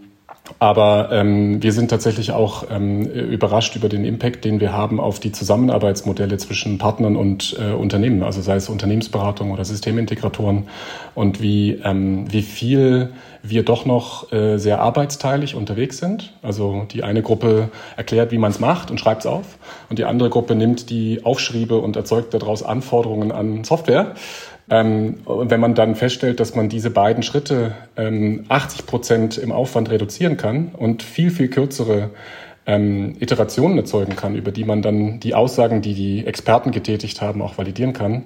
aber 0.57 1.09
ähm, 1.12 1.62
wir 1.62 1.71
sind 1.71 1.89
tatsächlich 1.89 2.31
auch 2.31 2.65
ähm, 2.71 3.05
überrascht 3.05 3.75
über 3.75 3.89
den 3.89 4.05
Impact, 4.05 4.45
den 4.45 4.59
wir 4.59 4.73
haben 4.73 4.99
auf 4.99 5.19
die 5.19 5.31
Zusammenarbeitsmodelle 5.31 6.38
zwischen 6.38 6.77
Partnern 6.77 7.15
und 7.15 7.55
äh, 7.59 7.71
Unternehmen, 7.71 8.23
also 8.23 8.41
sei 8.41 8.55
es 8.55 8.69
Unternehmensberatung 8.69 9.51
oder 9.51 9.63
Systemintegratoren 9.63 10.67
und 11.15 11.41
wie, 11.41 11.79
ähm, 11.83 12.25
wie 12.31 12.41
viel 12.41 13.12
wir 13.41 13.63
doch 13.63 13.85
noch 13.85 14.31
äh, 14.33 14.57
sehr 14.57 14.81
arbeitsteilig 14.81 15.55
unterwegs 15.55 15.97
sind. 15.97 16.33
Also 16.41 16.85
die 16.91 17.03
eine 17.03 17.21
Gruppe 17.21 17.69
erklärt, 17.95 18.31
wie 18.31 18.38
man 18.38 18.51
es 18.51 18.59
macht 18.59 18.91
und 18.91 18.99
schreibt 18.99 19.21
es 19.21 19.27
auf 19.27 19.57
und 19.89 19.99
die 19.99 20.05
andere 20.05 20.29
Gruppe 20.29 20.55
nimmt 20.55 20.89
die 20.89 21.23
Aufschriebe 21.23 21.77
und 21.77 21.95
erzeugt 21.95 22.33
daraus 22.33 22.63
Anforderungen 22.63 23.31
an 23.31 23.63
Software. 23.63 24.15
Ähm, 24.69 25.17
wenn 25.25 25.60
man 25.60 25.73
dann 25.73 25.95
feststellt, 25.95 26.39
dass 26.39 26.55
man 26.55 26.69
diese 26.69 26.91
beiden 26.91 27.23
Schritte 27.23 27.73
ähm, 27.97 28.45
80 28.49 28.86
Prozent 28.86 29.38
im 29.38 29.51
Aufwand 29.51 29.89
reduzieren 29.89 30.38
kann 30.38 30.69
und 30.77 31.01
viel, 31.01 31.32
viel 31.32 31.49
kürzere 31.49 32.12
ähm, 32.67 33.15
Iterationen 33.19 33.77
erzeugen 33.77 34.15
kann, 34.15 34.36
über 34.36 34.51
die 34.51 34.63
man 34.63 34.84
dann 34.84 35.19
die 35.19 35.34
Aussagen, 35.34 35.82
die 35.82 35.95
die 35.95 36.25
Experten 36.25 36.71
getätigt 36.71 37.19
haben, 37.21 37.41
auch 37.41 37.58
validieren 37.58 37.93
kann, 37.93 38.25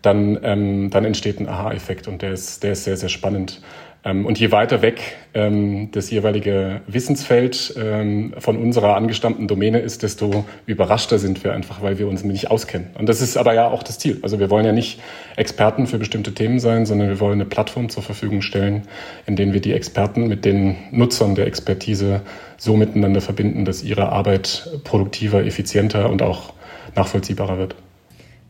dann, 0.00 0.38
ähm, 0.42 0.90
dann 0.90 1.04
entsteht 1.04 1.40
ein 1.40 1.48
Aha-Effekt 1.48 2.08
und 2.08 2.22
der 2.22 2.32
ist, 2.32 2.62
der 2.62 2.72
ist 2.72 2.84
sehr, 2.84 2.96
sehr 2.96 3.10
spannend. 3.10 3.60
Ähm, 4.04 4.26
und 4.26 4.38
je 4.40 4.50
weiter 4.50 4.82
weg 4.82 5.00
ähm, 5.32 5.90
das 5.92 6.10
jeweilige 6.10 6.80
Wissensfeld 6.86 7.74
ähm, 7.76 8.34
von 8.38 8.56
unserer 8.56 8.96
angestammten 8.96 9.46
Domäne 9.46 9.78
ist, 9.78 10.02
desto 10.02 10.44
überraschter 10.66 11.18
sind 11.18 11.44
wir 11.44 11.52
einfach, 11.52 11.82
weil 11.82 11.98
wir 11.98 12.08
uns 12.08 12.24
nicht 12.24 12.50
auskennen. 12.50 12.90
Und 12.98 13.08
das 13.08 13.20
ist 13.20 13.36
aber 13.36 13.54
ja 13.54 13.68
auch 13.68 13.82
das 13.82 13.98
Ziel. 13.98 14.18
Also 14.22 14.40
wir 14.40 14.50
wollen 14.50 14.66
ja 14.66 14.72
nicht 14.72 15.00
Experten 15.36 15.86
für 15.86 15.98
bestimmte 15.98 16.34
Themen 16.34 16.58
sein, 16.58 16.84
sondern 16.84 17.08
wir 17.08 17.20
wollen 17.20 17.34
eine 17.34 17.44
Plattform 17.44 17.88
zur 17.88 18.02
Verfügung 18.02 18.42
stellen, 18.42 18.82
in 19.26 19.36
denen 19.36 19.52
wir 19.52 19.60
die 19.60 19.72
Experten 19.72 20.26
mit 20.26 20.44
den 20.44 20.76
Nutzern 20.90 21.36
der 21.36 21.46
Expertise 21.46 22.22
so 22.56 22.76
miteinander 22.76 23.20
verbinden, 23.20 23.64
dass 23.64 23.84
ihre 23.84 24.08
Arbeit 24.08 24.68
produktiver, 24.82 25.44
effizienter 25.44 26.10
und 26.10 26.22
auch 26.22 26.54
nachvollziehbarer 26.96 27.58
wird. 27.58 27.76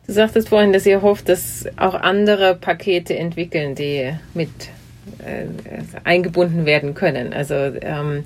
Du 0.07 0.13
sagtest 0.13 0.49
vorhin, 0.49 0.73
dass 0.73 0.85
ihr 0.85 1.01
hofft, 1.01 1.29
dass 1.29 1.65
auch 1.77 1.93
andere 1.93 2.55
Pakete 2.55 3.15
entwickeln, 3.17 3.73
die 3.75 4.11
mit 4.33 4.49
äh, 5.19 5.45
eingebunden 6.03 6.65
werden 6.65 6.93
können. 6.93 7.33
Also 7.33 7.53
ähm, 7.53 8.23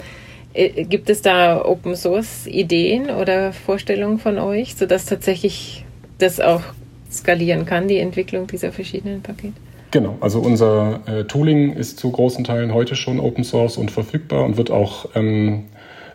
äh, 0.53 0.83
gibt 0.85 1.09
es 1.09 1.21
da 1.21 1.63
Open 1.63 1.95
Source 1.95 2.47
Ideen 2.47 3.09
oder 3.09 3.53
Vorstellungen 3.53 4.19
von 4.19 4.37
euch, 4.37 4.75
sodass 4.75 5.05
tatsächlich 5.05 5.85
das 6.17 6.39
auch 6.39 6.61
skalieren 7.11 7.65
kann, 7.65 7.87
die 7.87 7.99
Entwicklung 7.99 8.47
dieser 8.47 8.71
verschiedenen 8.71 9.21
Pakete? 9.21 9.53
Genau, 9.91 10.17
also 10.19 10.39
unser 10.39 11.01
äh, 11.07 11.23
Tooling 11.23 11.73
ist 11.73 11.97
zu 11.97 12.11
großen 12.11 12.43
Teilen 12.43 12.73
heute 12.73 12.95
schon 12.95 13.19
Open 13.19 13.43
Source 13.43 13.77
und 13.77 13.89
verfügbar 13.89 14.43
und 14.43 14.57
wird 14.57 14.69
auch 14.69 15.09
ähm, 15.15 15.65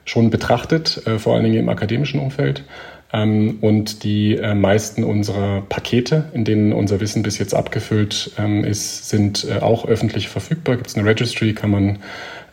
schon 0.05 0.31
betrachtet, 0.31 1.07
äh, 1.07 1.19
vor 1.19 1.35
allen 1.35 1.45
Dingen 1.45 1.57
im 1.57 1.69
akademischen 1.69 2.21
Umfeld. 2.21 2.65
Ähm, 3.13 3.59
und 3.61 4.05
die 4.05 4.37
äh, 4.37 4.55
meisten 4.55 5.05
unserer 5.05 5.63
Pakete, 5.69 6.25
in 6.33 6.45
denen 6.45 6.73
unser 6.73 7.01
Wissen 7.01 7.23
bis 7.23 7.39
jetzt 7.39 7.55
abgefüllt 7.55 8.33
ähm, 8.39 8.65
ist, 8.65 9.11
sind 9.11 9.47
äh, 9.49 9.61
auch 9.61 9.87
öffentlich 9.87 10.29
verfügbar. 10.29 10.77
Gibt 10.77 10.89
es 10.89 10.97
eine 10.97 11.07
Registry, 11.07 11.53
kann 11.53 11.71
man, 11.71 11.99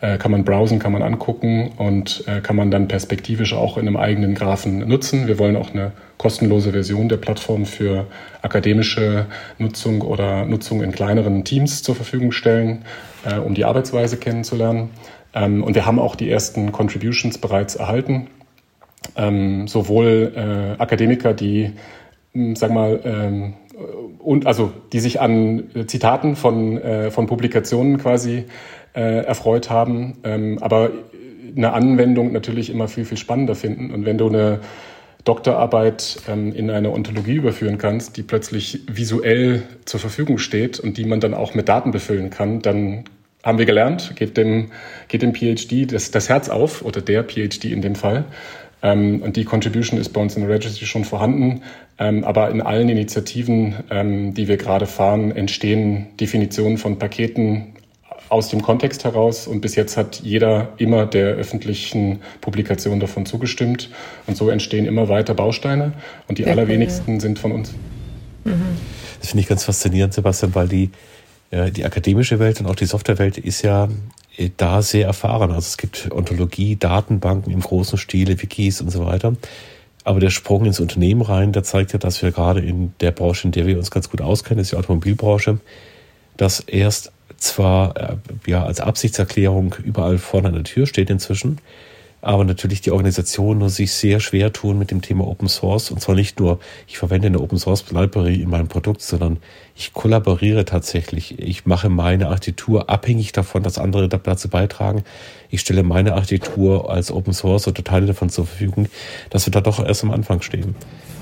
äh, 0.02 0.18
kann 0.18 0.30
man 0.30 0.44
browsen, 0.44 0.78
kann 0.78 0.92
man 0.92 1.02
angucken 1.02 1.72
und 1.76 2.24
kann 2.42 2.56
man 2.56 2.70
dann 2.70 2.88
perspektivisch 2.88 3.54
auch 3.54 3.78
in 3.78 3.86
einem 3.86 3.96
eigenen 3.96 4.34
Graphen 4.34 4.86
nutzen. 4.86 5.26
Wir 5.26 5.38
wollen 5.38 5.56
auch 5.56 5.70
eine 5.70 5.92
kostenlose 6.18 6.72
Version 6.72 7.08
der 7.08 7.16
Plattform 7.16 7.64
für 7.64 8.06
akademische 8.42 9.26
Nutzung 9.58 10.02
oder 10.02 10.44
Nutzung 10.44 10.82
in 10.82 10.92
kleineren 10.92 11.44
Teams 11.44 11.82
zur 11.82 11.94
Verfügung 11.94 12.32
stellen, 12.32 12.84
um 13.44 13.54
die 13.54 13.64
Arbeitsweise 13.64 14.16
kennenzulernen. 14.16 14.90
Ähm, 15.34 15.62
und 15.62 15.74
wir 15.74 15.86
haben 15.86 15.98
auch 15.98 16.16
die 16.16 16.30
ersten 16.30 16.72
Contributions 16.72 17.38
bereits 17.38 17.76
erhalten 17.76 18.28
ähm, 19.16 19.68
sowohl 19.68 20.32
äh, 20.34 20.80
Akademiker, 20.80 21.34
die, 21.34 21.72
hm, 22.32 22.56
sag 22.56 22.70
mal, 22.70 23.00
ähm, 23.04 23.54
und 24.18 24.46
also 24.46 24.72
die 24.92 25.00
sich 25.00 25.20
an 25.20 25.70
Zitaten 25.86 26.36
von, 26.36 26.76
äh, 26.78 27.10
von 27.10 27.26
Publikationen 27.26 27.98
quasi 27.98 28.44
äh, 28.94 29.24
erfreut 29.24 29.70
haben, 29.70 30.18
ähm, 30.24 30.58
aber 30.60 30.90
eine 31.56 31.72
Anwendung 31.72 32.32
natürlich 32.32 32.70
immer 32.70 32.88
viel, 32.88 33.04
viel 33.04 33.16
spannender 33.16 33.54
finden. 33.54 33.90
Und 33.92 34.04
wenn 34.04 34.18
du 34.18 34.28
eine 34.28 34.60
Doktorarbeit 35.24 36.18
ähm, 36.28 36.52
in 36.52 36.70
eine 36.70 36.92
Ontologie 36.92 37.34
überführen 37.34 37.78
kannst, 37.78 38.16
die 38.16 38.22
plötzlich 38.22 38.80
visuell 38.90 39.62
zur 39.84 40.00
Verfügung 40.00 40.38
steht 40.38 40.80
und 40.80 40.96
die 40.96 41.04
man 41.04 41.20
dann 41.20 41.34
auch 41.34 41.54
mit 41.54 41.68
Daten 41.68 41.90
befüllen 41.90 42.30
kann, 42.30 42.60
dann 42.60 43.04
haben 43.42 43.58
wir 43.58 43.66
gelernt, 43.66 44.14
geht 44.16 44.36
dem, 44.36 44.70
geht 45.08 45.22
dem 45.22 45.34
PhD 45.34 45.90
das, 45.90 46.10
das 46.10 46.28
Herz 46.28 46.48
auf 46.48 46.84
oder 46.84 47.00
der 47.00 47.24
PhD 47.24 47.66
in 47.66 47.80
dem 47.82 47.94
Fall. 47.94 48.24
Ähm, 48.82 49.22
und 49.22 49.36
die 49.36 49.44
Contribution 49.44 49.98
ist 49.98 50.10
bei 50.10 50.20
uns 50.20 50.36
in 50.36 50.42
der 50.42 50.50
Registry 50.50 50.86
schon 50.86 51.04
vorhanden. 51.04 51.62
Ähm, 51.98 52.24
aber 52.24 52.50
in 52.50 52.62
allen 52.62 52.88
Initiativen, 52.88 53.74
ähm, 53.90 54.34
die 54.34 54.48
wir 54.48 54.56
gerade 54.56 54.86
fahren, 54.86 55.30
entstehen 55.34 56.06
Definitionen 56.18 56.78
von 56.78 56.98
Paketen 56.98 57.74
aus 58.30 58.48
dem 58.48 58.62
Kontext 58.62 59.04
heraus. 59.04 59.46
Und 59.46 59.60
bis 59.60 59.74
jetzt 59.74 59.96
hat 59.96 60.20
jeder 60.20 60.72
immer 60.78 61.04
der 61.04 61.34
öffentlichen 61.34 62.20
Publikation 62.40 63.00
davon 63.00 63.26
zugestimmt. 63.26 63.90
Und 64.26 64.36
so 64.36 64.48
entstehen 64.48 64.86
immer 64.86 65.08
weiter 65.08 65.34
Bausteine. 65.34 65.92
Und 66.28 66.38
die 66.38 66.46
allerwenigsten 66.46 67.20
sind 67.20 67.38
von 67.38 67.52
uns. 67.52 67.74
Das 69.20 69.28
finde 69.28 69.42
ich 69.42 69.48
ganz 69.48 69.64
faszinierend, 69.64 70.14
Sebastian, 70.14 70.54
weil 70.54 70.68
die, 70.68 70.90
äh, 71.50 71.70
die 71.70 71.84
akademische 71.84 72.38
Welt 72.38 72.60
und 72.60 72.66
auch 72.66 72.76
die 72.76 72.86
Softwarewelt 72.86 73.36
ist 73.36 73.62
ja 73.62 73.88
da 74.56 74.82
sehr 74.82 75.06
erfahren. 75.06 75.50
Also 75.50 75.66
es 75.66 75.76
gibt 75.76 76.10
Ontologie, 76.12 76.76
Datenbanken 76.76 77.52
im 77.52 77.60
großen 77.60 77.98
Stile, 77.98 78.40
Wikis 78.40 78.80
und 78.80 78.90
so 78.90 79.04
weiter. 79.06 79.34
Aber 80.04 80.20
der 80.20 80.30
Sprung 80.30 80.64
ins 80.64 80.80
Unternehmen 80.80 81.22
rein, 81.22 81.52
der 81.52 81.62
zeigt 81.62 81.92
ja, 81.92 81.98
dass 81.98 82.22
wir 82.22 82.30
gerade 82.32 82.60
in 82.60 82.94
der 83.00 83.10
Branche, 83.10 83.46
in 83.46 83.52
der 83.52 83.66
wir 83.66 83.76
uns 83.76 83.90
ganz 83.90 84.08
gut 84.08 84.22
auskennen, 84.22 84.62
ist 84.62 84.72
die 84.72 84.76
Automobilbranche, 84.76 85.60
dass 86.36 86.60
erst 86.60 87.12
zwar 87.36 87.96
äh, 87.96 88.16
ja 88.46 88.64
als 88.64 88.80
Absichtserklärung 88.80 89.74
überall 89.84 90.18
vorne 90.18 90.48
an 90.48 90.54
der 90.54 90.64
Tür 90.64 90.86
steht 90.86 91.10
inzwischen, 91.10 91.58
aber 92.22 92.44
natürlich 92.44 92.80
die 92.80 92.90
Organisationen 92.90 93.60
nur 93.60 93.70
sich 93.70 93.92
sehr 93.92 94.20
schwer 94.20 94.52
tun 94.52 94.78
mit 94.78 94.90
dem 94.90 95.02
Thema 95.02 95.26
Open 95.26 95.48
Source 95.48 95.90
und 95.90 96.00
zwar 96.00 96.14
nicht 96.14 96.38
nur, 96.38 96.58
ich 96.86 96.98
verwende 96.98 97.28
eine 97.28 97.40
Open 97.40 97.58
Source 97.58 97.90
Library 97.90 98.42
in 98.42 98.50
meinem 98.50 98.68
Produkt, 98.68 99.02
sondern 99.02 99.38
ich 99.74 99.92
kollaboriere 99.92 100.64
tatsächlich. 100.64 101.38
Ich 101.38 101.64
mache 101.64 101.88
meine 101.88 102.28
Architektur 102.28 102.90
abhängig 102.90 103.32
davon, 103.32 103.62
dass 103.62 103.78
andere 103.78 104.08
dazu 104.08 104.48
beitragen. 104.48 105.04
Ich 105.48 105.62
stelle 105.62 105.82
meine 105.82 106.14
Architektur 106.14 106.90
als 106.90 107.10
Open 107.10 107.32
Source 107.32 107.66
oder 107.66 107.82
Teile 107.82 108.06
davon 108.06 108.28
zur 108.28 108.46
Verfügung, 108.46 108.88
dass 109.30 109.46
wir 109.46 109.52
da 109.52 109.60
doch 109.60 109.84
erst 109.84 110.04
am 110.04 110.10
Anfang 110.10 110.42
stehen. 110.42 110.74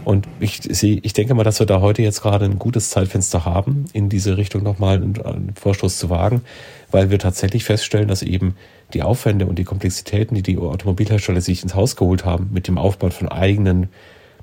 Und 0.04 0.26
ich 0.40 0.60
ich 0.82 1.12
denke 1.12 1.34
mal, 1.34 1.44
dass 1.44 1.60
wir 1.60 1.66
da 1.66 1.80
heute 1.80 2.02
jetzt 2.02 2.22
gerade 2.22 2.46
ein 2.46 2.58
gutes 2.58 2.90
Zeitfenster 2.90 3.44
haben, 3.44 3.84
in 3.92 4.08
diese 4.08 4.36
Richtung 4.36 4.62
nochmal 4.62 4.96
einen 4.96 5.52
Vorstoß 5.54 5.98
zu 5.98 6.10
wagen, 6.10 6.42
weil 6.90 7.10
wir 7.10 7.18
tatsächlich 7.18 7.64
feststellen, 7.64 8.08
dass 8.08 8.22
eben 8.22 8.56
die 8.94 9.02
Aufwände 9.02 9.46
und 9.46 9.58
die 9.58 9.64
Komplexitäten, 9.64 10.34
die 10.34 10.42
die 10.42 10.58
Automobilhersteller 10.58 11.40
sich 11.40 11.62
ins 11.62 11.74
Haus 11.74 11.96
geholt 11.96 12.24
haben, 12.24 12.50
mit 12.52 12.68
dem 12.68 12.78
Aufbau 12.78 13.10
von 13.10 13.28
eigenen 13.28 13.88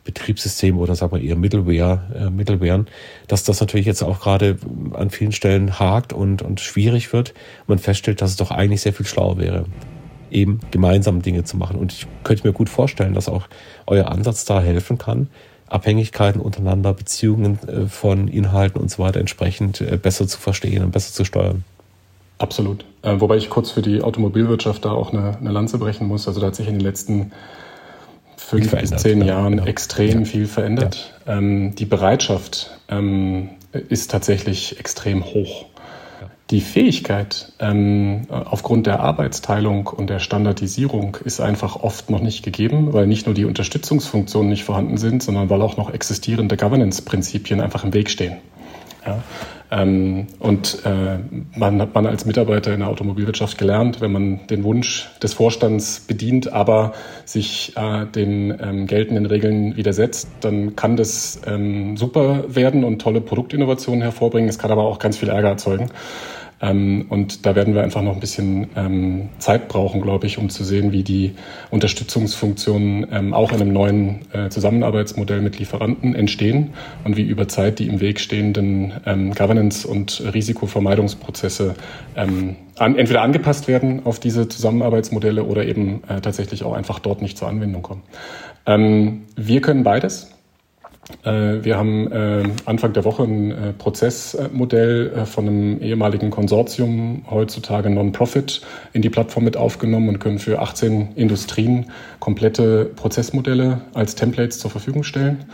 Betriebssystemen 0.06 0.80
oder 0.80 0.96
sagen 0.96 1.14
wir 1.14 1.22
eher 1.22 1.36
Middleware, 1.36 2.28
äh, 2.28 2.30
Middleware, 2.30 2.86
dass 3.28 3.44
das 3.44 3.60
natürlich 3.60 3.88
jetzt 3.88 4.04
auch 4.04 4.22
gerade 4.22 4.58
an 4.94 5.10
vielen 5.10 5.32
Stellen 5.32 5.80
hakt 5.80 6.14
und, 6.14 6.44
und 6.44 6.62
schwierig 6.62 7.12
wird. 7.12 7.34
Man 7.68 7.80
feststellt, 7.80 8.22
dass 8.22 8.32
es 8.32 8.38
doch 8.38 8.52
eigentlich 8.52 8.82
sehr 8.82 8.94
viel 8.94 9.08
schlauer 9.08 9.40
wäre, 9.40 9.66
eben 10.30 10.60
gemeinsam 10.70 11.24
Dinge 11.24 11.44
zu 11.44 11.58
machen. 11.58 11.78
Und 11.78 11.92
ich 11.92 12.08
könnte 12.24 12.48
mir 12.48 12.54
gut 12.54 12.70
vorstellen, 12.70 13.16
dass 13.16 13.28
auch 13.28 13.48
euer 13.88 14.10
Ansatz 14.10 14.46
da 14.46 14.62
helfen 14.62 15.00
kann, 15.00 15.28
Abhängigkeiten 15.68 16.40
untereinander, 16.40 16.94
Beziehungen 16.94 17.58
äh, 17.68 17.88
von 17.88 18.28
Inhalten 18.28 18.80
und 18.80 18.92
so 18.92 19.02
weiter 19.02 19.20
entsprechend 19.20 19.82
äh, 19.82 19.98
besser 19.98 20.28
zu 20.28 20.40
verstehen 20.40 20.84
und 20.84 20.92
besser 20.92 21.14
zu 21.14 21.26
steuern. 21.26 21.64
Absolut. 22.38 22.86
Äh, 23.02 23.20
wobei 23.20 23.38
ich 23.38 23.50
kurz 23.50 23.72
für 23.72 23.82
die 23.82 24.02
Automobilwirtschaft 24.02 24.86
da 24.86 24.92
auch 24.92 25.14
eine, 25.14 25.38
eine 25.38 25.52
Lanze 25.52 25.78
brechen 25.78 26.08
muss. 26.08 26.28
Also 26.28 26.42
da 26.42 26.48
hat 26.48 26.56
sich 26.56 26.68
in 26.68 26.74
den 26.74 26.82
letzten 26.82 27.32
fünf 28.36 28.72
bis 28.72 28.92
zehn 28.92 29.20
ja, 29.20 29.28
Jahren 29.28 29.54
genau. 29.58 29.66
extrem 29.66 30.20
ja. 30.20 30.26
viel 30.26 30.48
verändert. 30.48 31.14
Ja. 31.26 31.38
Ähm, 31.38 31.76
die 31.76 31.86
Bereitschaft 31.86 32.80
ähm, 32.90 33.50
ist 33.72 34.12
tatsächlich 34.12 34.80
extrem 34.80 35.24
hoch. 35.26 35.66
Die 36.52 36.62
Fähigkeit 36.62 37.54
ähm, 37.60 38.28
aufgrund 38.30 38.86
der 38.86 39.00
Arbeitsteilung 39.00 39.88
und 39.88 40.12
der 40.12 40.20
Standardisierung 40.20 41.18
ist 41.26 41.42
einfach 41.42 41.78
oft 41.78 42.12
noch 42.12 42.22
nicht 42.22 42.44
gegeben, 42.44 42.94
weil 42.94 43.08
nicht 43.08 43.26
nur 43.26 43.34
die 43.34 43.46
Unterstützungsfunktionen 43.46 44.50
nicht 44.50 44.64
vorhanden 44.64 44.98
sind, 44.98 45.24
sondern 45.24 45.50
weil 45.50 45.64
auch 45.64 45.76
noch 45.76 45.92
existierende 45.92 46.56
Governance-Prinzipien 46.56 47.62
einfach 47.62 47.84
im 47.84 47.96
Weg 47.96 48.12
stehen. 48.12 48.38
Ähm, 49.72 50.28
und 50.40 50.86
äh, 50.86 51.18
man 51.56 51.82
hat 51.82 51.94
man 51.96 52.06
als 52.06 52.26
Mitarbeiter 52.26 52.74
in 52.74 52.82
der 52.82 52.90
Automobilwirtschaft 52.90 53.58
gelernt, 53.58 54.00
wenn 54.00 54.12
man 54.12 54.48
den 54.48 54.64
Wunsch 54.64 55.10
des 55.24 55.34
Vorstands 55.34 56.02
bedient, 56.02 56.54
aber 56.54 56.94
sich 57.26 57.74
äh, 57.76 58.06
den 58.06 58.58
ähm, 58.62 58.86
geltenden 58.86 59.26
Regeln 59.26 59.76
widersetzt, 59.76 60.30
dann 60.42 60.76
kann 60.76 60.96
das 60.98 61.42
ähm, 61.48 61.98
super 61.98 62.44
werden 62.48 62.84
und 62.84 63.02
tolle 63.02 63.22
Produktinnovationen 63.22 64.02
hervorbringen. 64.02 64.50
Es 64.50 64.60
kann 64.60 64.72
aber 64.72 64.84
auch 64.84 65.00
ganz 65.00 65.18
viel 65.18 65.30
Ärger 65.30 65.50
erzeugen. 65.50 65.90
Ähm, 66.62 67.06
und 67.10 67.46
da 67.46 67.56
werden 67.56 67.76
wir 67.76 67.84
einfach 67.84 68.02
noch 68.02 68.14
ein 68.14 68.20
bisschen 68.20 68.68
ähm, 68.76 69.30
Zeit 69.40 69.68
brauchen, 69.68 70.02
glaube 70.02 70.26
ich, 70.26 70.38
um 70.38 70.50
zu 70.50 70.64
sehen, 70.64 70.92
wie 70.92 71.04
die 71.04 71.36
Unterstützungsfunktionen 71.70 73.08
ähm, 73.12 73.34
auch 73.34 73.52
in 73.52 73.62
einem 73.62 73.74
neuen 73.74 74.22
äh, 74.32 74.50
Zusammenarbeitsmodell 74.50 75.42
mit 75.42 75.60
Lieferanten 75.60 76.16
entstehen 76.16 76.74
und 77.04 77.18
wie 77.18 77.24
über 77.24 77.48
Zeit 77.48 77.80
die 77.80 77.88
im 77.88 78.00
Weg 78.00 78.20
stehenden 78.20 78.94
ähm, 79.06 79.34
Governance- 79.34 79.88
und 79.88 80.24
Risikovermeidungsprozesse 80.34 81.76
ähm, 82.16 82.56
an, 82.78 82.98
entweder 82.98 83.22
angepasst 83.22 83.68
werden 83.68 84.06
auf 84.06 84.20
diese 84.20 84.48
Zusammenarbeitsmodelle 84.48 85.44
oder 85.44 85.66
eben 85.66 86.04
äh, 86.08 86.22
tatsächlich 86.22 86.64
auch 86.64 86.74
einfach 86.74 87.00
dort 87.00 87.22
nicht 87.22 87.38
zur 87.38 87.48
Anwendung 87.48 87.82
kommen. 87.82 88.04
Ähm, 88.66 89.24
wir 89.36 89.62
können 89.62 89.84
beides. 89.84 90.35
Äh, 91.24 91.64
wir 91.64 91.78
haben 91.78 92.12
äh, 92.12 92.44
Anfang 92.66 92.94
der 92.94 93.04
Woche 93.04 93.24
ein 93.24 93.52
äh, 93.52 93.74
Prozessmodell 93.74 95.26
von 95.26 95.48
einem 95.48 95.82
ehemaligen 95.82 96.32
Konsortium, 96.32 97.26
heutzutage 97.30 97.90
Non-Profit, 97.90 98.62
in 98.94 99.02
die 99.02 99.10
Plattform 99.10 99.44
mit 99.44 99.58
aufgenommen 99.58 100.10
und 100.10 100.20
können 100.20 100.40
für 100.40 100.60
18 100.60 101.14
Industrien 101.16 101.92
komplette 102.20 102.86
Prozessmodelle 102.86 103.82
als 103.94 104.16
Templates 104.16 104.60
zur 104.60 104.72
Verfügung 104.72 105.04
stellen. 105.04 105.46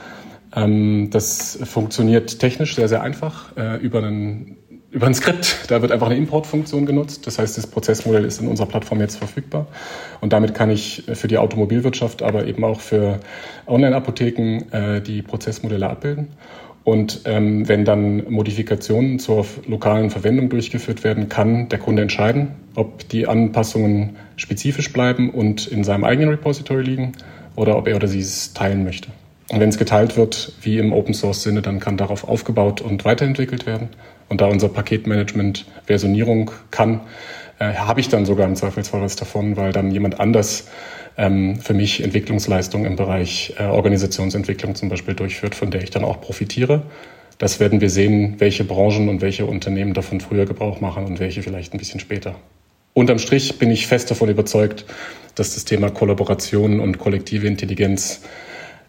Ähm, 0.55 1.09
das 1.11 1.59
funktioniert 1.63 2.39
technisch 2.39 2.75
sehr, 2.75 2.87
sehr 2.87 3.01
einfach 3.01 3.51
über 3.81 3.99
einen 3.99 4.57
über 4.91 5.07
ein 5.07 5.13
Skript. 5.13 5.71
Da 5.71 5.81
wird 5.81 5.91
einfach 5.91 6.07
eine 6.07 6.17
Importfunktion 6.17 6.85
genutzt. 6.85 7.25
Das 7.25 7.39
heißt, 7.39 7.57
das 7.57 7.65
Prozessmodell 7.65 8.25
ist 8.25 8.41
in 8.41 8.47
unserer 8.47 8.67
Plattform 8.67 8.99
jetzt 8.99 9.17
verfügbar. 9.17 9.67
Und 10.19 10.33
damit 10.33 10.53
kann 10.53 10.69
ich 10.69 11.03
für 11.13 11.27
die 11.27 11.37
Automobilwirtschaft, 11.37 12.21
aber 12.21 12.45
eben 12.45 12.63
auch 12.63 12.81
für 12.81 13.19
Online-Apotheken 13.67 14.65
äh, 14.71 15.01
die 15.01 15.21
Prozessmodelle 15.21 15.89
abbilden. 15.89 16.27
Und 16.83 17.21
ähm, 17.25 17.67
wenn 17.69 17.85
dann 17.85 18.29
Modifikationen 18.29 19.19
zur 19.19 19.45
lokalen 19.67 20.09
Verwendung 20.09 20.49
durchgeführt 20.49 21.03
werden, 21.03 21.29
kann 21.29 21.69
der 21.69 21.79
Kunde 21.79 22.01
entscheiden, 22.01 22.53
ob 22.75 23.07
die 23.07 23.27
Anpassungen 23.27 24.17
spezifisch 24.35 24.91
bleiben 24.91 25.29
und 25.29 25.67
in 25.67 25.83
seinem 25.83 26.03
eigenen 26.03 26.29
Repository 26.29 26.81
liegen 26.83 27.11
oder 27.55 27.77
ob 27.77 27.87
er 27.87 27.95
oder 27.95 28.07
sie 28.07 28.19
es 28.19 28.53
teilen 28.53 28.83
möchte. 28.83 29.09
Und 29.51 29.59
wenn 29.59 29.67
es 29.67 29.77
geteilt 29.77 30.15
wird, 30.15 30.53
wie 30.61 30.77
im 30.77 30.93
Open 30.93 31.13
Source 31.13 31.43
Sinne, 31.43 31.61
dann 31.61 31.81
kann 31.81 31.97
darauf 31.97 32.23
aufgebaut 32.23 32.79
und 32.79 33.03
weiterentwickelt 33.03 33.65
werden. 33.65 33.89
Und 34.29 34.39
da 34.39 34.45
unser 34.45 34.69
Paketmanagement 34.69 35.65
Versionierung 35.85 36.51
kann, 36.71 37.01
äh, 37.59 37.73
habe 37.73 37.99
ich 37.99 38.07
dann 38.07 38.25
sogar 38.25 38.47
im 38.47 38.55
Zweifelsfall 38.55 39.01
was 39.01 39.17
davon, 39.17 39.57
weil 39.57 39.73
dann 39.73 39.91
jemand 39.91 40.21
anders 40.21 40.69
ähm, 41.17 41.57
für 41.57 41.73
mich 41.73 42.01
Entwicklungsleistung 42.01 42.85
im 42.85 42.95
Bereich 42.95 43.53
äh, 43.59 43.63
Organisationsentwicklung 43.63 44.75
zum 44.75 44.87
Beispiel 44.87 45.15
durchführt, 45.15 45.53
von 45.53 45.69
der 45.69 45.83
ich 45.83 45.89
dann 45.89 46.05
auch 46.05 46.21
profitiere. 46.21 46.83
Das 47.37 47.59
werden 47.59 47.81
wir 47.81 47.89
sehen, 47.89 48.35
welche 48.37 48.63
Branchen 48.63 49.09
und 49.09 49.19
welche 49.19 49.45
Unternehmen 49.45 49.93
davon 49.93 50.21
früher 50.21 50.45
Gebrauch 50.45 50.79
machen 50.79 51.03
und 51.03 51.19
welche 51.19 51.43
vielleicht 51.43 51.73
ein 51.73 51.77
bisschen 51.77 51.99
später. 51.99 52.35
Unterm 52.93 53.19
Strich 53.19 53.59
bin 53.59 53.69
ich 53.69 53.85
fest 53.85 54.11
davon 54.11 54.29
überzeugt, 54.29 54.85
dass 55.35 55.55
das 55.55 55.65
Thema 55.65 55.89
Kollaboration 55.89 56.79
und 56.79 56.99
kollektive 56.99 57.47
Intelligenz 57.47 58.21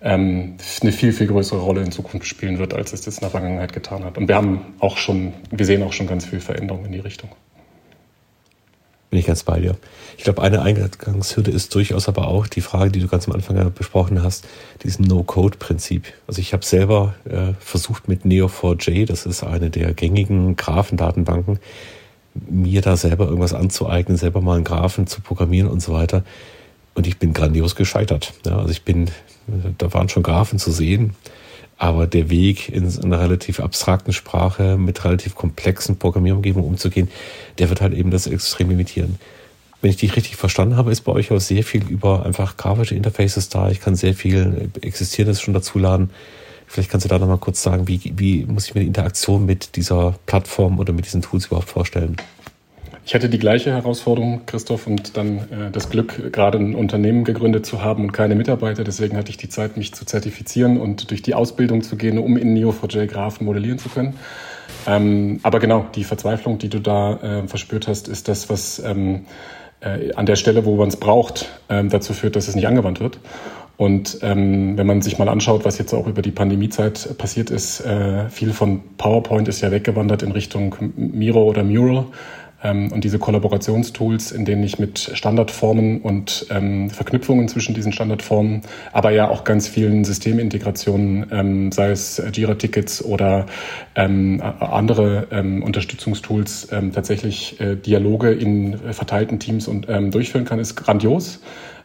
ähm, 0.02 0.54
eine 0.80 0.92
viel, 0.92 1.12
viel 1.12 1.28
größere 1.28 1.60
Rolle 1.60 1.82
in 1.82 1.92
Zukunft 1.92 2.26
spielen 2.26 2.58
wird, 2.58 2.74
als 2.74 2.92
es 2.92 3.02
das 3.02 3.16
in 3.16 3.20
der 3.20 3.30
Vergangenheit 3.30 3.72
getan 3.72 4.04
hat. 4.04 4.18
Und 4.18 4.28
wir 4.28 4.34
haben 4.34 4.74
auch 4.80 4.96
schon, 4.96 5.32
wir 5.50 5.64
sehen 5.64 5.82
auch 5.82 5.92
schon 5.92 6.06
ganz 6.06 6.26
viel 6.26 6.40
Veränderung 6.40 6.84
in 6.84 6.92
die 6.92 7.00
Richtung. 7.00 7.30
Bin 9.10 9.18
ich 9.18 9.26
ganz 9.26 9.42
bei 9.42 9.60
dir. 9.60 9.76
Ich 10.16 10.24
glaube, 10.24 10.42
eine 10.42 10.62
Eingangshürde 10.62 11.50
ist 11.50 11.74
durchaus 11.74 12.08
aber 12.08 12.28
auch 12.28 12.46
die 12.46 12.62
Frage, 12.62 12.90
die 12.90 13.00
du 13.00 13.08
ganz 13.08 13.28
am 13.28 13.34
Anfang 13.34 13.72
besprochen 13.74 14.22
hast, 14.22 14.48
diesen 14.82 15.04
No-Code-Prinzip. 15.04 16.06
Also 16.26 16.40
ich 16.40 16.54
habe 16.54 16.64
selber 16.64 17.14
äh, 17.26 17.52
versucht 17.60 18.08
mit 18.08 18.24
Neo4j, 18.24 19.06
das 19.06 19.26
ist 19.26 19.44
eine 19.44 19.68
der 19.68 19.92
gängigen 19.92 20.56
Graphendatenbanken, 20.56 21.58
mir 22.34 22.80
da 22.80 22.96
selber 22.96 23.26
irgendwas 23.26 23.52
anzueignen, 23.52 24.16
selber 24.16 24.40
mal 24.40 24.54
einen 24.54 24.64
Graphen 24.64 25.06
zu 25.06 25.20
programmieren 25.20 25.68
und 25.70 25.80
so 25.82 25.92
weiter. 25.92 26.24
Und 26.94 27.06
ich 27.06 27.18
bin 27.18 27.34
grandios 27.34 27.76
gescheitert. 27.76 28.32
Ja, 28.46 28.56
also 28.60 28.70
ich 28.70 28.82
bin 28.82 29.10
da 29.78 29.92
waren 29.92 30.08
schon 30.08 30.22
Graphen 30.22 30.58
zu 30.58 30.70
sehen. 30.70 31.14
Aber 31.78 32.06
der 32.06 32.30
Weg 32.30 32.68
in 32.68 32.88
einer 33.02 33.20
relativ 33.20 33.58
abstrakten 33.58 34.12
Sprache 34.12 34.76
mit 34.76 35.04
relativ 35.04 35.34
komplexen 35.34 35.98
Programmierumgebungen 35.98 36.68
umzugehen, 36.68 37.08
der 37.58 37.70
wird 37.70 37.80
halt 37.80 37.92
eben 37.92 38.10
das 38.10 38.26
extrem 38.26 38.68
limitieren. 38.70 39.18
wenn 39.80 39.90
ich 39.90 39.96
dich 39.96 40.14
richtig 40.14 40.36
verstanden 40.36 40.76
habe, 40.76 40.92
ist 40.92 41.00
bei 41.00 41.10
euch 41.10 41.32
auch 41.32 41.40
sehr 41.40 41.64
viel 41.64 41.82
über 41.88 42.24
einfach 42.24 42.56
grafische 42.56 42.94
Interfaces 42.94 43.48
da. 43.48 43.68
Ich 43.68 43.80
kann 43.80 43.96
sehr 43.96 44.14
viel 44.14 44.70
Existierendes 44.80 45.40
schon 45.40 45.54
dazuladen. 45.54 46.10
Vielleicht 46.68 46.88
kannst 46.88 47.04
du 47.04 47.08
da 47.08 47.18
nochmal 47.18 47.38
kurz 47.38 47.62
sagen, 47.62 47.88
wie, 47.88 48.00
wie 48.16 48.44
muss 48.46 48.66
ich 48.66 48.74
mir 48.74 48.82
die 48.82 48.86
Interaktion 48.86 49.44
mit 49.44 49.74
dieser 49.74 50.14
Plattform 50.26 50.78
oder 50.78 50.92
mit 50.92 51.04
diesen 51.04 51.20
Tools 51.20 51.46
überhaupt 51.46 51.68
vorstellen? 51.68 52.16
Ich 53.04 53.14
hatte 53.14 53.28
die 53.28 53.38
gleiche 53.38 53.72
Herausforderung, 53.72 54.42
Christoph, 54.46 54.86
und 54.86 55.16
dann 55.16 55.38
äh, 55.38 55.70
das 55.72 55.90
Glück, 55.90 56.32
gerade 56.32 56.58
ein 56.58 56.74
Unternehmen 56.74 57.24
gegründet 57.24 57.66
zu 57.66 57.82
haben 57.82 58.04
und 58.04 58.12
keine 58.12 58.36
Mitarbeiter. 58.36 58.84
Deswegen 58.84 59.16
hatte 59.16 59.30
ich 59.30 59.36
die 59.36 59.48
Zeit, 59.48 59.76
mich 59.76 59.92
zu 59.92 60.04
zertifizieren 60.04 60.78
und 60.78 61.10
durch 61.10 61.20
die 61.20 61.34
Ausbildung 61.34 61.82
zu 61.82 61.96
gehen, 61.96 62.18
um 62.18 62.36
in 62.36 62.56
Neo4j 62.56 63.06
Graphen 63.06 63.46
modellieren 63.46 63.78
zu 63.78 63.88
können. 63.88 64.14
Ähm, 64.86 65.40
aber 65.42 65.58
genau, 65.58 65.86
die 65.94 66.04
Verzweiflung, 66.04 66.58
die 66.58 66.68
du 66.68 66.78
da 66.78 67.14
äh, 67.14 67.48
verspürt 67.48 67.88
hast, 67.88 68.08
ist 68.08 68.28
das, 68.28 68.48
was 68.48 68.78
ähm, 68.78 69.26
äh, 69.80 70.12
an 70.14 70.26
der 70.26 70.36
Stelle, 70.36 70.64
wo 70.64 70.76
man 70.76 70.88
es 70.88 70.96
braucht, 70.96 71.48
ähm, 71.68 71.88
dazu 71.88 72.14
führt, 72.14 72.36
dass 72.36 72.46
es 72.46 72.54
nicht 72.54 72.68
angewandt 72.68 73.00
wird. 73.00 73.18
Und 73.76 74.18
ähm, 74.22 74.76
wenn 74.76 74.86
man 74.86 75.02
sich 75.02 75.18
mal 75.18 75.28
anschaut, 75.28 75.64
was 75.64 75.78
jetzt 75.78 75.92
auch 75.92 76.06
über 76.06 76.22
die 76.22 76.30
Pandemiezeit 76.30 77.16
passiert 77.18 77.50
ist, 77.50 77.80
äh, 77.80 78.28
viel 78.28 78.52
von 78.52 78.80
PowerPoint 78.96 79.48
ist 79.48 79.60
ja 79.60 79.72
weggewandert 79.72 80.22
in 80.22 80.30
Richtung 80.30 80.76
Miro 80.96 81.42
oder 81.42 81.64
Mural. 81.64 82.06
Ähm, 82.62 82.90
und 82.92 83.04
diese 83.04 83.18
Kollaborationstools, 83.18 84.32
in 84.32 84.44
denen 84.44 84.62
ich 84.62 84.78
mit 84.78 84.98
Standardformen 84.98 86.00
und 86.00 86.46
ähm, 86.50 86.90
Verknüpfungen 86.90 87.48
zwischen 87.48 87.74
diesen 87.74 87.92
Standardformen, 87.92 88.62
aber 88.92 89.10
ja 89.10 89.28
auch 89.28 89.44
ganz 89.44 89.68
vielen 89.68 90.04
Systemintegrationen, 90.04 91.26
ähm, 91.30 91.72
sei 91.72 91.90
es 91.90 92.22
Jira-Tickets 92.32 93.04
oder 93.04 93.46
ähm, 93.94 94.42
andere 94.42 95.28
ähm, 95.30 95.62
Unterstützungstools, 95.62 96.68
ähm, 96.72 96.92
tatsächlich 96.92 97.60
äh, 97.60 97.76
Dialoge 97.76 98.32
in 98.32 98.78
verteilten 98.92 99.38
Teams 99.38 99.68
und 99.68 99.86
durchführen 100.12 100.44
kann, 100.44 100.58
ist 100.58 100.76
grandios. 100.76 101.40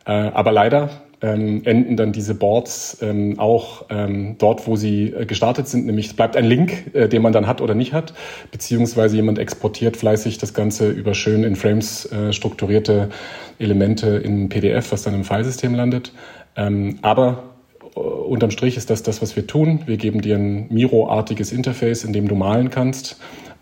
Äh, 0.08 0.12
aber 0.12 0.52
leider 0.52 0.90
ähm, 1.22 1.62
enden 1.66 1.98
dann 1.98 2.12
diese 2.12 2.36
Boards 2.36 2.98
ähm, 3.02 3.40
auch 3.40 3.86
ähm, 3.90 4.36
dort, 4.38 4.68
wo 4.68 4.76
sie 4.76 5.14
äh, 5.14 5.26
gestartet 5.26 5.68
sind, 5.68 5.86
nämlich 5.86 6.08
es 6.08 6.14
bleibt 6.14 6.36
ein 6.36 6.46
Link, 6.46 6.96
äh, 6.96 7.08
den 7.08 7.22
man 7.22 7.34
dann 7.34 7.48
hat 7.48 7.62
oder 7.62 7.74
nicht 7.74 7.94
hat, 7.94 8.14
beziehungsweise 8.52 9.16
jemand 9.16 9.40
exportiert 9.40 9.98
fleißig 9.98 10.38
das 10.38 10.54
Ganze 10.54 10.90
über 10.90 11.16
schön 11.16 11.44
in 11.44 11.56
Frames 11.56 12.06
äh, 12.12 12.34
strukturierte 12.34 13.10
Elemente 13.58 14.18
in 14.18 14.50
PDF, 14.50 14.92
was 14.92 15.04
dann 15.04 15.16
im 15.16 15.24
Filesystem 15.24 15.74
landet. 15.74 16.14
Ähm, 16.56 17.00
aber 17.02 17.56
äh, 17.96 18.00
unterm 18.00 18.52
Strich 18.52 18.78
ist 18.78 18.92
das 18.92 19.02
das, 19.02 19.22
was 19.22 19.36
wir 19.36 19.48
tun. 19.48 19.80
Wir 19.88 19.98
geben 19.98 20.22
dir 20.22 20.36
ein 20.36 20.68
Miro-artiges 20.70 21.52
Interface, 21.52 22.04
in 22.04 22.14
dem 22.14 22.28
du 22.28 22.36
malen 22.36 22.70
kannst 22.70 23.18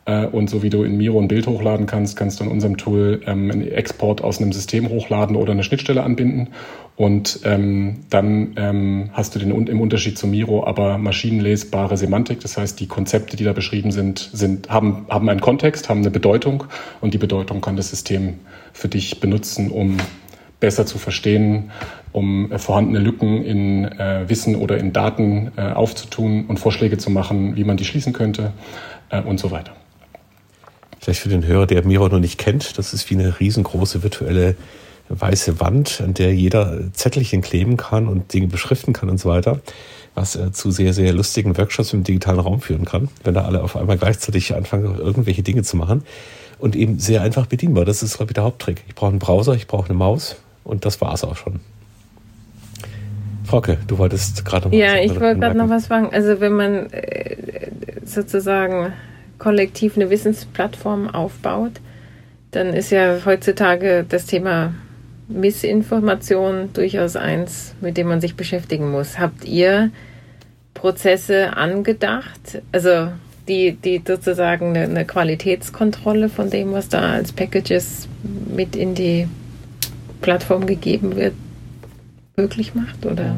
äh, 0.06 0.26
und 0.26 0.50
so 0.50 0.64
wie 0.64 0.70
du 0.70 0.84
in 0.84 0.98
Miro 0.98 1.20
ein 1.20 1.28
Bild 1.28 1.48
hochladen 1.48 1.88
kannst, 1.88 2.16
kannst 2.16 2.40
du 2.40 2.44
in 2.44 2.52
unserem 2.52 2.78
Tool 2.78 3.22
ähm, 3.26 3.52
einen 3.52 3.68
Export 3.68 4.24
aus 4.24 4.40
einem 4.40 4.54
System 4.54 4.90
hochladen 4.90 5.36
oder 5.36 5.52
eine 5.52 5.64
Schnittstelle 5.64 6.04
anbinden. 6.04 6.50
Und 6.98 7.42
ähm, 7.44 8.06
dann 8.10 8.54
ähm, 8.56 9.10
hast 9.12 9.36
du 9.36 9.40
den 9.40 9.52
im 9.68 9.82
Unterschied 9.82 10.18
zu 10.18 10.28
Miro 10.28 10.66
aber 10.66 10.98
maschinenlesbare 10.98 11.98
Semantik. 11.98 12.40
Das 12.40 12.58
heißt, 12.58 12.80
die 12.80 12.88
Konzepte, 12.88 13.36
die 13.36 13.44
da 13.44 13.52
beschrieben 13.52 13.92
sind, 13.92 14.30
sind 14.32 14.70
haben, 14.70 15.06
haben 15.10 15.28
einen 15.28 15.42
Kontext, 15.42 15.90
haben 15.90 16.00
eine 16.00 16.12
Bedeutung 16.12 16.64
und 17.02 17.14
die 17.14 17.18
Bedeutung 17.18 17.60
kann 17.60 17.76
das 17.76 17.90
System 17.90 18.36
für 18.72 18.88
dich 18.88 19.20
benutzen, 19.20 19.72
um 19.72 19.98
besser 20.62 20.86
zu 20.86 20.98
verstehen, 20.98 21.72
um 22.14 22.50
äh, 22.52 22.60
vorhandene 22.60 23.00
Lücken 23.00 23.44
in 23.44 23.84
äh, 23.86 24.30
Wissen 24.30 24.56
oder 24.56 24.78
in 24.78 24.94
Daten 24.94 25.52
äh, 25.58 25.74
aufzutun 25.74 26.46
und 26.46 26.60
Vorschläge 26.60 26.98
zu 26.98 27.10
machen, 27.10 27.58
wie 27.58 27.66
man 27.66 27.76
die 27.76 27.84
schließen 27.84 28.14
könnte 28.14 28.54
äh, 29.10 29.22
und 29.22 29.38
so 29.38 29.52
weiter. 29.52 29.74
Vielleicht 31.02 31.20
für 31.20 31.30
den 31.30 31.46
Hörer, 31.46 31.68
der 31.68 31.86
Miro 31.86 32.08
noch 32.08 32.20
nicht 32.20 32.40
kennt, 32.40 32.78
das 32.78 32.94
ist 32.94 33.10
wie 33.10 33.16
eine 33.16 33.40
riesengroße 33.40 34.02
virtuelle 34.02 34.56
weiße 35.10 35.60
Wand, 35.60 36.02
an 36.04 36.14
der 36.14 36.34
jeder 36.34 36.92
Zettelchen 36.94 37.42
kleben 37.42 37.78
kann 37.78 38.08
und 38.08 38.34
Dinge 38.34 38.48
beschriften 38.48 38.94
kann 38.94 39.10
und 39.10 39.20
so 39.20 39.30
weiter, 39.30 39.60
was 40.16 40.36
äh, 40.36 40.52
zu 40.52 40.72
sehr, 40.72 40.94
sehr 40.94 41.14
lustigen 41.14 41.58
Workshops 41.58 41.94
im 41.94 42.04
digitalen 42.04 42.40
Raum 42.40 42.62
führen 42.62 42.86
kann, 42.86 43.10
wenn 43.24 43.34
da 43.34 43.46
alle 43.46 43.64
auf 43.64 43.76
einmal 43.76 43.98
gleichzeitig 43.98 44.56
anfangen, 44.56 44.98
irgendwelche 44.98 45.44
Dinge 45.44 45.64
zu 45.64 45.78
machen 45.78 46.04
und 46.58 46.76
eben 46.76 47.00
sehr 47.00 47.22
einfach 47.22 47.46
bedienbar. 47.46 47.86
Das 47.86 48.02
ist, 48.02 48.18
glaube 48.18 48.32
ich, 48.32 48.36
der 48.36 48.44
Haupttrick. 48.44 48.84
Ich 48.88 48.96
brauche 48.96 49.12
einen 49.12 49.20
Browser, 49.20 49.54
ich 49.54 49.68
brauche 49.68 49.90
eine 49.90 49.98
Maus 49.98 50.38
und 50.64 50.86
das 50.86 51.02
war 51.02 51.14
es 51.14 51.24
auch 51.24 51.36
schon. 51.36 51.60
Frauke, 53.46 53.78
du 53.86 54.00
wolltest 54.00 54.44
gerade 54.44 54.68
noch 54.68 54.74
Ja, 54.74 54.94
was 54.94 55.02
ich 55.02 55.20
wollte 55.20 55.40
gerade 55.40 55.58
noch 55.58 55.70
was 55.70 55.88
fragen. 55.88 56.10
Also 56.12 56.40
wenn 56.40 56.54
man 56.54 56.90
äh, 56.92 57.38
sozusagen 58.04 58.94
kollektiv 59.38 59.96
eine 59.96 60.10
Wissensplattform 60.10 61.10
aufbaut, 61.10 61.74
dann 62.52 62.74
ist 62.74 62.90
ja 62.90 63.18
heutzutage 63.26 64.06
das 64.08 64.26
Thema 64.26 64.74
Missinformation 65.28 66.70
durchaus 66.74 67.16
eins, 67.16 67.76
mit 67.82 67.98
dem 67.98 68.08
man 68.08 68.22
sich 68.22 68.36
beschäftigen 68.36 68.92
muss. 68.92 69.20
Habt 69.20 69.46
ihr 69.46 69.92
Prozesse 70.74 71.56
angedacht? 71.58 72.62
Also 72.72 73.10
die, 73.48 73.74
die 73.74 74.02
sozusagen 74.06 74.70
eine, 74.76 74.84
eine 74.84 75.06
Qualitätskontrolle 75.06 76.30
von 76.30 76.50
dem, 76.50 76.74
was 76.74 76.90
da 76.90 77.14
als 77.14 77.32
Packages 77.32 78.08
mit 78.56 78.76
in 78.76 78.96
die 78.96 79.28
Plattform 80.22 80.66
gegeben 80.66 81.16
wird, 81.16 81.34
möglich 82.36 82.76
macht? 82.76 83.06
Oder 83.06 83.36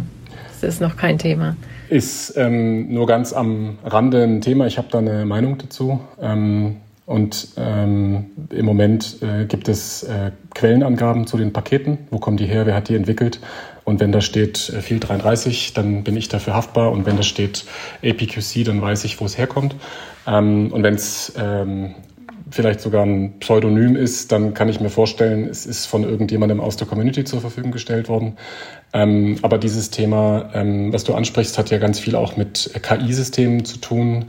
ist 0.51 0.63
das 0.63 0.79
noch 0.79 0.97
kein 0.97 1.17
Thema? 1.17 1.55
Ist 1.89 2.35
ähm, 2.35 2.93
nur 2.93 3.07
ganz 3.07 3.31
am 3.31 3.77
Rande 3.83 4.23
ein 4.23 4.41
Thema. 4.41 4.67
Ich 4.67 4.77
habe 4.77 4.88
da 4.91 4.97
eine 4.97 5.25
Meinung 5.25 5.57
dazu. 5.57 6.01
Ähm, 6.21 6.77
und 7.07 7.53
ähm, 7.55 8.31
im 8.49 8.65
Moment 8.65 9.21
äh, 9.21 9.45
gibt 9.45 9.69
es 9.69 10.03
äh, 10.03 10.31
Quellenangaben 10.53 11.25
zu 11.25 11.37
den 11.37 11.53
Paketen. 11.53 11.99
Wo 12.11 12.19
kommen 12.19 12.35
die 12.35 12.47
her? 12.47 12.65
Wer 12.65 12.75
hat 12.75 12.89
die 12.89 12.95
entwickelt? 12.95 13.39
Und 13.85 14.01
wenn 14.01 14.11
da 14.11 14.19
steht 14.19 14.69
äh, 14.69 14.81
Field 14.81 15.07
33, 15.07 15.71
dann 15.71 16.03
bin 16.03 16.17
ich 16.17 16.27
dafür 16.27 16.53
haftbar. 16.53 16.91
Und 16.91 17.05
wenn 17.05 17.15
da 17.15 17.23
steht 17.23 17.63
APQC, 18.03 18.65
dann 18.65 18.81
weiß 18.81 19.05
ich, 19.05 19.21
wo 19.21 19.25
es 19.25 19.37
herkommt. 19.37 19.75
Ähm, 20.27 20.69
und 20.73 20.83
wenn 20.83 20.95
es 20.95 21.31
ähm, 21.37 21.95
vielleicht 22.49 22.81
sogar 22.81 23.03
ein 23.05 23.39
Pseudonym 23.39 23.95
ist, 23.95 24.31
dann 24.31 24.53
kann 24.53 24.69
ich 24.69 24.79
mir 24.79 24.89
vorstellen, 24.89 25.47
es 25.49 25.65
ist 25.65 25.85
von 25.85 26.03
irgendjemandem 26.03 26.59
aus 26.59 26.77
der 26.77 26.87
Community 26.87 27.23
zur 27.23 27.41
Verfügung 27.41 27.71
gestellt 27.71 28.09
worden. 28.09 28.37
Ähm, 28.93 29.37
aber 29.41 29.57
dieses 29.57 29.89
Thema, 29.89 30.49
ähm, 30.53 30.93
was 30.93 31.03
du 31.03 31.13
ansprichst, 31.13 31.57
hat 31.57 31.69
ja 31.71 31.77
ganz 31.77 31.99
viel 31.99 32.15
auch 32.15 32.37
mit 32.37 32.71
KI-Systemen 32.81 33.65
zu 33.65 33.79
tun, 33.79 34.25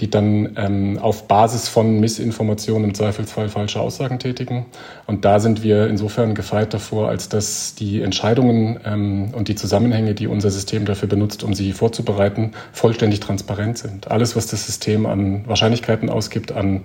die 0.00 0.10
dann 0.10 0.54
ähm, 0.56 0.98
auf 0.98 1.28
Basis 1.28 1.68
von 1.68 1.98
Missinformationen 1.98 2.90
im 2.90 2.94
Zweifelsfall 2.94 3.48
falsche 3.48 3.80
Aussagen 3.80 4.18
tätigen. 4.18 4.66
Und 5.06 5.24
da 5.24 5.40
sind 5.40 5.62
wir 5.62 5.86
insofern 5.86 6.34
gefeit 6.34 6.74
davor, 6.74 7.08
als 7.08 7.30
dass 7.30 7.74
die 7.74 8.02
Entscheidungen 8.02 8.78
ähm, 8.84 9.30
und 9.32 9.48
die 9.48 9.54
Zusammenhänge, 9.54 10.12
die 10.12 10.26
unser 10.26 10.50
System 10.50 10.84
dafür 10.84 11.08
benutzt, 11.08 11.42
um 11.42 11.54
sie 11.54 11.72
vorzubereiten, 11.72 12.52
vollständig 12.72 13.20
transparent 13.20 13.78
sind. 13.78 14.10
Alles, 14.10 14.36
was 14.36 14.46
das 14.46 14.66
System 14.66 15.06
an 15.06 15.48
Wahrscheinlichkeiten 15.48 16.10
ausgibt, 16.10 16.52
an, 16.52 16.82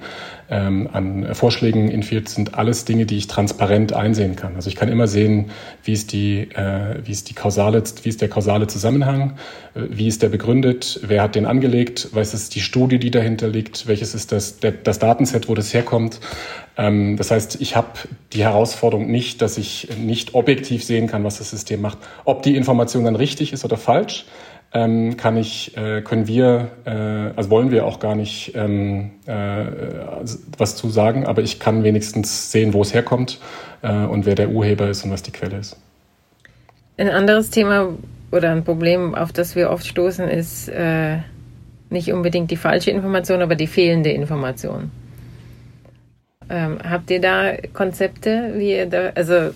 ähm, 0.49 0.76
an 0.86 1.34
Vorschlägen 1.34 1.89
infiziert, 1.89 2.30
sind 2.30 2.53
alles 2.53 2.86
Dinge, 2.86 3.07
die 3.07 3.17
ich 3.17 3.25
transparent 3.25 3.93
einsehen 3.93 4.36
kann. 4.36 4.55
Also 4.55 4.69
ich 4.69 4.75
kann 4.75 4.89
immer 4.89 5.07
sehen, 5.07 5.49
wie 5.84 5.93
ist 5.93 6.11
die, 6.11 6.49
äh, 6.53 6.99
wie 7.03 7.11
ist 7.11 7.30
die 7.30 7.34
kausale, 7.34 7.82
wie 8.03 8.09
ist 8.09 8.21
der 8.21 8.30
kausale 8.30 8.67
Zusammenhang, 8.67 9.38
äh, 9.73 9.82
wie 9.89 10.07
ist 10.07 10.21
der 10.21 10.30
begründet, 10.30 10.99
wer 11.03 11.23
hat 11.23 11.34
den 11.34 11.45
angelegt, 11.45 12.09
was 12.11 12.34
ist 12.36 12.53
die 12.53 12.61
Studie, 12.61 12.99
die 12.99 13.09
dahinter 13.09 13.47
liegt, 13.47 13.88
welches 13.88 14.13
ist 14.13 14.32
das, 14.32 14.59
der, 14.59 14.73
das 14.73 14.99
Datenset, 14.99 15.49
wo 15.49 15.55
das 15.55 15.73
herkommt. 15.73 16.19
Ähm, 16.78 17.17
das 17.17 17.32
heißt, 17.32 17.59
ich 17.61 17.75
habe 17.75 17.88
die 18.34 18.43
Herausforderung 18.43 19.09
nicht, 19.09 19.41
dass 19.41 19.57
ich 19.57 19.89
nicht 19.97 20.36
objektiv 20.36 20.84
sehen 20.84 21.07
kann, 21.07 21.23
was 21.23 21.39
das 21.39 21.49
System 21.49 21.82
macht. 21.82 21.97
Ob 22.25 22.43
die 22.43 22.55
Information 22.55 23.05
dann 23.05 23.15
richtig 23.15 23.53
ist 23.53 23.65
oder 23.65 23.78
falsch, 23.78 24.25
ähm, 24.74 25.18
kann 25.18 25.38
ich, 25.38 25.76
äh, 25.78 26.01
können 26.01 26.28
wir, 26.28 26.72
äh, 26.86 26.89
also 27.36 27.49
wollen 27.49 27.72
wir 27.72 27.86
auch 27.86 27.99
gar 27.99 28.15
nicht 28.15 28.53
ähm, 28.55 29.11
äh, 29.26 29.65
was 30.57 30.76
zu 30.76 30.89
sagen, 30.89 31.26
aber 31.26 31.41
ich 31.41 31.59
kann 31.59 31.84
wenigstens 31.84 32.51
sehen, 32.51 32.74
wo 32.74 32.82
es 32.82 32.93
herkommt 32.93 33.39
äh, 33.82 33.91
und 33.91 34.26
wer 34.26 34.36
der 34.36 34.49
Urheber 34.49 34.89
ist 34.89 35.03
und 35.03 35.11
was 35.11 35.24
die 35.24 35.32
Quelle 35.32 35.57
ist. 35.57 35.78
Ein 36.97 37.09
anderes 37.09 37.49
Thema 37.49 37.89
oder 38.32 38.51
ein 38.51 38.63
Problem, 38.63 39.15
auf 39.15 39.32
das 39.32 39.55
wir 39.55 39.70
oft 39.70 39.86
stoßen, 39.86 40.28
ist 40.28 40.68
äh, 40.68 41.18
nicht 41.89 42.11
unbedingt 42.11 42.51
die 42.51 42.57
falsche 42.57 42.91
Information, 42.91 43.41
aber 43.41 43.55
die 43.55 43.68
fehlende 43.68 44.11
Information. 44.11 44.91
Ähm, 46.49 46.80
habt 46.84 47.09
ihr 47.11 47.22
da 47.22 47.53
Konzepte, 47.74 48.53
wie 48.55 48.72
ihr 48.72 48.86
da, 48.86 49.11
also 49.15 49.51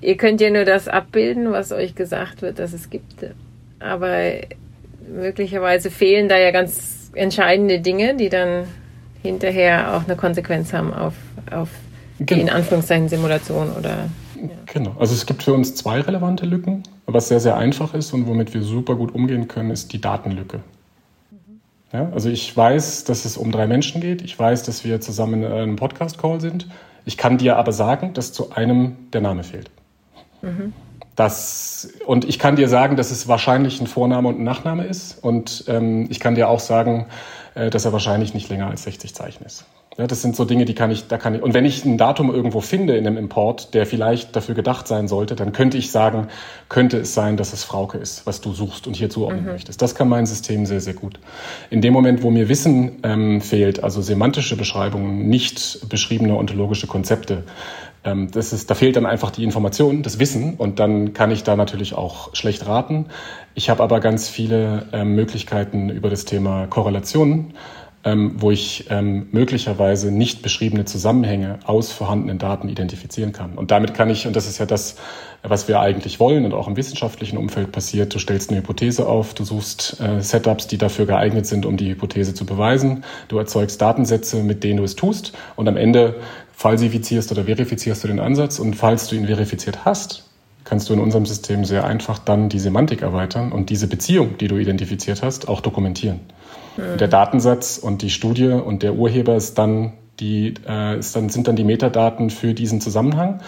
ihr 0.00 0.16
könnt 0.16 0.40
ja 0.40 0.50
nur 0.50 0.64
das 0.64 0.88
abbilden, 0.88 1.52
was 1.52 1.72
euch 1.72 1.94
gesagt 1.94 2.42
wird, 2.42 2.58
dass 2.58 2.72
es 2.72 2.90
gibt, 2.90 3.24
aber 3.80 4.32
möglicherweise 5.08 5.90
fehlen 5.90 6.28
da 6.28 6.38
ja 6.38 6.50
ganz 6.50 7.10
entscheidende 7.14 7.80
Dinge, 7.80 8.16
die 8.16 8.28
dann 8.28 8.64
hinterher 9.22 9.96
auch 9.96 10.04
eine 10.04 10.16
Konsequenz 10.16 10.72
haben 10.72 10.92
auf, 10.92 11.14
auf 11.50 11.70
die 12.18 12.26
genau. 12.26 12.42
in 12.42 12.50
Anführungszeichen 12.50 13.08
Simulation 13.08 13.70
oder 13.72 14.08
Genau. 14.66 14.94
Also 14.98 15.14
es 15.14 15.26
gibt 15.26 15.42
für 15.42 15.52
uns 15.52 15.74
zwei 15.74 16.00
relevante 16.00 16.46
Lücken. 16.46 16.82
Was 17.06 17.28
sehr, 17.28 17.40
sehr 17.40 17.56
einfach 17.56 17.94
ist 17.94 18.12
und 18.12 18.26
womit 18.26 18.54
wir 18.54 18.62
super 18.62 18.94
gut 18.94 19.14
umgehen 19.14 19.48
können, 19.48 19.70
ist 19.70 19.92
die 19.92 20.00
Datenlücke. 20.00 20.60
Ja, 21.92 22.10
also 22.12 22.28
ich 22.28 22.54
weiß, 22.54 23.04
dass 23.04 23.24
es 23.24 23.38
um 23.38 23.50
drei 23.50 23.66
Menschen 23.66 24.00
geht. 24.00 24.20
Ich 24.22 24.38
weiß, 24.38 24.62
dass 24.62 24.84
wir 24.84 25.00
zusammen 25.00 25.42
in 25.42 25.50
einem 25.50 25.76
Podcast-Call 25.76 26.40
sind. 26.40 26.68
Ich 27.06 27.16
kann 27.16 27.38
dir 27.38 27.56
aber 27.56 27.72
sagen, 27.72 28.12
dass 28.12 28.32
zu 28.32 28.52
einem 28.52 28.96
der 29.12 29.22
Name 29.22 29.42
fehlt. 29.42 29.70
Mhm. 30.42 30.74
Das, 31.18 31.88
und 32.06 32.24
ich 32.26 32.38
kann 32.38 32.54
dir 32.54 32.68
sagen, 32.68 32.94
dass 32.94 33.10
es 33.10 33.26
wahrscheinlich 33.26 33.80
ein 33.80 33.88
Vorname 33.88 34.28
und 34.28 34.38
ein 34.38 34.44
Nachname 34.44 34.84
ist. 34.84 35.18
Und 35.20 35.64
ähm, 35.66 36.06
ich 36.10 36.20
kann 36.20 36.36
dir 36.36 36.48
auch 36.48 36.60
sagen, 36.60 37.06
äh, 37.56 37.70
dass 37.70 37.84
er 37.84 37.92
wahrscheinlich 37.92 38.34
nicht 38.34 38.48
länger 38.48 38.68
als 38.68 38.84
60 38.84 39.16
Zeichen 39.16 39.44
ist. 39.44 39.64
Ja, 39.96 40.06
das 40.06 40.22
sind 40.22 40.36
so 40.36 40.44
Dinge, 40.44 40.64
die 40.64 40.76
kann 40.76 40.92
ich, 40.92 41.08
da 41.08 41.18
kann 41.18 41.34
ich, 41.34 41.42
und 41.42 41.54
wenn 41.54 41.64
ich 41.64 41.84
ein 41.84 41.98
Datum 41.98 42.32
irgendwo 42.32 42.60
finde 42.60 42.96
in 42.96 43.04
einem 43.04 43.16
Import, 43.16 43.74
der 43.74 43.84
vielleicht 43.84 44.36
dafür 44.36 44.54
gedacht 44.54 44.86
sein 44.86 45.08
sollte, 45.08 45.34
dann 45.34 45.50
könnte 45.50 45.76
ich 45.76 45.90
sagen, 45.90 46.28
könnte 46.68 46.98
es 46.98 47.14
sein, 47.14 47.36
dass 47.36 47.52
es 47.52 47.64
Frauke 47.64 47.98
ist, 47.98 48.24
was 48.24 48.40
du 48.40 48.52
suchst 48.52 48.86
und 48.86 48.94
hier 48.94 49.10
zuordnen 49.10 49.44
mhm. 49.44 49.50
möchtest. 49.50 49.82
Das 49.82 49.96
kann 49.96 50.08
mein 50.08 50.24
System 50.24 50.66
sehr, 50.66 50.80
sehr 50.80 50.94
gut. 50.94 51.18
In 51.68 51.80
dem 51.80 51.92
Moment, 51.94 52.22
wo 52.22 52.30
mir 52.30 52.48
Wissen 52.48 53.00
ähm, 53.02 53.40
fehlt, 53.40 53.82
also 53.82 54.00
semantische 54.00 54.54
Beschreibungen, 54.54 55.28
nicht 55.28 55.88
beschriebene 55.88 56.36
ontologische 56.36 56.86
Konzepte, 56.86 57.42
das 58.30 58.52
ist, 58.52 58.70
da 58.70 58.74
fehlt 58.74 58.96
dann 58.96 59.06
einfach 59.06 59.30
die 59.30 59.44
Information, 59.44 60.02
das 60.02 60.18
Wissen 60.18 60.54
und 60.54 60.78
dann 60.78 61.12
kann 61.12 61.30
ich 61.30 61.42
da 61.44 61.56
natürlich 61.56 61.94
auch 61.94 62.34
schlecht 62.34 62.66
raten. 62.66 63.06
Ich 63.54 63.70
habe 63.70 63.82
aber 63.82 64.00
ganz 64.00 64.28
viele 64.28 64.86
ähm, 64.92 65.14
Möglichkeiten 65.14 65.90
über 65.90 66.10
das 66.10 66.24
Thema 66.24 66.66
Korrelationen, 66.66 67.54
ähm, 68.04 68.36
wo 68.36 68.50
ich 68.50 68.86
ähm, 68.90 69.26
möglicherweise 69.32 70.12
nicht 70.12 70.42
beschriebene 70.42 70.84
Zusammenhänge 70.84 71.58
aus 71.64 71.90
vorhandenen 71.90 72.38
Daten 72.38 72.68
identifizieren 72.68 73.32
kann. 73.32 73.58
Und 73.58 73.70
damit 73.70 73.94
kann 73.94 74.08
ich, 74.08 74.26
und 74.26 74.36
das 74.36 74.48
ist 74.48 74.58
ja 74.58 74.66
das, 74.66 74.96
was 75.42 75.68
wir 75.68 75.80
eigentlich 75.80 76.20
wollen 76.20 76.44
und 76.44 76.54
auch 76.54 76.68
im 76.68 76.76
wissenschaftlichen 76.76 77.36
Umfeld 77.36 77.72
passiert, 77.72 78.14
du 78.14 78.18
stellst 78.18 78.50
eine 78.50 78.60
Hypothese 78.60 79.06
auf, 79.06 79.34
du 79.34 79.44
suchst 79.44 80.00
äh, 80.00 80.20
Setups, 80.20 80.68
die 80.68 80.78
dafür 80.78 81.06
geeignet 81.06 81.46
sind, 81.46 81.66
um 81.66 81.76
die 81.76 81.90
Hypothese 81.90 82.34
zu 82.34 82.46
beweisen, 82.46 83.04
du 83.28 83.38
erzeugst 83.38 83.80
Datensätze, 83.80 84.42
mit 84.42 84.64
denen 84.64 84.78
du 84.78 84.84
es 84.84 84.96
tust 84.96 85.32
und 85.56 85.68
am 85.68 85.76
Ende 85.76 86.16
falsifizierst 86.58 87.30
oder 87.30 87.44
verifizierst 87.44 88.02
du 88.02 88.08
den 88.08 88.18
Ansatz 88.18 88.58
und 88.58 88.74
falls 88.74 89.06
du 89.06 89.14
ihn 89.14 89.28
verifiziert 89.28 89.84
hast, 89.84 90.24
kannst 90.64 90.88
du 90.88 90.92
in 90.92 90.98
unserem 90.98 91.24
System 91.24 91.64
sehr 91.64 91.84
einfach 91.84 92.18
dann 92.18 92.48
die 92.48 92.58
Semantik 92.58 93.00
erweitern 93.00 93.52
und 93.52 93.70
diese 93.70 93.86
Beziehung, 93.86 94.38
die 94.38 94.48
du 94.48 94.56
identifiziert 94.56 95.22
hast, 95.22 95.46
auch 95.46 95.60
dokumentieren. 95.60 96.18
Mhm. 96.76 96.98
Der 96.98 97.06
Datensatz 97.06 97.78
und 97.78 98.02
die 98.02 98.10
Studie 98.10 98.48
und 98.48 98.82
der 98.82 98.96
Urheber 98.96 99.36
ist 99.36 99.56
dann 99.56 99.92
die, 100.18 100.54
äh, 100.68 100.98
ist 100.98 101.14
dann, 101.14 101.28
sind 101.28 101.46
dann 101.46 101.54
die 101.54 101.62
Metadaten 101.62 102.28
für 102.28 102.54
diesen 102.54 102.80
Zusammenhang. 102.80 103.40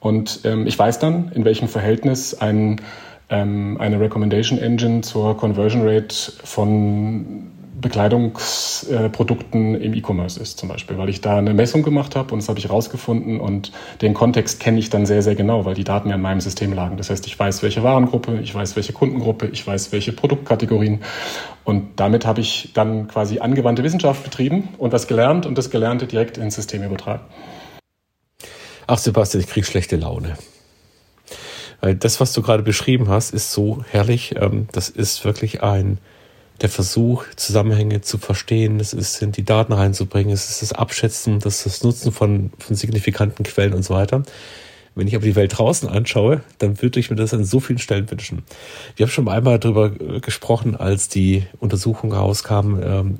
Und 0.00 0.40
ähm, 0.42 0.66
ich 0.66 0.76
weiß 0.76 0.98
dann, 0.98 1.30
in 1.36 1.44
welchem 1.44 1.68
Verhältnis 1.68 2.34
ein, 2.34 2.80
ähm, 3.30 3.76
eine 3.78 4.00
Recommendation 4.00 4.58
Engine 4.58 5.02
zur 5.02 5.36
Conversion 5.36 5.86
Rate 5.86 6.16
von 6.42 7.52
Bekleidungsprodukten 7.78 9.74
im 9.74 9.94
E-Commerce 9.94 10.40
ist 10.40 10.58
zum 10.58 10.68
Beispiel, 10.68 10.96
weil 10.96 11.08
ich 11.08 11.20
da 11.20 11.36
eine 11.38 11.52
Messung 11.52 11.82
gemacht 11.82 12.16
habe 12.16 12.32
und 12.32 12.40
das 12.40 12.48
habe 12.48 12.58
ich 12.58 12.70
rausgefunden 12.70 13.38
und 13.38 13.72
den 14.00 14.14
Kontext 14.14 14.60
kenne 14.60 14.78
ich 14.78 14.88
dann 14.88 15.04
sehr, 15.04 15.22
sehr 15.22 15.34
genau, 15.34 15.64
weil 15.64 15.74
die 15.74 15.84
Daten 15.84 16.08
ja 16.08 16.14
in 16.14 16.22
meinem 16.22 16.40
System 16.40 16.72
lagen. 16.72 16.96
Das 16.96 17.10
heißt, 17.10 17.26
ich 17.26 17.38
weiß, 17.38 17.62
welche 17.62 17.82
Warengruppe, 17.82 18.40
ich 18.40 18.54
weiß, 18.54 18.76
welche 18.76 18.92
Kundengruppe, 18.92 19.48
ich 19.48 19.66
weiß, 19.66 19.92
welche 19.92 20.12
Produktkategorien 20.12 21.00
und 21.64 22.00
damit 22.00 22.24
habe 22.24 22.40
ich 22.40 22.70
dann 22.74 23.08
quasi 23.08 23.40
angewandte 23.40 23.84
Wissenschaft 23.84 24.24
betrieben 24.24 24.68
und 24.78 24.92
was 24.92 25.06
gelernt 25.06 25.44
und 25.44 25.58
das 25.58 25.70
Gelernte 25.70 26.06
direkt 26.06 26.38
ins 26.38 26.54
System 26.54 26.82
übertragen. 26.82 27.24
Ach 28.86 28.98
Sebastian, 28.98 29.42
ich 29.42 29.50
kriege 29.50 29.66
schlechte 29.66 29.96
Laune. 29.96 30.36
Weil 31.80 31.94
das, 31.96 32.20
was 32.20 32.32
du 32.32 32.40
gerade 32.40 32.62
beschrieben 32.62 33.08
hast, 33.08 33.34
ist 33.34 33.52
so 33.52 33.84
herrlich. 33.90 34.34
Ähm, 34.40 34.68
das 34.72 34.88
ist 34.88 35.24
wirklich 35.24 35.62
ein 35.62 35.98
der 36.60 36.68
Versuch, 36.68 37.24
Zusammenhänge 37.36 38.00
zu 38.00 38.18
verstehen, 38.18 38.80
es 38.80 38.92
ist, 38.92 39.14
sind 39.14 39.36
die 39.36 39.44
Daten 39.44 39.72
reinzubringen, 39.72 40.32
es 40.32 40.48
ist 40.48 40.62
das 40.62 40.72
Abschätzen, 40.72 41.40
das, 41.40 41.64
das 41.64 41.82
Nutzen 41.82 42.12
von, 42.12 42.50
von 42.58 42.76
signifikanten 42.76 43.44
Quellen 43.44 43.74
und 43.74 43.84
so 43.84 43.94
weiter. 43.94 44.22
Wenn 44.96 45.06
ich 45.06 45.14
aber 45.14 45.26
die 45.26 45.36
Welt 45.36 45.56
draußen 45.56 45.90
anschaue, 45.90 46.40
dann 46.58 46.80
würde 46.80 46.98
ich 46.98 47.10
mir 47.10 47.16
das 47.16 47.34
an 47.34 47.44
so 47.44 47.60
vielen 47.60 47.78
Stellen 47.78 48.10
wünschen. 48.10 48.42
Wir 48.96 49.04
haben 49.04 49.10
schon 49.12 49.28
einmal 49.28 49.58
darüber 49.58 49.92
äh, 50.00 50.20
gesprochen, 50.20 50.74
als 50.74 51.10
die 51.10 51.44
Untersuchung 51.60 52.14
rauskam, 52.14 52.80
ähm, 52.82 53.18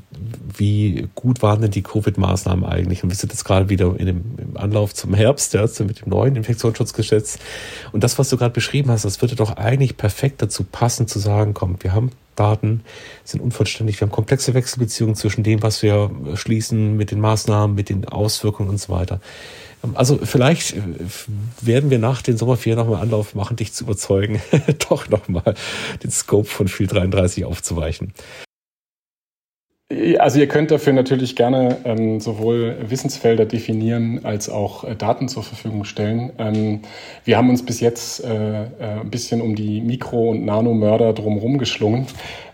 wie 0.56 1.06
gut 1.14 1.42
waren 1.42 1.60
denn 1.60 1.70
die 1.70 1.82
Covid-Maßnahmen 1.82 2.64
eigentlich? 2.64 3.04
Und 3.04 3.10
wir 3.10 3.16
sind 3.16 3.30
jetzt 3.30 3.44
gerade 3.44 3.68
wieder 3.68 3.94
in 3.98 4.06
dem, 4.06 4.22
im 4.38 4.56
Anlauf 4.56 4.94
zum 4.94 5.12
Herbst, 5.12 5.52
ja, 5.52 5.66
mit 5.80 6.00
dem 6.00 6.08
neuen 6.08 6.34
Infektionsschutzgesetz. 6.36 7.38
Und 7.92 8.02
das, 8.02 8.18
was 8.18 8.30
du 8.30 8.38
gerade 8.38 8.54
beschrieben 8.54 8.90
hast, 8.90 9.04
das 9.04 9.20
würde 9.20 9.36
doch 9.36 9.58
eigentlich 9.58 9.98
perfekt 9.98 10.40
dazu 10.40 10.64
passen, 10.64 11.06
zu 11.06 11.18
sagen, 11.18 11.52
komm, 11.52 11.76
wir 11.80 11.92
haben 11.92 12.10
Daten 12.36 12.82
sind 13.24 13.40
unvollständig. 13.40 14.00
Wir 14.00 14.06
haben 14.06 14.12
komplexe 14.12 14.54
Wechselbeziehungen 14.54 15.16
zwischen 15.16 15.42
dem, 15.42 15.62
was 15.62 15.82
wir 15.82 16.10
schließen, 16.34 16.96
mit 16.96 17.10
den 17.10 17.20
Maßnahmen, 17.20 17.74
mit 17.74 17.88
den 17.88 18.04
Auswirkungen 18.06 18.68
und 18.68 18.80
so 18.80 18.92
weiter. 18.92 19.20
Also 19.94 20.18
vielleicht 20.22 20.74
äh, 20.74 20.80
werden 21.60 21.90
wir 21.90 21.98
nach 21.98 22.22
den 22.22 22.36
Sommerferien 22.36 22.78
nochmal 22.78 23.02
Anlauf 23.02 23.34
machen, 23.34 23.56
dich 23.56 23.72
zu 23.72 23.84
überzeugen, 23.84 24.40
doch 24.88 25.08
nochmal 25.08 25.54
den 26.02 26.10
Scope 26.10 26.48
von 26.48 26.68
Field 26.68 26.92
33 26.92 27.44
aufzuweichen. 27.44 28.12
Also 30.18 30.40
ihr 30.40 30.48
könnt 30.48 30.72
dafür 30.72 30.92
natürlich 30.92 31.36
gerne 31.36 31.76
ähm, 31.84 32.18
sowohl 32.18 32.76
Wissensfelder 32.88 33.46
definieren 33.46 34.24
als 34.24 34.48
auch 34.48 34.82
äh, 34.82 34.96
Daten 34.96 35.28
zur 35.28 35.44
Verfügung 35.44 35.84
stellen. 35.84 36.32
Ähm, 36.38 36.80
wir 37.24 37.36
haben 37.36 37.50
uns 37.50 37.64
bis 37.64 37.78
jetzt 37.78 38.24
äh, 38.24 38.64
äh, 38.64 38.66
ein 39.02 39.10
bisschen 39.10 39.40
um 39.40 39.54
die 39.54 39.80
Mikro- 39.80 40.30
und 40.30 40.44
Nanomörder 40.44 41.12
drumherum 41.12 41.58
geschlungen. 41.58 42.08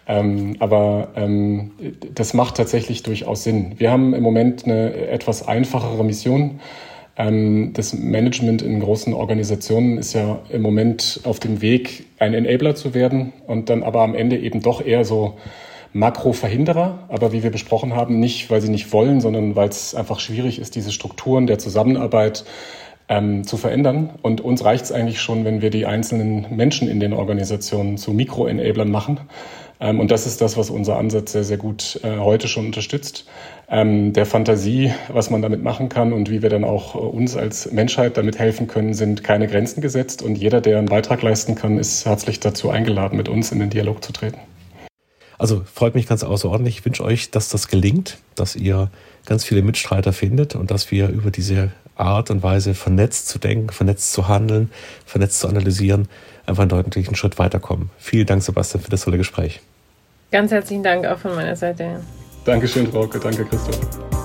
Ähm, 0.06 0.56
aber 0.58 1.08
ähm, 1.16 1.70
das 2.14 2.34
macht 2.34 2.58
tatsächlich 2.58 3.02
durchaus 3.02 3.44
Sinn. 3.44 3.76
Wir 3.78 3.90
haben 3.90 4.12
im 4.12 4.22
Moment 4.22 4.64
eine 4.64 4.94
etwas 4.94 5.48
einfachere 5.48 6.04
Mission. 6.04 6.60
Ähm, 7.16 7.72
das 7.74 7.92
Management 7.92 8.62
in 8.62 8.80
großen 8.80 9.12
Organisationen 9.12 9.98
ist 9.98 10.14
ja 10.14 10.40
im 10.50 10.62
Moment 10.62 11.20
auf 11.24 11.40
dem 11.40 11.60
Weg, 11.60 12.06
ein 12.18 12.34
Enabler 12.34 12.74
zu 12.74 12.94
werden 12.94 13.32
und 13.46 13.68
dann 13.68 13.82
aber 13.82 14.02
am 14.02 14.14
Ende 14.14 14.38
eben 14.38 14.62
doch 14.62 14.84
eher 14.84 15.04
so 15.04 15.34
Makroverhinderer, 15.92 17.06
aber 17.08 17.32
wie 17.32 17.42
wir 17.42 17.50
besprochen 17.50 17.94
haben, 17.94 18.18
nicht, 18.18 18.50
weil 18.50 18.62
sie 18.62 18.70
nicht 18.70 18.92
wollen, 18.92 19.20
sondern 19.20 19.56
weil 19.56 19.68
es 19.68 19.94
einfach 19.94 20.20
schwierig 20.20 20.58
ist, 20.58 20.74
diese 20.74 20.90
Strukturen 20.90 21.46
der 21.46 21.58
Zusammenarbeit 21.58 22.44
ähm, 23.08 23.44
zu 23.44 23.58
verändern. 23.58 24.10
Und 24.22 24.40
uns 24.40 24.64
reicht 24.64 24.84
es 24.84 24.92
eigentlich 24.92 25.20
schon, 25.20 25.44
wenn 25.44 25.60
wir 25.60 25.68
die 25.68 25.84
einzelnen 25.84 26.46
Menschen 26.56 26.88
in 26.88 26.98
den 26.98 27.12
Organisationen 27.12 27.98
zu 27.98 28.12
Mikro-Enablern 28.12 28.90
machen. 28.90 29.20
Ähm, 29.80 30.00
und 30.00 30.10
das 30.10 30.26
ist 30.26 30.40
das, 30.40 30.56
was 30.56 30.70
unser 30.70 30.96
Ansatz 30.96 31.32
sehr, 31.32 31.44
sehr 31.44 31.58
gut 31.58 32.00
äh, 32.04 32.16
heute 32.18 32.48
schon 32.48 32.66
unterstützt. 32.66 33.26
Ähm, 33.72 34.12
der 34.12 34.26
Fantasie, 34.26 34.92
was 35.08 35.30
man 35.30 35.40
damit 35.40 35.62
machen 35.62 35.88
kann 35.88 36.12
und 36.12 36.28
wie 36.28 36.42
wir 36.42 36.50
dann 36.50 36.62
auch 36.62 36.94
äh, 36.94 36.98
uns 36.98 37.38
als 37.38 37.72
Menschheit 37.72 38.18
damit 38.18 38.38
helfen 38.38 38.66
können, 38.66 38.92
sind 38.92 39.24
keine 39.24 39.46
Grenzen 39.46 39.80
gesetzt. 39.80 40.20
Und 40.20 40.36
jeder, 40.36 40.60
der 40.60 40.76
einen 40.76 40.88
Beitrag 40.88 41.22
leisten 41.22 41.54
kann, 41.54 41.78
ist 41.78 42.04
herzlich 42.04 42.38
dazu 42.38 42.68
eingeladen, 42.68 43.16
mit 43.16 43.30
uns 43.30 43.50
in 43.50 43.60
den 43.60 43.70
Dialog 43.70 44.04
zu 44.04 44.12
treten. 44.12 44.36
Also 45.38 45.62
freut 45.64 45.94
mich 45.94 46.06
ganz 46.06 46.22
außerordentlich. 46.22 46.80
Ich 46.80 46.84
wünsche 46.84 47.02
euch, 47.02 47.30
dass 47.30 47.48
das 47.48 47.68
gelingt, 47.68 48.18
dass 48.34 48.56
ihr 48.56 48.90
ganz 49.24 49.42
viele 49.42 49.62
Mitstreiter 49.62 50.12
findet 50.12 50.54
und 50.54 50.70
dass 50.70 50.90
wir 50.90 51.08
über 51.08 51.30
diese 51.30 51.72
Art 51.96 52.30
und 52.30 52.42
Weise 52.42 52.74
vernetzt 52.74 53.28
zu 53.28 53.38
denken, 53.38 53.70
vernetzt 53.70 54.12
zu 54.12 54.28
handeln, 54.28 54.70
vernetzt 55.06 55.40
zu 55.40 55.48
analysieren, 55.48 56.08
einfach 56.44 56.62
einen 56.64 56.68
deutlichen 56.68 57.14
Schritt 57.14 57.38
weiterkommen. 57.38 57.88
Vielen 57.96 58.26
Dank, 58.26 58.42
Sebastian, 58.42 58.82
für 58.82 58.90
das 58.90 59.00
tolle 59.00 59.16
Gespräch. 59.16 59.62
Ganz 60.30 60.50
herzlichen 60.50 60.82
Dank 60.82 61.06
auch 61.06 61.18
von 61.18 61.34
meiner 61.34 61.56
Seite. 61.56 62.00
Dankeschön, 62.44 62.90
Frauke. 62.90 63.18
Danke, 63.20 63.44
Christoph. 63.44 64.21